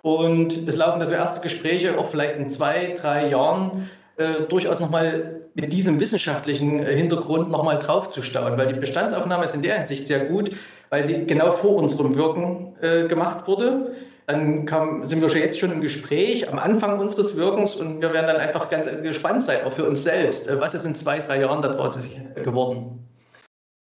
und 0.00 0.66
es 0.66 0.76
laufen 0.76 1.00
also 1.00 1.12
erste 1.12 1.42
Gespräche, 1.42 1.98
auch 1.98 2.08
vielleicht 2.08 2.36
in 2.36 2.48
zwei, 2.48 2.94
drei 2.98 3.28
Jahren, 3.28 3.90
äh, 4.18 4.42
durchaus 4.48 4.80
nochmal 4.80 5.42
mit 5.54 5.72
diesem 5.72 6.00
wissenschaftlichen 6.00 6.80
äh, 6.80 6.96
Hintergrund 6.96 7.50
nochmal 7.50 7.78
draufzustauen, 7.78 8.58
weil 8.58 8.72
die 8.72 8.80
Bestandsaufnahme 8.80 9.44
ist 9.44 9.54
in 9.54 9.62
der 9.62 9.76
Hinsicht 9.76 10.08
sehr 10.08 10.26
gut, 10.26 10.50
weil 10.90 11.04
sie 11.04 11.24
genau 11.24 11.52
vor 11.52 11.76
unserem 11.76 12.16
Wirken 12.16 12.74
äh, 12.80 13.06
gemacht 13.06 13.46
wurde. 13.46 13.94
dann 14.26 14.66
kam, 14.66 15.06
sind 15.06 15.22
wir 15.22 15.28
schon 15.28 15.40
jetzt 15.40 15.58
schon 15.58 15.70
im 15.70 15.80
Gespräch 15.80 16.50
am 16.50 16.58
Anfang 16.58 16.98
unseres 16.98 17.36
Wirkens 17.36 17.76
und 17.76 18.02
wir 18.02 18.12
werden 18.12 18.26
dann 18.26 18.38
einfach 18.38 18.68
ganz 18.68 18.88
gespannt 19.02 19.44
sein, 19.44 19.64
auch 19.64 19.72
für 19.72 19.88
uns 19.88 20.02
selbst. 20.02 20.48
Äh, 20.48 20.60
was 20.60 20.74
ist 20.74 20.84
in 20.84 20.96
zwei, 20.96 21.20
drei 21.20 21.40
Jahren 21.40 21.62
daraus 21.62 21.96
geworden? 22.34 23.06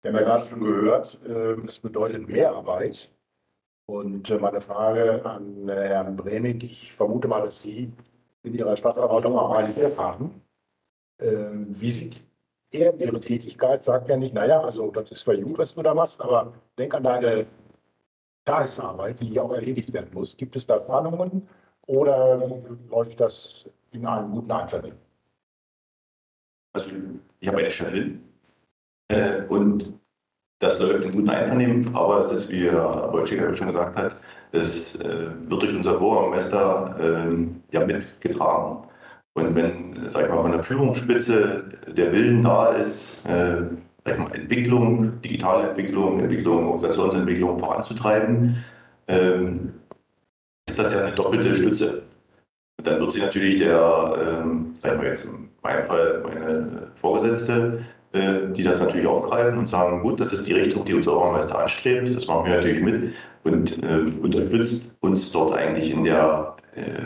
Wir 0.03 0.13
haben 0.13 0.19
ja 0.19 0.25
gerade 0.25 0.47
schon 0.51 0.61
gehört, 0.61 1.19
es 1.67 1.79
bedeutet 1.79 2.29
Mehrarbeit. 2.29 3.09
Und 3.87 4.31
äh, 4.31 4.39
meine 4.39 4.61
Frage 4.61 5.25
an 5.25 5.69
Herrn 5.69 6.17
Bremig, 6.17 6.65
ich 6.65 6.93
vermute 6.93 7.29
mal, 7.29 7.43
dass 7.43 7.63
Sie 7.63 7.93
in 8.45 8.55
Ihrer 8.55 8.77
Stadtverwaltung 8.77 9.37
auch 9.37 9.51
einige 9.53 9.83
erfahren. 9.83 10.41
Ähm, 11.19 11.69
wie 11.71 11.91
sieht 11.91 12.23
er 12.71 12.95
Ihre 12.95 13.21
Tätigkeit? 13.21 13.83
Sagt 13.83 14.09
er 14.11 14.17
nicht, 14.17 14.35
naja, 14.35 14.61
also 14.61 14.91
das 14.91 15.11
ist 15.11 15.21
zwar 15.21 15.37
gut, 15.37 15.59
was 15.59 15.75
du 15.75 15.83
da 15.83 15.95
machst, 15.95 16.21
aber 16.21 16.53
denk 16.79 16.95
an 16.95 17.03
deine 17.03 17.47
Tagesarbeit, 18.45 19.21
die 19.21 19.41
auch 19.41 19.53
erledigt 19.53 19.93
werden 19.93 20.11
muss. 20.13 20.37
Gibt 20.37 20.55
es 20.57 20.67
da 20.67 20.79
Planungen 20.79 21.49
oder 21.87 22.61
läuft 22.91 23.19
das 23.21 23.69
in 23.93 24.07
einem 24.07 24.31
guten 24.33 24.53
Einvernehmen? 24.53 24.99
Also 26.75 26.91
ich 27.41 27.49
habe 27.49 27.59
eine 27.59 27.71
Chefin 27.71 28.23
äh, 29.09 29.43
und 29.45 29.99
das 30.65 30.81
läuft 30.81 31.05
in 31.05 31.13
guten 31.13 31.29
Einvernehmen, 31.29 31.95
aber 31.95 32.25
es 32.25 32.33
ist, 32.33 32.51
wie 32.51 32.71
Herr 32.71 33.09
Bolschek 33.09 33.57
schon 33.57 33.67
gesagt 33.67 33.97
hat, 33.97 34.17
es 34.53 34.97
äh, 34.97 35.29
wird 35.47 35.63
durch 35.63 35.77
unser 35.77 35.99
Bürgermeister 35.99 36.97
äh, 36.99 37.75
ja 37.75 37.85
mitgetragen. 37.85 38.79
Und 39.35 39.55
wenn, 39.55 39.95
sag 40.11 40.25
ich 40.25 40.31
mal, 40.31 40.43
von 40.43 40.53
der 40.53 40.63
Führungsspitze 40.63 41.65
der 41.89 42.13
Willen 42.13 42.41
da 42.43 42.69
ist, 42.69 43.27
äh, 43.27 43.63
sag 44.05 44.15
ich 44.15 44.19
mal, 44.19 44.33
Entwicklung, 44.33 45.21
digitale 45.21 45.69
Entwicklung, 45.71 46.21
Entwicklung, 46.21 46.67
Organisationsentwicklung 46.67 47.59
voranzutreiben, 47.59 48.65
ähm, 49.09 49.75
ist 50.67 50.79
das 50.79 50.93
ja 50.93 51.05
eine 51.05 51.15
doppelte 51.15 51.55
Stütze. 51.57 52.03
Und 52.79 52.87
dann 52.87 53.01
wird 53.01 53.13
sie 53.13 53.21
natürlich 53.21 53.59
der, 53.59 54.43
ähm, 54.45 54.77
sagen 54.83 55.03
wir 55.03 55.11
jetzt 55.11 55.27
in 55.27 55.49
meinem 55.63 55.87
Fall 55.87 56.23
meine 56.25 56.93
Vorgesetzte, 56.95 57.85
die 58.15 58.63
das 58.63 58.81
natürlich 58.81 59.09
aufgreifen 59.09 59.59
und 59.59 59.69
sagen, 59.69 60.01
gut, 60.01 60.21
das 60.21 60.33
ist 60.33 60.47
die 60.47 60.53
Richtung, 60.53 60.85
die 60.85 60.95
unser 60.95 61.13
Bürgermeister 61.13 61.59
anstrebt, 61.59 62.15
das 62.15 62.29
machen 62.29 62.47
wir 62.47 62.57
natürlich 62.57 62.81
mit 62.81 63.13
und 63.45 63.83
äh, 63.83 64.13
unterstützt 64.23 64.97
uns 65.01 65.31
dort 65.33 65.57
eigentlich 65.57 65.91
in, 65.91 66.05
der, 66.05 66.57
äh, 66.75 67.03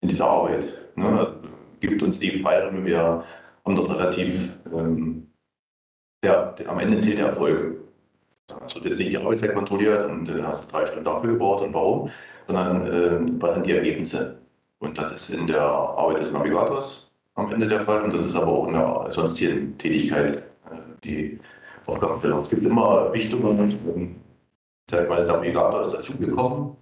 in 0.00 0.08
dieser 0.08 0.26
Arbeit. 0.26 0.66
Ne? 0.96 1.34
Gibt 1.80 2.02
uns 2.02 2.18
die 2.18 2.40
Freiräume, 2.40 2.84
wir 2.84 3.24
haben 3.64 3.74
dort 3.74 3.90
relativ 3.90 4.56
ähm, 4.72 5.28
der, 6.22 6.54
am 6.66 6.78
Ende 6.80 6.98
zählt 6.98 7.18
der 7.18 7.28
Erfolg. 7.28 7.76
Wird 8.48 8.84
jetzt 8.84 8.98
nicht 8.98 9.12
die 9.12 9.18
Arbeitszeit 9.18 9.54
kontrolliert 9.54 10.08
und 10.08 10.28
äh, 10.28 10.42
hast 10.42 10.72
drei 10.72 10.86
Stunden 10.86 11.04
dafür 11.04 11.32
gebraucht 11.32 11.64
und 11.64 11.74
warum, 11.74 12.10
sondern 12.46 12.86
äh, 12.86 13.40
was 13.40 13.54
sind 13.54 13.66
die 13.66 13.72
Ergebnisse. 13.72 14.38
Und 14.78 14.96
das 14.96 15.12
ist 15.12 15.30
in 15.30 15.46
der 15.46 15.60
Arbeit 15.60 16.22
des 16.22 16.32
Navigators 16.32 17.07
am 17.38 17.52
Ende 17.52 17.68
der 17.68 17.80
Fall 17.80 18.02
und 18.02 18.14
das 18.14 18.26
ist 18.26 18.34
aber 18.34 18.48
auch 18.48 18.66
in 18.66 18.74
der 18.74 19.06
sonstigen 19.10 19.78
Tätigkeit 19.78 20.36
äh, 20.36 20.76
die 21.04 21.40
Aufgabenstellung. 21.86 22.42
Es 22.42 22.50
gibt 22.50 22.64
immer 22.64 23.12
Richtungen. 23.12 24.16
Mal 24.90 25.24
der 25.24 25.26
Navigator 25.26 25.82
ist 25.82 25.92
dazugekommen. 25.92 26.76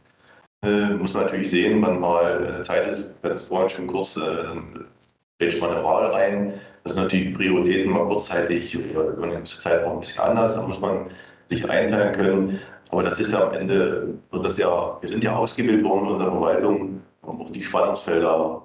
Äh, 0.65 0.95
muss 0.95 1.13
man 1.15 1.25
natürlich 1.25 1.51
sehen, 1.51 1.83
wann 1.83 2.01
mal 2.01 2.61
äh, 2.61 2.63
Zeit 2.63 2.89
ist. 2.89 3.15
Ich 3.23 3.31
hatte 3.31 3.41
vorhin 3.41 3.69
schon 3.69 3.87
kurz, 3.87 4.17
äh, 4.17 5.51
man 5.61 5.71
eine 5.71 5.85
Wahl 5.85 6.07
rein 6.07 6.55
das 6.87 6.95
sind 6.95 7.03
natürlich 7.03 7.35
Prioritäten 7.35 7.91
mal 7.91 8.05
kurzzeitig 8.05 8.79
oder 8.79 9.09
über 9.09 9.45
Zeit 9.45 9.85
auch 9.85 9.95
ein 9.95 10.01
bisschen 10.01 10.23
anders. 10.23 10.55
Da 10.55 10.63
muss 10.63 10.79
man 10.79 11.11
sich 11.49 11.69
einteilen 11.69 12.15
können. 12.15 12.61
Aber 12.91 13.03
das 13.03 13.19
ist 13.19 13.33
ja 13.33 13.49
am 13.49 13.55
Ende, 13.55 14.15
das 14.31 14.57
ja, 14.57 14.97
wir 15.01 15.09
sind 15.09 15.25
ja 15.25 15.35
ausgebildet 15.35 15.85
worden 15.85 16.13
in 16.13 16.19
der 16.21 16.29
Verwaltung, 16.29 17.03
um 17.23 17.43
auch 17.43 17.51
die 17.51 17.63
Spannungsfelder 17.63 18.63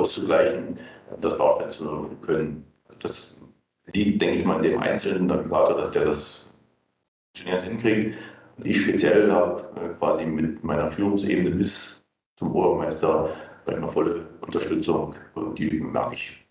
auszugleichen, 0.00 0.78
das 1.20 1.36
darstellen 1.36 2.20
können. 2.22 2.64
Das 3.00 3.40
liegt, 3.92 4.20
denke 4.20 4.40
ich 4.40 4.44
mal, 4.44 4.56
in 4.56 4.72
dem 4.72 4.80
einzelnen 4.80 5.26
Navigator, 5.26 5.76
dass 5.76 5.90
der 5.90 6.04
das 6.06 6.52
funktioniert 7.34 7.62
hinkriegt. 7.62 8.18
Und 8.56 8.66
ich 8.66 8.82
speziell 8.82 9.30
habe 9.30 9.62
äh, 9.80 9.88
quasi 9.98 10.26
mit 10.26 10.62
meiner 10.64 10.90
Führungsebene 10.90 11.50
bis 11.50 12.04
zum 12.36 12.52
Bürgermeister 12.52 13.30
eine 13.66 13.88
volle 13.88 14.26
Unterstützung 14.40 15.14
und 15.34 15.58
die 15.58 15.80
merke 15.80 16.14
ich 16.14 16.46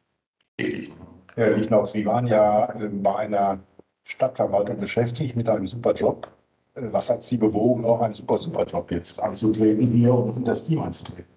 tätig. 0.58 0.94
Herr 1.36 1.58
Lichnock, 1.58 1.88
Sie 1.88 2.06
waren 2.06 2.28
ja 2.28 2.74
ähm, 2.76 3.02
bei 3.02 3.16
einer 3.16 3.60
Stadtverwaltung 4.04 4.80
beschäftigt 4.80 5.36
mit 5.36 5.50
einem 5.50 5.68
super 5.68 5.94
Job. 5.94 6.28
Äh, 6.76 6.82
was 6.92 7.10
hat 7.10 7.24
Sie 7.24 7.38
bewogen, 7.38 7.86
auch 7.86 8.02
einen 8.02 8.14
super, 8.14 8.38
super 8.38 8.64
Job 8.66 8.92
jetzt 8.92 9.22
anzutreten 9.22 9.88
hier 9.88 10.14
und 10.14 10.38
in 10.38 10.46
das 10.46 10.66
Team 10.66 10.82
anzutreten? 10.82 11.37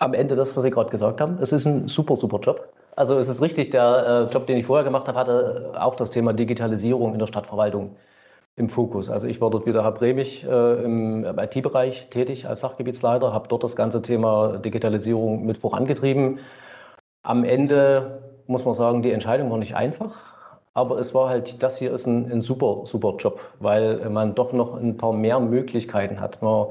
Am 0.00 0.12
Ende 0.12 0.36
das, 0.36 0.54
was 0.54 0.62
Sie 0.64 0.70
gerade 0.70 0.90
gesagt 0.90 1.20
haben, 1.20 1.38
es 1.40 1.50
ist 1.50 1.64
ein 1.64 1.88
super, 1.88 2.16
super 2.16 2.38
Job. 2.40 2.68
Also 2.94 3.18
es 3.18 3.28
ist 3.28 3.40
richtig, 3.40 3.70
der 3.70 4.28
äh, 4.28 4.32
Job, 4.32 4.46
den 4.46 4.58
ich 4.58 4.66
vorher 4.66 4.84
gemacht 4.84 5.08
habe, 5.08 5.18
hatte 5.18 5.72
auch 5.78 5.94
das 5.94 6.10
Thema 6.10 6.34
Digitalisierung 6.34 7.14
in 7.14 7.18
der 7.18 7.26
Stadtverwaltung 7.26 7.96
im 8.54 8.68
Fokus. 8.68 9.08
Also 9.08 9.26
ich 9.26 9.40
war 9.40 9.48
dort 9.48 9.64
wieder 9.64 9.82
Herr 9.82 9.92
Bremig 9.92 10.44
äh, 10.44 10.84
im 10.84 11.24
IT-Bereich 11.24 12.10
tätig 12.10 12.46
als 12.46 12.60
Sachgebietsleiter, 12.60 13.32
habe 13.32 13.48
dort 13.48 13.64
das 13.64 13.74
ganze 13.74 14.02
Thema 14.02 14.58
Digitalisierung 14.58 15.46
mit 15.46 15.56
vorangetrieben. 15.56 16.40
Am 17.22 17.44
Ende 17.44 18.22
muss 18.46 18.66
man 18.66 18.74
sagen, 18.74 19.00
die 19.00 19.12
Entscheidung 19.12 19.50
war 19.50 19.56
nicht 19.56 19.74
einfach, 19.74 20.34
aber 20.74 20.98
es 20.98 21.14
war 21.14 21.30
halt, 21.30 21.62
das 21.62 21.78
hier 21.78 21.94
ist 21.94 22.06
ein, 22.06 22.30
ein 22.30 22.42
super, 22.42 22.82
super 22.84 23.14
Job, 23.18 23.40
weil 23.58 24.10
man 24.10 24.34
doch 24.34 24.52
noch 24.52 24.74
ein 24.74 24.98
paar 24.98 25.14
mehr 25.14 25.40
Möglichkeiten 25.40 26.20
hat. 26.20 26.42
Man 26.42 26.66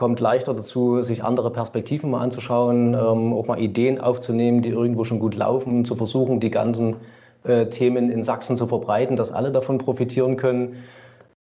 kommt 0.00 0.18
leichter 0.18 0.54
dazu, 0.54 1.02
sich 1.02 1.22
andere 1.22 1.50
Perspektiven 1.50 2.10
mal 2.10 2.22
anzuschauen, 2.22 2.94
ähm, 2.94 3.34
auch 3.34 3.46
mal 3.46 3.60
Ideen 3.60 4.00
aufzunehmen, 4.00 4.62
die 4.62 4.70
irgendwo 4.70 5.04
schon 5.04 5.18
gut 5.18 5.34
laufen, 5.34 5.84
zu 5.84 5.94
versuchen, 5.94 6.40
die 6.40 6.50
ganzen 6.50 6.96
äh, 7.44 7.66
Themen 7.66 8.10
in 8.10 8.22
Sachsen 8.22 8.56
zu 8.56 8.66
verbreiten, 8.66 9.16
dass 9.16 9.30
alle 9.30 9.52
davon 9.52 9.76
profitieren 9.76 10.38
können 10.38 10.76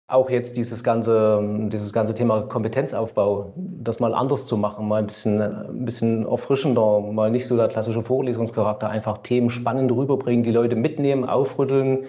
auch 0.07 0.29
jetzt 0.29 0.59
dieses 0.59 0.85
ganze, 0.85 1.41
dieses 1.73 1.95
ganze 1.95 2.13
Thema 2.13 2.43
Kompetenzaufbau, 2.43 3.55
das 3.57 3.99
mal 3.99 4.13
anders 4.13 4.47
zu 4.47 4.59
machen, 4.59 4.87
mal 4.87 4.99
ein 4.99 5.07
bisschen, 5.07 5.41
ein 5.41 5.87
bisschen 5.87 6.27
erfrischender, 6.27 7.01
mal 7.01 7.31
nicht 7.31 7.47
so 7.47 7.57
der 7.57 7.69
klassische 7.69 8.03
Vorlesungscharakter, 8.03 8.91
einfach 8.91 9.19
Themen 9.19 9.49
spannend 9.49 9.91
rüberbringen, 9.91 10.43
die 10.43 10.51
Leute 10.51 10.77
mitnehmen, 10.77 11.27
aufrütteln, 11.27 12.05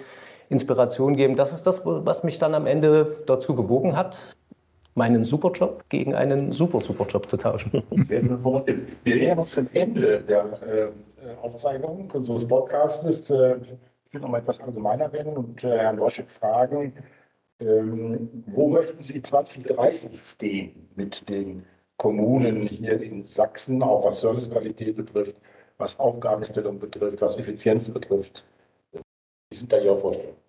Inspiration 0.50 1.16
geben. 1.16 1.36
Das 1.36 1.54
ist 1.54 1.66
das, 1.66 1.86
was 1.86 2.24
mich 2.24 2.38
dann 2.38 2.54
am 2.54 2.66
Ende 2.66 3.22
dazu 3.26 3.54
bewogen 3.54 3.96
hat, 3.96 4.18
meinen 4.94 5.24
Superjob 5.24 5.88
gegen 5.88 6.14
einen 6.14 6.52
super 6.52 6.80
Superjob 6.80 7.28
zu 7.28 7.36
tauschen. 7.36 7.82
Wir 7.90 9.16
nähern 9.16 9.44
zum 9.44 9.68
Ende 9.72 10.22
der 10.22 10.44
äh, 10.62 11.36
Aufzeichnung 11.42 12.10
unseres 12.12 12.46
Podcasts. 12.46 13.30
Äh, 13.30 13.56
ich 14.06 14.14
will 14.14 14.20
noch 14.20 14.28
mal 14.28 14.38
etwas 14.38 14.60
allgemeiner 14.60 15.12
werden 15.12 15.36
und 15.36 15.64
äh, 15.64 15.78
Herrn 15.78 15.96
Loschek 15.96 16.28
fragen, 16.28 16.92
ähm, 17.60 18.44
wo 18.46 18.68
möchten 18.68 19.02
Sie 19.02 19.20
2030 19.20 20.20
stehen 20.24 20.88
mit 20.94 21.28
den 21.28 21.64
Kommunen 21.96 22.62
hier 22.62 23.00
in 23.00 23.22
Sachsen, 23.22 23.82
auch 23.82 24.04
was 24.04 24.20
Servicequalität 24.20 24.96
betrifft, 24.96 25.36
was 25.78 25.98
Aufgabenstellung 25.98 26.78
betrifft, 26.78 27.20
was 27.20 27.38
Effizienz 27.38 27.88
betrifft? 27.88 28.44
Wie 28.92 29.56
sind 29.56 29.72
da 29.72 29.78
Ihre 29.78 29.96
Vorstellungen? 29.96 30.43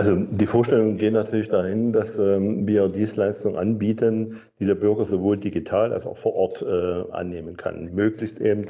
Also 0.00 0.16
die 0.16 0.46
Vorstellungen 0.46 0.96
gehen 0.96 1.12
natürlich 1.12 1.48
dahin, 1.48 1.92
dass 1.92 2.18
ähm, 2.18 2.66
wir 2.66 2.88
Dienstleistungen 2.88 3.58
anbieten, 3.58 4.40
die 4.58 4.64
der 4.64 4.74
Bürger 4.74 5.04
sowohl 5.04 5.36
digital 5.36 5.92
als 5.92 6.06
auch 6.06 6.16
vor 6.16 6.34
Ort 6.34 6.62
äh, 6.62 7.12
annehmen 7.12 7.58
kann. 7.58 7.94
Möglichst 7.94 8.40
eben 8.40 8.68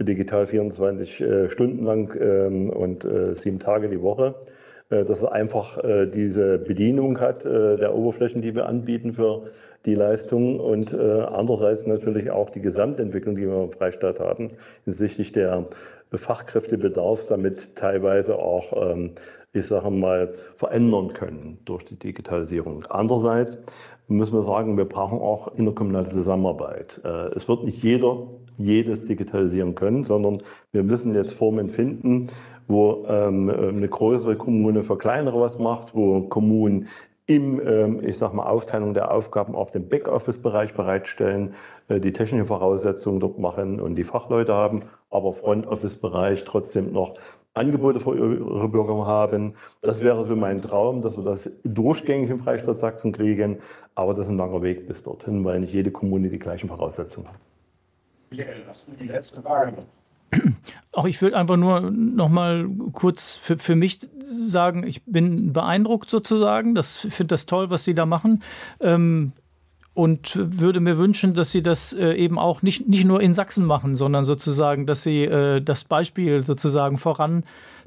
digital 0.00 0.48
24 0.48 1.20
äh, 1.20 1.48
Stunden 1.48 1.84
lang 1.84 2.16
ähm, 2.20 2.70
und 2.70 3.04
äh, 3.04 3.36
sieben 3.36 3.60
Tage 3.60 3.88
die 3.88 4.02
Woche. 4.02 4.34
Äh, 4.90 5.04
dass 5.04 5.22
er 5.22 5.32
einfach 5.32 5.82
äh, 5.82 6.06
diese 6.06 6.58
Bedienung 6.58 7.18
hat 7.20 7.44
äh, 7.44 7.76
der 7.76 7.94
Oberflächen, 7.94 8.42
die 8.42 8.54
wir 8.54 8.66
anbieten 8.66 9.14
für 9.14 9.44
die 9.86 9.94
Leistung 9.94 10.60
und 10.60 10.94
andererseits 10.98 11.86
natürlich 11.86 12.30
auch 12.30 12.48
die 12.48 12.62
Gesamtentwicklung, 12.62 13.36
die 13.36 13.46
wir 13.46 13.64
im 13.64 13.70
Freistaat 13.70 14.18
haben, 14.18 14.52
hinsichtlich 14.86 15.30
der 15.30 15.66
Fachkräftebedarfs, 16.10 17.26
damit 17.26 17.76
teilweise 17.76 18.36
auch, 18.36 18.92
ähm, 18.92 19.10
ich 19.54 19.66
sage 19.66 19.90
mal, 19.90 20.34
verändern 20.56 21.14
können 21.14 21.58
durch 21.64 21.84
die 21.84 21.98
Digitalisierung. 21.98 22.84
Andererseits 22.90 23.56
müssen 24.08 24.34
wir 24.34 24.42
sagen, 24.42 24.76
wir 24.76 24.84
brauchen 24.84 25.18
auch 25.18 25.54
interkommunale 25.56 26.10
Zusammenarbeit. 26.10 27.00
Es 27.34 27.48
wird 27.48 27.64
nicht 27.64 27.82
jeder 27.82 28.26
jedes 28.58 29.06
digitalisieren 29.06 29.74
können, 29.74 30.04
sondern 30.04 30.42
wir 30.72 30.82
müssen 30.82 31.14
jetzt 31.14 31.32
Formen 31.32 31.70
finden, 31.70 32.28
wo 32.66 33.04
ähm, 33.08 33.50
eine 33.50 33.88
größere 33.88 34.36
Kommune 34.36 34.82
für 34.82 34.96
kleinere 34.96 35.40
was 35.40 35.58
macht, 35.58 35.94
wo 35.94 36.22
Kommunen 36.22 36.88
im, 37.26 37.60
ähm, 37.66 38.00
ich 38.04 38.18
sag 38.18 38.34
mal, 38.34 38.46
Aufteilung 38.46 38.94
der 38.94 39.10
Aufgaben 39.10 39.54
auch 39.54 39.70
den 39.70 39.88
Backoffice-Bereich 39.88 40.74
bereitstellen, 40.74 41.54
äh, 41.88 41.98
die 41.98 42.12
technische 42.12 42.44
Voraussetzungen 42.44 43.20
dort 43.20 43.38
machen 43.38 43.80
und 43.80 43.94
die 43.94 44.04
Fachleute 44.04 44.52
haben, 44.52 44.82
aber 45.10 45.32
Front-Office-Bereich 45.32 46.44
trotzdem 46.44 46.92
noch 46.92 47.14
Angebote 47.54 48.00
für 48.00 48.16
ihre 48.16 48.68
Bürger 48.68 49.06
haben. 49.06 49.54
Das 49.80 50.00
wäre 50.00 50.26
so 50.26 50.34
mein 50.36 50.60
Traum, 50.60 51.02
dass 51.02 51.16
wir 51.16 51.24
das 51.24 51.50
durchgängig 51.62 52.30
im 52.30 52.40
Freistaat 52.40 52.80
Sachsen 52.80 53.12
kriegen. 53.12 53.58
Aber 53.94 54.12
das 54.12 54.26
ist 54.26 54.32
ein 54.32 54.38
langer 54.38 54.62
Weg 54.62 54.88
bis 54.88 55.02
dorthin, 55.02 55.44
weil 55.44 55.60
nicht 55.60 55.72
jede 55.72 55.92
Kommune 55.92 56.28
die 56.28 56.38
gleichen 56.38 56.68
Voraussetzungen 56.68 57.28
hat. 57.28 57.36
Michael, 58.30 58.64
hast 58.66 58.88
du 58.88 58.92
die 58.92 59.06
letzte 59.06 59.40
Frage 59.40 59.72
noch? 59.72 59.84
Auch 60.92 61.06
ich 61.06 61.22
will 61.22 61.34
einfach 61.34 61.56
nur 61.56 61.80
noch 61.92 62.28
mal 62.28 62.68
kurz 62.92 63.36
für, 63.36 63.58
für 63.58 63.76
mich 63.76 64.00
sagen, 64.22 64.84
ich 64.84 65.04
bin 65.04 65.52
beeindruckt 65.52 66.10
sozusagen. 66.10 66.74
Das 66.74 66.98
finde 66.98 67.34
das 67.34 67.46
toll, 67.46 67.70
was 67.70 67.84
Sie 67.84 67.94
da 67.94 68.04
machen. 68.04 68.42
Ähm, 68.80 69.32
und 69.94 70.36
würde 70.36 70.80
mir 70.80 70.98
wünschen, 70.98 71.34
dass 71.34 71.52
Sie 71.52 71.62
das 71.62 71.92
äh, 71.92 72.12
eben 72.14 72.38
auch 72.38 72.62
nicht, 72.62 72.88
nicht 72.88 73.04
nur 73.04 73.20
in 73.20 73.32
Sachsen 73.32 73.64
machen, 73.64 73.94
sondern 73.94 74.24
sozusagen, 74.24 74.86
dass 74.86 75.02
Sie 75.02 75.24
äh, 75.24 75.60
das 75.60 75.84
Beispiel 75.84 76.42
sozusagen 76.42 76.98
voran 76.98 77.44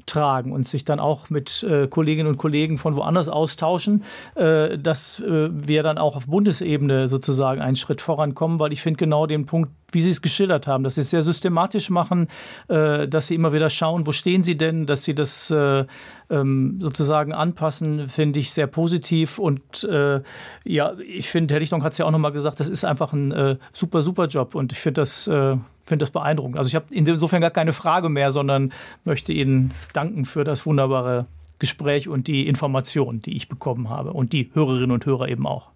tragen 0.08 0.52
und 0.52 0.66
sich 0.66 0.84
dann 0.84 1.00
auch 1.00 1.30
mit 1.30 1.62
äh, 1.62 1.86
Kolleginnen 1.86 2.28
und 2.28 2.38
Kollegen 2.38 2.78
von 2.78 2.96
woanders 2.96 3.28
austauschen, 3.28 4.04
äh, 4.34 4.78
dass 4.78 5.20
äh, 5.20 5.48
wir 5.52 5.82
dann 5.82 5.98
auch 5.98 6.16
auf 6.16 6.26
Bundesebene 6.26 7.08
sozusagen 7.08 7.60
einen 7.60 7.76
Schritt 7.76 8.00
vorankommen, 8.00 8.58
weil 8.58 8.72
ich 8.72 8.82
finde 8.82 8.98
genau 8.98 9.26
den 9.26 9.46
Punkt, 9.46 9.70
wie 9.90 10.00
Sie 10.00 10.10
es 10.10 10.20
geschildert 10.20 10.66
haben, 10.66 10.84
dass 10.84 10.96
Sie 10.96 11.00
es 11.00 11.10
sehr 11.10 11.22
systematisch 11.22 11.90
machen, 11.90 12.28
äh, 12.68 13.08
dass 13.08 13.28
Sie 13.28 13.34
immer 13.34 13.52
wieder 13.52 13.70
schauen, 13.70 14.06
wo 14.06 14.12
stehen 14.12 14.42
Sie 14.42 14.56
denn, 14.56 14.86
dass 14.86 15.04
Sie 15.04 15.14
das 15.14 15.50
äh, 15.50 15.84
ähm, 16.30 16.78
sozusagen 16.80 17.32
anpassen, 17.32 18.08
finde 18.08 18.38
ich 18.38 18.52
sehr 18.52 18.66
positiv. 18.66 19.38
Und 19.38 19.84
äh, 19.84 20.20
ja, 20.64 20.92
ich 20.98 21.30
finde, 21.30 21.54
Herr 21.54 21.60
Lichtung 21.60 21.82
hat 21.84 21.92
es 21.92 21.98
ja 21.98 22.04
auch 22.04 22.10
nochmal 22.10 22.32
gesagt, 22.32 22.60
das 22.60 22.68
ist 22.68 22.84
einfach 22.84 23.12
ein 23.12 23.32
äh, 23.32 23.56
super, 23.72 24.02
super 24.02 24.26
Job 24.26 24.54
und 24.54 24.72
ich 24.72 24.78
finde 24.78 25.00
das 25.00 25.26
äh, 25.26 25.56
finde 25.88 26.04
das 26.04 26.10
beeindruckend. 26.10 26.58
Also 26.58 26.68
ich 26.68 26.74
habe 26.74 26.86
insofern 26.90 27.40
gar 27.40 27.50
keine 27.50 27.72
Frage 27.72 28.08
mehr, 28.08 28.30
sondern 28.30 28.72
möchte 29.04 29.32
Ihnen 29.32 29.72
danken 29.92 30.24
für 30.24 30.44
das 30.44 30.66
wunderbare 30.66 31.26
Gespräch 31.58 32.08
und 32.08 32.28
die 32.28 32.46
Informationen, 32.46 33.20
die 33.20 33.36
ich 33.36 33.48
bekommen 33.48 33.90
habe 33.90 34.12
und 34.12 34.32
die 34.32 34.50
Hörerinnen 34.52 34.92
und 34.92 35.04
Hörer 35.06 35.28
eben 35.28 35.46
auch. 35.46 35.70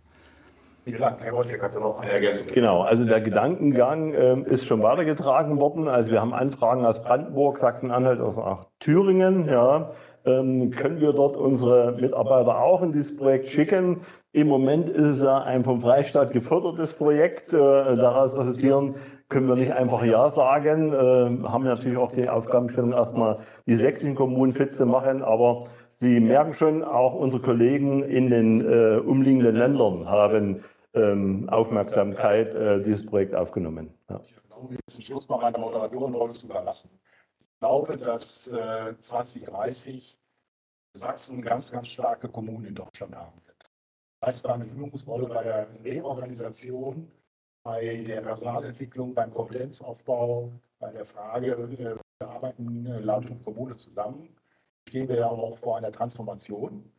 Vielen 0.85 1.01
Dank. 1.01 1.19
Herr 1.21 1.33
Wojtek 1.33 1.63
hatte 1.63 1.79
noch 1.79 2.01
eine 2.01 2.11
Ergänzung. 2.11 2.49
Genau, 2.53 2.83
also 2.83 3.05
der 3.05 3.21
Gedankengang 3.21 4.15
äh, 4.15 4.41
ist 4.47 4.67
schon 4.67 4.83
weitergetragen 4.83 5.61
worden. 5.61 5.87
Also 5.87 6.11
wir 6.11 6.21
haben 6.21 6.35
Anfragen 6.35 6.85
aus 6.85 7.01
Brandenburg, 7.03 7.61
Sachsen-Anhalt, 7.61 8.21
aus 8.21 8.37
auch 8.37 8.67
Thüringen. 8.81 9.49
Ja, 9.49 9.87
ähm, 10.25 10.71
können 10.73 11.01
wir 11.01 11.13
dort 11.13 11.37
unsere 11.37 11.93
Mitarbeiter 11.93 12.61
auch 12.61 12.83
in 12.83 12.91
dieses 12.91 13.17
Projekt 13.17 13.53
schicken? 13.53 14.01
Im 14.33 14.49
Moment 14.49 14.89
ist 14.89 15.05
es 15.05 15.23
ja 15.23 15.43
ein 15.43 15.63
vom 15.63 15.81
Freistaat 15.81 16.33
gefördertes 16.33 16.95
Projekt. 16.95 17.53
Äh, 17.53 17.57
daraus 17.59 18.37
resultieren 18.37 18.97
können 19.33 19.49
wir 19.49 19.57
nicht 19.57 19.73
einfach 19.73 20.05
Ja 20.05 20.31
sagen. 20.31 20.93
Äh, 20.93 21.49
haben 21.49 21.65
natürlich 21.65 21.99
auch 21.99 22.13
die 22.13 22.29
Aufgabenstellung, 22.29 22.93
erstmal 22.93 23.39
die 23.67 23.75
sächsischen 23.75 24.15
Kommunen 24.15 24.53
fit 24.53 24.77
zu 24.77 24.87
machen. 24.87 25.23
Aber 25.23 25.67
Sie 26.01 26.19
merken 26.19 26.53
schon, 26.53 26.83
auch 26.83 27.15
unsere 27.15 27.41
Kollegen 27.41 28.03
in 28.03 28.29
den 28.29 28.61
äh, 28.61 28.99
umliegenden 28.99 29.55
Ländern 29.55 30.09
haben 30.09 30.65
ähm, 30.95 31.49
Aufmerksamkeit 31.49 32.55
äh, 32.55 32.83
dieses 32.83 33.07
Projekt 33.07 33.35
aufgenommen. 33.35 33.95
Ja. 34.11 34.21
Ich 34.25 34.35
erlaube 34.51 34.75
jetzt 34.75 34.95
zum 34.95 35.03
Schluss 35.03 35.27
zu 35.27 36.47
überlassen. 36.47 36.91
Ich 37.41 37.59
glaube, 37.61 37.97
dass 37.97 38.49
äh, 38.49 38.97
2030 38.99 40.19
Sachsen 40.95 41.41
ganz, 41.41 41.71
ganz 41.71 41.89
starke 41.89 42.29
Kommunen 42.29 42.67
in 42.67 42.75
Deutschland 42.75 43.15
haben 43.15 43.41
wird. 43.47 43.71
Das 44.21 44.35
heißt, 44.35 44.47
eine 44.47 44.65
Übungsrolle 44.65 45.27
bei 45.27 45.43
der 45.45 45.69
Reorganisation, 45.85 47.11
bei 47.63 47.97
der 48.03 48.21
Personalentwicklung, 48.21 49.15
beim 49.15 49.33
Kompetenzaufbau, 49.33 50.53
bei 50.79 50.93
der 50.93 51.05
Frage, 51.05 51.53
äh, 51.53 51.79
wir 51.79 51.99
arbeiten 52.21 52.87
äh, 52.87 52.99
Land 52.99 53.31
und 53.31 53.43
Kommune 53.43 53.77
zusammen, 53.77 54.35
stehen 54.89 55.09
wir 55.09 55.17
ja 55.17 55.29
auch 55.29 55.59
vor 55.59 55.77
einer 55.77 55.93
Transformation. 55.93 56.91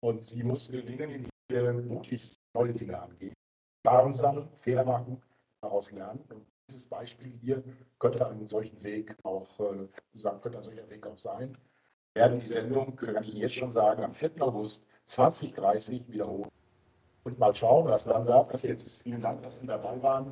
Und 0.00 0.22
sie 0.22 0.42
muss 0.42 0.70
gelingen, 0.70 1.10
indem 1.10 1.30
wir 1.48 1.72
mutig 1.72 2.38
neue 2.54 2.72
Dinge 2.72 3.00
angehen. 3.00 3.34
Erfahrung 3.84 4.12
sammeln, 4.12 4.48
Fehler 4.56 4.84
machen, 4.84 5.22
daraus 5.60 5.90
lernen. 5.90 6.24
Und 6.30 6.46
dieses 6.68 6.86
Beispiel 6.86 7.32
hier 7.40 7.62
könnte 7.98 8.26
einen 8.26 8.48
solchen 8.48 8.82
Weg 8.82 9.16
auch, 9.22 9.48
äh, 9.60 9.88
könnte 10.40 10.58
ein 10.58 10.62
solcher 10.62 10.88
Weg 10.90 11.06
auch 11.06 11.18
sein. 11.18 11.56
Wir 12.14 12.22
werden 12.22 12.38
die 12.38 12.46
Sendung, 12.46 12.96
kann 12.96 13.22
ich 13.22 13.34
jetzt 13.34 13.54
schon 13.54 13.70
sagen, 13.70 14.02
am 14.02 14.12
4. 14.12 14.40
August 14.40 14.86
2030 15.04 16.08
wiederholen. 16.08 16.50
Und 17.26 17.40
mal 17.40 17.52
schauen, 17.56 17.88
was 17.88 18.04
dann 18.04 18.24
da 18.24 18.44
passiert 18.44 18.80
ist. 18.84 19.02
Vielen 19.02 19.20
Dank, 19.20 19.42
dass 19.42 19.58
Sie 19.58 19.66
dabei 19.66 20.00
waren. 20.00 20.26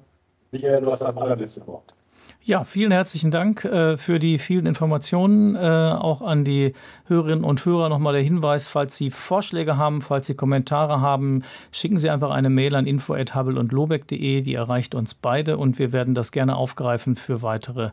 Michael, 0.52 0.80
du 0.80 0.92
hast 0.92 1.02
das 1.02 1.16
allerletzte 1.16 1.66
Wort. 1.66 1.92
Ja, 2.40 2.62
vielen 2.62 2.92
herzlichen 2.92 3.32
Dank 3.32 3.64
äh, 3.64 3.96
für 3.96 4.20
die 4.20 4.38
vielen 4.38 4.64
Informationen. 4.64 5.56
Äh, 5.56 5.58
auch 5.58 6.22
an 6.22 6.44
die 6.44 6.72
Hörerinnen 7.06 7.42
und 7.42 7.66
Hörer 7.66 7.88
nochmal 7.88 8.12
der 8.12 8.22
Hinweis, 8.22 8.68
falls 8.68 8.96
Sie 8.96 9.10
Vorschläge 9.10 9.76
haben, 9.76 10.02
falls 10.02 10.28
Sie 10.28 10.36
Kommentare 10.36 11.00
haben, 11.00 11.42
schicken 11.72 11.98
Sie 11.98 12.08
einfach 12.08 12.30
eine 12.30 12.48
Mail 12.48 12.76
an 12.76 12.86
info.habel 12.86 13.58
und 13.58 13.72
lobeck.de. 13.72 14.42
Die 14.42 14.54
erreicht 14.54 14.94
uns 14.94 15.14
beide 15.14 15.58
und 15.58 15.80
wir 15.80 15.92
werden 15.92 16.14
das 16.14 16.30
gerne 16.30 16.54
aufgreifen 16.54 17.16
für 17.16 17.42
weitere 17.42 17.90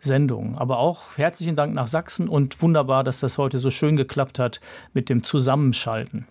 Sendungen. 0.00 0.58
Aber 0.58 0.80
auch 0.80 1.16
herzlichen 1.16 1.56
Dank 1.56 1.72
nach 1.72 1.86
Sachsen 1.86 2.28
und 2.28 2.60
wunderbar, 2.60 3.04
dass 3.04 3.20
das 3.20 3.38
heute 3.38 3.58
so 3.58 3.70
schön 3.70 3.96
geklappt 3.96 4.38
hat 4.38 4.60
mit 4.92 5.08
dem 5.08 5.22
Zusammenschalten. 5.22 6.26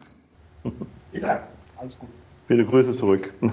Ja, 1.16 1.44
alles 1.84 2.00
gut. 2.00 2.10
Viele 2.48 2.66
Grüße 2.66 2.96
zurück. 2.98 3.34